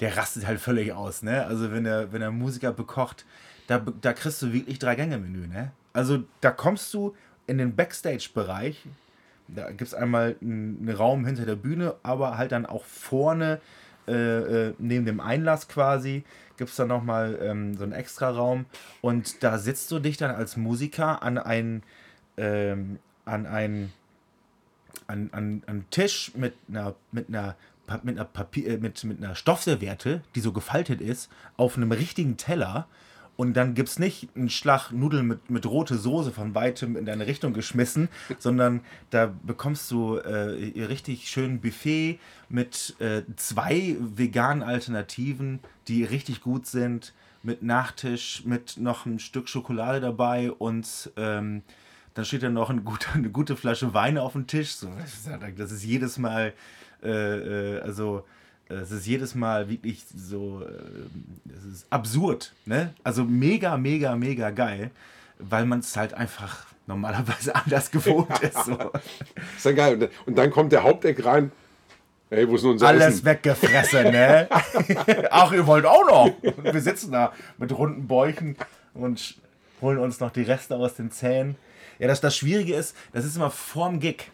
[0.00, 1.46] rastet halt völlig aus, ne?
[1.46, 3.24] Also wenn er, wenn er Musiker bekocht,
[3.66, 5.72] da, da kriegst du wirklich drei Gänge-Menü, ne?
[5.92, 7.14] Also da kommst du
[7.46, 8.84] in den Backstage-Bereich.
[9.48, 13.60] Da gibt es einmal einen einen Raum hinter der Bühne, aber halt dann auch vorne,
[14.08, 14.12] äh,
[14.68, 16.24] äh, neben dem Einlass quasi,
[16.56, 18.66] gibt es dann nochmal ähm, so einen extra Raum.
[19.00, 21.82] Und da sitzt du dich dann als Musiker an ein,
[22.36, 23.92] ähm, an ein
[25.06, 27.56] an, an, an Tisch mit einer, mit einer,
[28.02, 32.36] mit einer, Papier, äh, mit, mit einer Stoffserviette, die so gefaltet ist, auf einem richtigen
[32.36, 32.86] Teller.
[33.36, 37.06] Und dann gibt es nicht einen Schlag Nudeln mit, mit rote Soße von weitem in
[37.06, 38.80] deine Richtung geschmissen, sondern
[39.10, 42.18] da bekommst du äh, ihr richtig schön Buffet
[42.48, 49.48] mit äh, zwei veganen Alternativen, die richtig gut sind, mit Nachtisch, mit noch ein Stück
[49.48, 51.62] Schokolade dabei und ähm,
[52.14, 54.74] dann steht dann noch ein gut, eine gute Flasche Wein auf dem Tisch.
[54.74, 54.90] So,
[55.56, 56.52] das ist jedes Mal,
[57.02, 58.24] äh, äh, also
[58.68, 62.94] äh, es ist jedes Mal wirklich so, äh, es ist absurd, ne?
[63.04, 64.90] Also mega, mega, mega geil,
[65.38, 68.64] weil man es halt einfach normalerweise anders gewohnt ist.
[68.64, 68.76] So.
[69.56, 70.10] Ist ja geil.
[70.26, 71.52] Und, dann kommt der Haupteck rein.
[72.28, 73.24] Hey, wo ist unser Alles Essen?
[73.26, 74.48] weggefressen, ne?
[75.30, 76.30] Ach, ihr wollt auch noch.
[76.62, 78.56] Wir sitzen da mit runden Bäuchen
[78.94, 79.36] und
[79.82, 81.56] holen uns noch die Reste aus den Zähnen.
[81.98, 84.30] Ja, das, das Schwierige ist, das ist immer vorm Gig.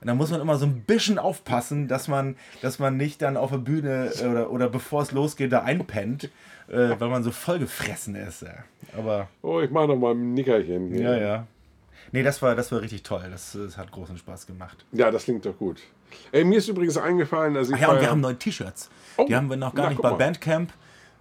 [0.00, 3.36] Und da muss man immer so ein bisschen aufpassen, dass man, dass man nicht dann
[3.36, 6.24] auf der Bühne äh, oder, oder bevor es losgeht, da einpennt,
[6.68, 8.42] äh, weil man so vollgefressen ist.
[8.42, 8.54] Ja.
[8.96, 10.88] Aber Oh, ich mache noch mal ein Nickerchen.
[10.92, 11.02] hier.
[11.02, 11.46] ja, ja.
[12.12, 13.24] Nee, das war, das war richtig toll.
[13.30, 14.84] Das, das hat großen Spaß gemacht.
[14.92, 15.80] Ja, das klingt doch gut.
[16.32, 18.88] Ey, mir ist übrigens eingefallen, also ich Ach ja, und wir haben neue T-Shirts.
[19.18, 20.16] Oh, die haben wir noch gar na, nicht bei mal.
[20.16, 20.72] Bandcamp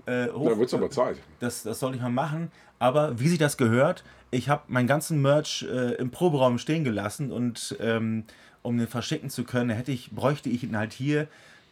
[0.06, 0.50] äh, hoch.
[0.50, 1.18] Da wird's aber Zeit.
[1.42, 2.52] Das, das soll ich mal machen.
[2.80, 7.32] Aber wie sich das gehört, ich habe meinen ganzen Merch äh, im Proberaum stehen gelassen
[7.34, 8.24] und ähm,
[8.68, 11.28] um den verschicken zu können, hätte ich, bräuchte ich ihn halt hier,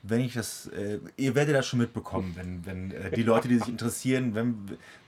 [0.07, 3.57] wenn ich das, äh, ihr werdet das schon mitbekommen, wenn, wenn äh, die Leute, die
[3.57, 4.55] sich interessieren, wenn,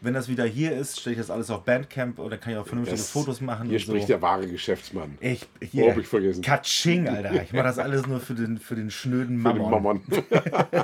[0.02, 2.66] wenn das wieder hier ist, stelle ich das alles auf Bandcamp oder kann ich auch
[2.66, 3.70] vernünftige Das- Fotos machen.
[3.70, 4.14] Hier spricht so.
[4.14, 5.18] der wahre Geschäftsmann.
[5.22, 6.42] Ich, Oh, hier, hab ich vergessen.
[6.42, 7.44] Katsching, Alter.
[7.44, 10.02] Ich mache das alles nur für den, für den schnöden Für den Mammon.
[10.02, 10.02] Mammon.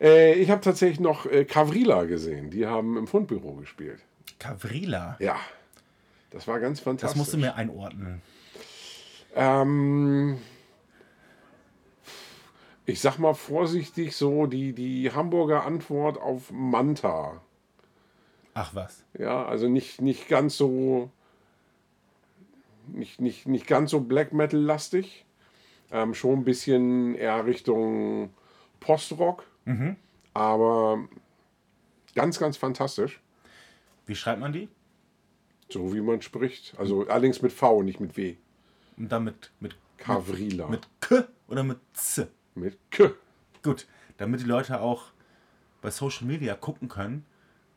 [0.00, 2.50] äh, ich habe tatsächlich noch äh, Cavrila gesehen.
[2.50, 4.00] Die haben im Fundbüro gespielt.
[4.40, 5.16] Cavrila.
[5.20, 5.36] Ja.
[6.30, 7.10] Das war ganz fantastisch.
[7.10, 8.20] Das musst du mir einordnen.
[9.34, 10.38] Ähm,
[12.86, 17.40] ich sag mal vorsichtig so die, die Hamburger Antwort auf Manta.
[18.54, 19.04] Ach was.
[19.18, 21.10] Ja, also nicht, nicht ganz so
[22.88, 25.24] nicht, nicht, nicht ganz so Black Metal lastig.
[25.90, 28.30] Ähm, schon ein bisschen eher Richtung
[28.80, 29.44] Postrock.
[30.34, 31.06] Aber
[32.14, 33.20] ganz, ganz fantastisch.
[34.06, 34.68] Wie schreibt man die?
[35.68, 36.74] So wie man spricht.
[36.78, 38.36] Also allerdings mit V, nicht mit W.
[39.02, 40.68] Und dann mit, mit, Cavrila.
[40.68, 42.28] mit K oder mit Z?
[42.54, 43.10] mit K.
[43.64, 43.86] Gut,
[44.18, 45.06] damit die Leute auch
[45.80, 47.24] bei Social Media gucken können.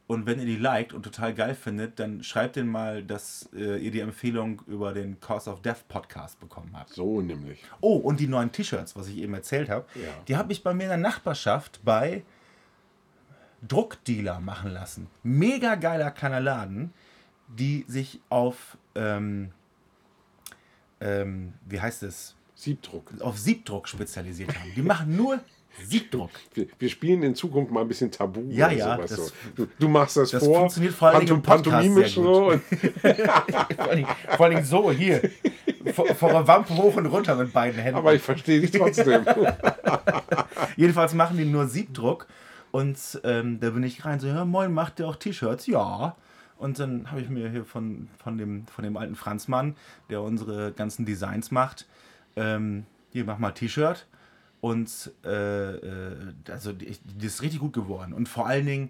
[0.07, 3.77] Und wenn ihr die liked und total geil findet, dann schreibt denen mal, dass äh,
[3.83, 6.91] ihr die Empfehlung über den Cause of Death Podcast bekommen habt.
[6.93, 7.63] So nämlich.
[7.81, 10.01] Oh, und die neuen T-Shirts, was ich eben erzählt habe, Ja.
[10.27, 12.23] die habe ich bei mir in der Nachbarschaft bei
[13.67, 15.07] Druckdealer machen lassen.
[15.23, 16.93] Mega geiler Kanaladen,
[17.47, 19.51] die sich auf, ähm,
[21.01, 23.11] ähm, wie heißt es, Siebdruck.
[23.19, 24.71] auf Siebdruck spezialisiert haben.
[24.75, 25.39] Die machen nur
[25.83, 26.29] Siebdruck.
[26.53, 28.41] Wir, wir spielen in Zukunft mal ein bisschen Tabu.
[28.49, 29.67] Ja, oder ja, sowas das- so.
[29.77, 30.59] du, machst das, das vor.
[30.59, 32.53] funktioniert vor im Podcast pantomimisch so.
[33.75, 34.05] Vor allem,
[34.37, 35.29] vor allem so, hier.
[35.93, 37.97] Vor, vor der Wampe hoch und runter mit beiden Händen.
[37.97, 39.25] aber ich verstehe dich trotzdem.
[40.77, 42.27] Jedenfalls machen die nur Siebdruck.
[42.71, 45.67] Und ähm, da bin ich rein, so, ja, moin, macht ihr auch T-Shirts?
[45.67, 46.15] Ja.
[46.57, 49.75] Und dann habe ich mir hier von, von, dem, von dem alten Franzmann,
[50.09, 51.85] der unsere ganzen Designs macht,
[52.35, 54.07] ähm, hier, mach mal T-Shirt.
[54.61, 56.15] Und äh, äh,
[56.49, 58.13] also die, die ist richtig gut geworden.
[58.13, 58.89] Und vor allen Dingen,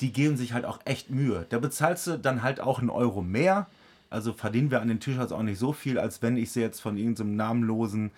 [0.00, 1.46] die geben sich halt auch echt Mühe.
[1.48, 3.66] Da bezahlst du dann halt auch einen Euro mehr.
[4.08, 6.80] Also verdienen wir an den T-Shirts auch nicht so viel, als wenn ich sie jetzt
[6.80, 8.12] von irgendeinem namenlosen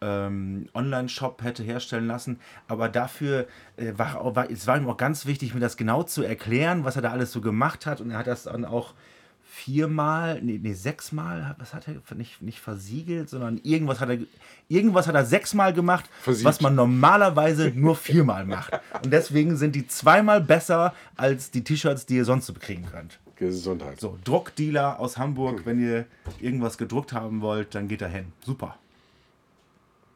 [0.00, 2.38] ähm, Online-Shop hätte herstellen lassen.
[2.68, 3.46] Aber dafür
[3.76, 6.96] äh, war, war es war ihm auch ganz wichtig, mir das genau zu erklären, was
[6.96, 8.00] er da alles so gemacht hat.
[8.00, 8.94] Und er hat das dann auch
[9.50, 14.18] viermal, nee, nee sechsmal, was hat er nicht, nicht versiegelt, sondern irgendwas hat er,
[14.68, 16.46] irgendwas hat er sechsmal gemacht, Versiegt.
[16.46, 18.80] was man normalerweise nur viermal macht.
[19.02, 23.18] Und deswegen sind die zweimal besser als die T-Shirts, die ihr sonst so bekriegen könnt.
[23.36, 23.98] Gesundheit.
[24.00, 26.04] So, Druckdealer aus Hamburg, wenn ihr
[26.40, 28.26] irgendwas gedruckt haben wollt, dann geht da hin.
[28.44, 28.76] Super.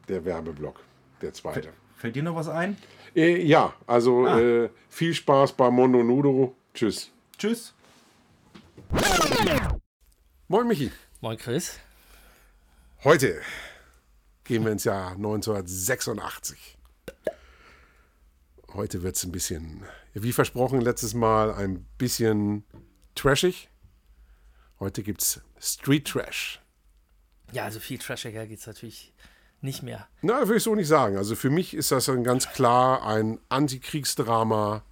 [0.09, 0.81] Der Werbeblock,
[1.23, 1.73] der zweite.
[1.97, 2.77] Fällt dir noch was ein?
[3.15, 4.39] Äh, ja, also Ah.
[4.41, 6.55] äh, viel Spaß bei Mondo Nudo.
[6.75, 7.11] Tschüss.
[7.39, 7.73] Tschüss.
[10.49, 10.91] Moin Michi.
[11.21, 11.79] Moin Chris.
[13.05, 13.41] Heute
[14.45, 16.77] gehen wir ins Jahr 1986.
[18.75, 22.65] Heute wird es ein bisschen, wie versprochen letztes Mal, ein bisschen
[23.15, 23.69] trashig.
[24.81, 26.61] Heute gibt es Street Trash.
[27.53, 29.13] Ja, also viel trashiger geht es natürlich
[29.65, 30.07] nicht mehr.
[30.23, 31.17] Na, würde ich so nicht sagen.
[31.17, 34.83] Also für mich ist das dann ganz klar ein Antikriegsdrama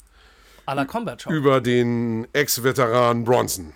[0.66, 1.32] A la Combat Shop.
[1.32, 3.72] über den Ex-Veteran Bronson.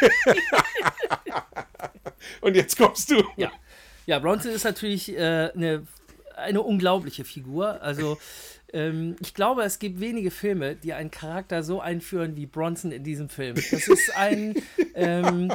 [2.40, 3.22] Und jetzt kommst du.
[3.36, 3.52] Ja.
[4.06, 5.86] ja, Bronson ist natürlich äh, eine,
[6.36, 7.80] eine unglaubliche Figur.
[7.82, 8.18] Also
[8.72, 13.04] ähm, ich glaube, es gibt wenige Filme, die einen Charakter so einführen wie Bronson in
[13.04, 13.56] diesem Film.
[13.56, 14.54] Das ist ein,
[14.94, 15.52] ähm,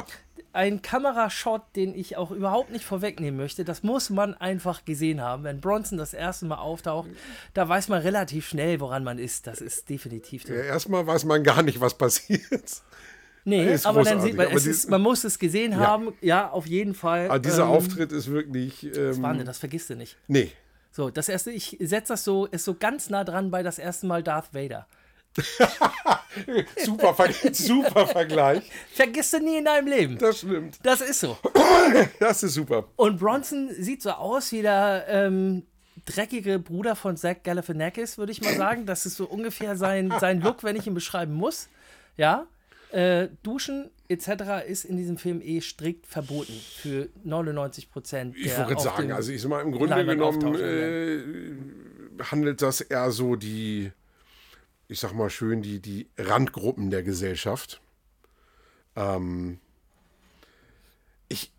[0.58, 3.64] ein Kamerashot, den ich auch überhaupt nicht vorwegnehmen möchte.
[3.64, 5.44] Das muss man einfach gesehen haben.
[5.44, 7.08] Wenn Bronson das erste Mal auftaucht,
[7.54, 9.46] da weiß man relativ schnell, woran man ist.
[9.46, 12.42] Das ist definitiv der Ja, erstmal weiß man gar nicht, was passiert.
[13.44, 16.12] Nee, Ist aber dann großartig, sieht man, es ist, man muss es gesehen haben.
[16.20, 17.28] Ja, auf jeden Fall.
[17.28, 18.84] Aber dieser Ähm, Auftritt ist wirklich.
[18.96, 20.16] Ähm, Wahnsinn, das vergisst du nicht.
[20.26, 20.50] nee.
[20.90, 24.06] So, das erste, ich setze das so, ist so ganz nah dran bei das erste
[24.06, 24.88] Mal Darth Vader.
[26.84, 28.62] Super, Ver super Vergleich.
[28.92, 30.18] Vergisst du nie in deinem Leben.
[30.18, 30.78] Das stimmt.
[30.82, 31.36] Das ist so.
[32.20, 32.84] Das ist super.
[32.96, 35.64] Und Bronson sieht so aus wie der ähm,
[36.04, 38.86] dreckige Bruder von Zach Galifianakis, würde ich mal sagen.
[38.86, 41.68] Das ist so ungefähr sein, sein Look, wenn ich ihn beschreiben muss.
[42.16, 42.46] Ja.
[42.90, 44.66] Äh, Duschen etc.
[44.66, 48.36] ist in diesem Film eh strikt verboten für 99 Prozent.
[48.36, 53.36] Ich gerade sagen, also ich sag mal, im Grunde genommen äh, handelt das eher so
[53.36, 53.92] die,
[54.88, 57.80] ich sag mal schön, die, die Randgruppen der Gesellschaft.
[58.96, 59.60] Ähm,
[61.28, 61.52] ich,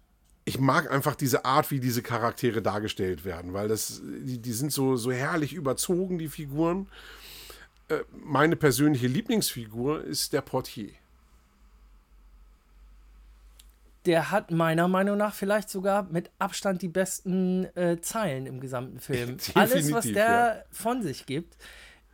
[0.45, 4.71] ich mag einfach diese Art, wie diese Charaktere dargestellt werden, weil das, die, die sind
[4.73, 6.89] so, so herrlich überzogen, die Figuren.
[7.87, 10.91] Äh, meine persönliche Lieblingsfigur ist der Portier.
[14.05, 18.99] der hat meiner Meinung nach vielleicht sogar mit Abstand die besten äh, Zeilen im gesamten
[18.99, 19.37] Film.
[19.53, 20.63] Alles, was der ja.
[20.71, 21.57] von sich gibt,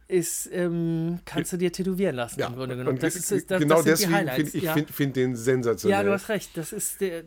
[0.07, 2.99] ist, ähm, kannst du dir tätowieren lassen Ja, im Grunde genommen.
[2.99, 4.73] Das ist, das, genau das deswegen finde ich ja.
[4.73, 5.97] find, find den sensationell.
[5.99, 6.55] ja, du hast recht.
[6.55, 7.23] Das ist der,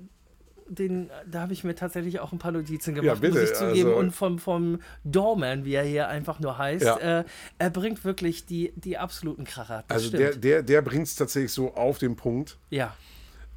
[0.69, 3.57] den, da habe ich mir tatsächlich auch ein paar Notizen gemacht, Ja, bitte, muss ich
[3.57, 3.89] zugeben.
[3.89, 7.21] also- und vom, vom Doorman, wie er hier einfach nur heißt, Ja.
[7.21, 7.25] äh,
[7.59, 9.85] er bringt wirklich die, die absoluten Kracher.
[9.89, 10.23] Also stimmt.
[10.23, 12.59] der, der, der bringt es tatsächlich so auf den Punkt.
[12.71, 12.95] ja.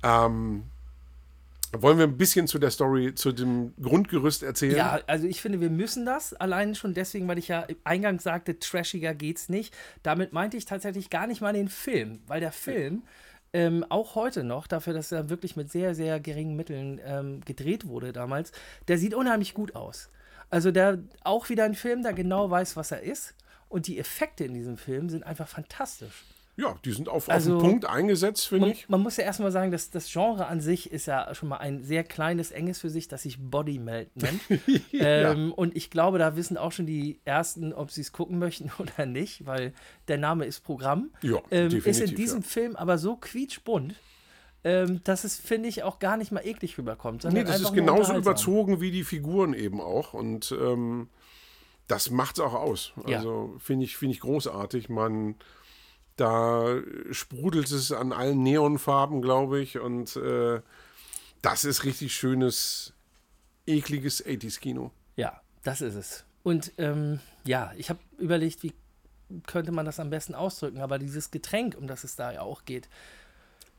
[0.03, 0.63] Ähm,
[1.73, 4.75] wollen wir ein bisschen zu der Story, zu dem Grundgerüst erzählen?
[4.75, 6.33] Ja, also ich finde, wir müssen das.
[6.33, 9.73] Allein schon deswegen, weil ich ja eingangs sagte, trashiger geht's nicht.
[10.03, 13.03] Damit meinte ich tatsächlich gar nicht mal den Film, weil der Film
[13.53, 17.87] ähm, auch heute noch, dafür, dass er wirklich mit sehr, sehr geringen Mitteln ähm, gedreht
[17.87, 18.51] wurde damals,
[18.87, 20.09] der sieht unheimlich gut aus.
[20.49, 23.33] Also der auch wieder ein Film, der genau weiß, was er ist.
[23.69, 26.25] Und die Effekte in diesem Film sind einfach fantastisch.
[26.57, 28.89] Ja, die sind auf, Also- auf den Punkt eingesetzt, finde ich.
[28.89, 31.83] man muss ja erstmal sagen, dass das Genre an sich ist ja schon mal ein
[31.83, 34.41] sehr kleines, enges für sich, das sich Body Melt nennt.
[34.93, 38.69] ähm, Und ich glaube, da wissen auch schon die Ersten, ob sie es gucken möchten
[38.79, 39.73] oder nicht, weil
[40.07, 41.11] der Name ist Programm.
[41.21, 42.47] Ja, ähm, ist in diesem ja.
[42.47, 43.95] Film aber so quietschbunt,
[44.63, 47.23] ähm, dass es, finde ich, auch gar nicht mal eklig rüberkommt.
[47.23, 50.13] Nee, das ist genauso überzogen wie die Figuren eben auch.
[50.13, 51.09] Und ähm,
[51.87, 52.93] das macht es auch aus.
[53.07, 53.17] Ja.
[53.17, 54.89] Also finde ich, find ich großartig.
[54.89, 55.35] Man,
[56.15, 56.77] da
[57.11, 59.79] sprudelt es an allen Neonfarben, glaube ich.
[59.79, 60.61] Und äh,
[61.41, 62.93] das ist richtig schönes,
[63.65, 64.91] ekliges 80s-Kino.
[65.15, 66.25] Ja, das ist es.
[66.43, 68.73] Und ähm, ja, ich habe überlegt, wie
[69.47, 72.65] könnte man das am besten ausdrücken, aber dieses Getränk, um das es da ja auch
[72.65, 72.89] geht,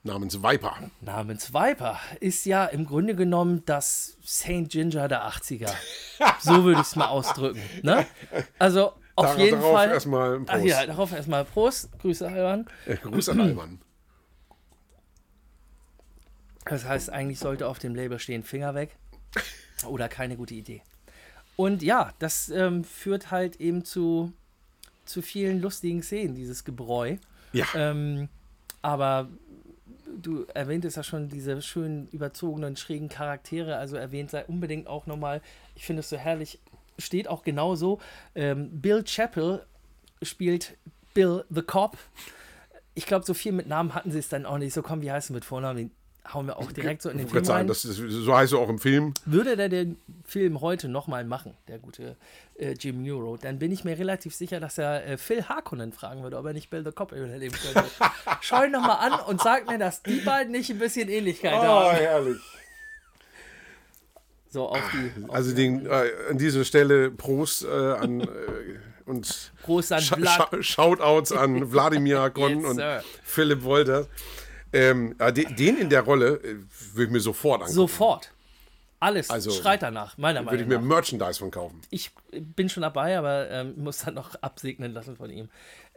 [0.04, 0.90] Namens Viper.
[1.00, 4.68] namens Viper ist ja im Grunde genommen das St.
[4.68, 5.72] Ginger der 80er.
[6.40, 7.62] So würde ich es mal ausdrücken.
[7.82, 8.06] Ne?
[8.59, 9.90] Also auf Dar- jeden darauf Fall.
[9.90, 10.64] erstmal Ach Prost.
[10.66, 11.98] ja, darauf erstmal Prost.
[11.98, 12.66] Grüße, Alban.
[12.86, 13.78] Äh, Gruß an Alman.
[16.64, 18.97] Das heißt, eigentlich sollte auf dem Label stehen Finger weg.
[19.86, 20.82] Oder keine gute Idee.
[21.56, 24.32] Und ja, das ähm, führt halt eben zu,
[25.05, 27.16] zu vielen lustigen Szenen, dieses Gebräu.
[27.52, 28.28] Ja, Ähm,
[28.80, 29.28] aber
[30.16, 33.76] du erwähntest ja schon diese schönen, überzogenen, schrägen Charaktere.
[33.76, 35.43] Also erwähnt sei unbedingt auch nochmal,
[35.74, 36.60] ich finde es so herrlich,
[36.98, 38.01] steht auch genauso.
[38.35, 39.64] Ähm, Bill Chappell
[40.23, 40.77] spielt
[41.14, 41.98] Bill the Cop.
[42.94, 44.74] Ich glaube, so viel mit Namen hatten sie es dann auch nicht.
[44.74, 45.77] So, komm, wie heißt du mit Vornamen?
[45.77, 45.90] Den
[46.32, 47.66] hauen wir auch direkt so in den ich Film sagen, rein.
[47.66, 49.14] das ist, so heißt er auch im Film.
[49.24, 52.16] Würde der den Film heute nochmal machen, der gute
[52.59, 56.23] äh, Jim Nero, dann bin ich mir relativ sicher, dass er äh, Phil Harkonnen fragen
[56.23, 57.89] würde, ob er nicht Bill the Cop überleben könnte.
[58.40, 61.97] Schau ihn nochmal an und sag mir, dass die beiden nicht ein bisschen Ähnlichkeit haben.
[61.97, 62.40] herrlich.
[64.52, 65.24] So auf die.
[65.24, 68.26] Auf Also den, äh, an dieser Stelle Prost äh, an äh,
[69.06, 70.64] und Prost an Sch Vlad.
[70.64, 73.02] Shoutouts an Wladimir Kon Yes, und sir.
[73.24, 74.06] Philipp Wolter.
[74.74, 76.56] Ähm, äh, de- den in der Rolle äh,
[76.94, 77.74] würde ich mir sofort angucken.
[77.74, 78.30] Sofort.
[79.00, 80.96] Alles Also, schreit danach, meiner Würde ich Meinung mir nach.
[80.96, 81.80] Merchandise von kaufen.
[81.90, 85.48] Ich bin schon dabei, aber ähm, muss dann noch absegnen lassen von ihm.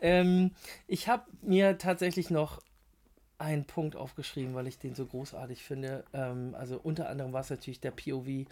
[0.02, 0.52] Ähm,
[0.88, 2.62] ich habe mir tatsächlich noch
[3.38, 6.04] einen Punkt aufgeschrieben, weil ich den so großartig finde.
[6.14, 8.48] Ähm, also unter anderem war es natürlich der POV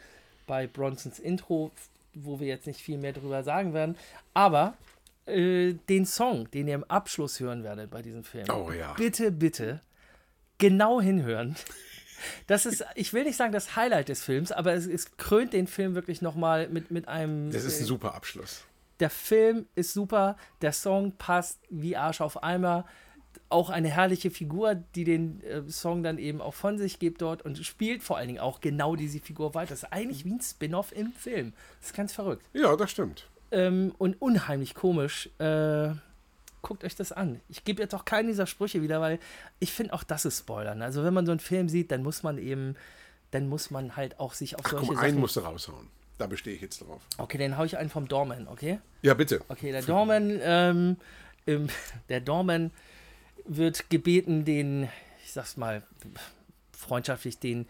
[0.48, 1.72] bei Bronsons Intro,
[2.14, 3.98] wo wir jetzt nicht viel mehr drüber sagen werden.
[4.34, 4.76] Aber
[5.26, 8.46] äh, den Song, den ihr im Abschluss hören werdet bei diesem Film.
[8.50, 8.94] Oh ja.
[8.94, 9.82] Bitte, bitte
[10.58, 11.56] genau hinhören.
[12.48, 15.68] Das ist, ich will nicht sagen das Highlight des Films, aber es, es krönt den
[15.68, 17.52] Film wirklich nochmal mit, mit einem.
[17.52, 18.64] Das ist ein äh, super Abschluss.
[19.02, 22.86] der Film ist super, der Song passt wie Arsch auf Eimer.
[23.54, 27.44] Auch eine herrliche Figur, die den äh, Song dann eben auch von sich gibt dort
[27.44, 29.70] und spielt vor allen Dingen auch genau diese Figur weiter.
[29.70, 31.54] Das ist eigentlich wie ein Spin-off im Film.
[31.80, 32.46] Das ist ganz verrückt.
[32.54, 33.30] Ja, das stimmt.
[33.52, 35.30] Ähm, und unheimlich komisch.
[35.38, 35.92] Äh,
[36.64, 37.42] guckt euch das an.
[37.50, 39.20] Ich gebe jetzt auch keinen dieser Sprüche wieder, weil
[39.60, 40.82] ich finde auch das ist Spoilern.
[40.82, 42.76] Also wenn man so einen Film sieht, dann muss man eben,
[43.30, 45.08] dann muss man halt auch sich auf Ach, solche komm, Sachen...
[45.08, 45.88] einen musst du raushauen.
[46.18, 47.02] Da bestehe ich jetzt drauf.
[47.18, 48.80] okay, dann hau ich einen vom Doorman, okay?
[49.02, 49.42] Ja, bitte.
[49.50, 50.98] Okay, der Dorman, ähm,
[51.46, 51.68] im,
[52.10, 52.72] der Dorman
[53.46, 54.90] wird gebeten, den,
[55.24, 55.84] ich sag's mal
[56.72, 57.68] freundschaftlich, den,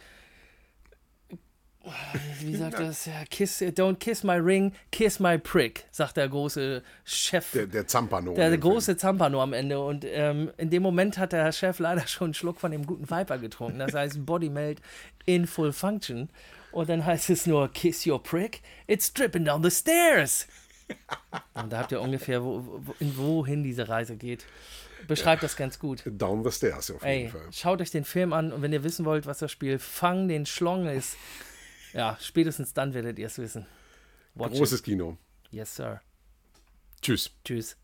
[2.39, 3.05] wie sagt das?
[3.05, 7.51] Ja, kiss, don't kiss my ring, kiss my prick, sagt der große Chef.
[7.51, 8.33] Der, der Zampano.
[8.33, 9.79] Der dem große Zampano am Ende.
[9.81, 13.09] Und ähm, in dem Moment hat der Chef leider schon einen Schluck von dem guten
[13.09, 13.79] Viper getrunken.
[13.79, 14.81] Das heißt Body Melt
[15.25, 16.29] in Full Function.
[16.71, 20.47] Und dann heißt es nur Kiss your prick, it's dripping down the stairs.
[21.53, 24.45] Und da habt ihr ungefähr, wo, wo, in wohin diese Reise geht.
[25.07, 26.03] Beschreibt das ganz gut.
[26.05, 27.47] Down the Stairs auf jeden Ey, Fall.
[27.51, 30.45] schaut euch den Film an und wenn ihr wissen wollt, was das Spiel Fang den
[30.45, 31.17] Schlong ist,
[31.93, 33.65] ja, spätestens dann werdet ihr es wissen.
[34.35, 35.17] Watch Großes Kino.
[35.45, 35.53] it.
[35.53, 36.01] Yes, sir.
[37.01, 37.31] Tschüss.
[37.43, 37.75] Tschüss.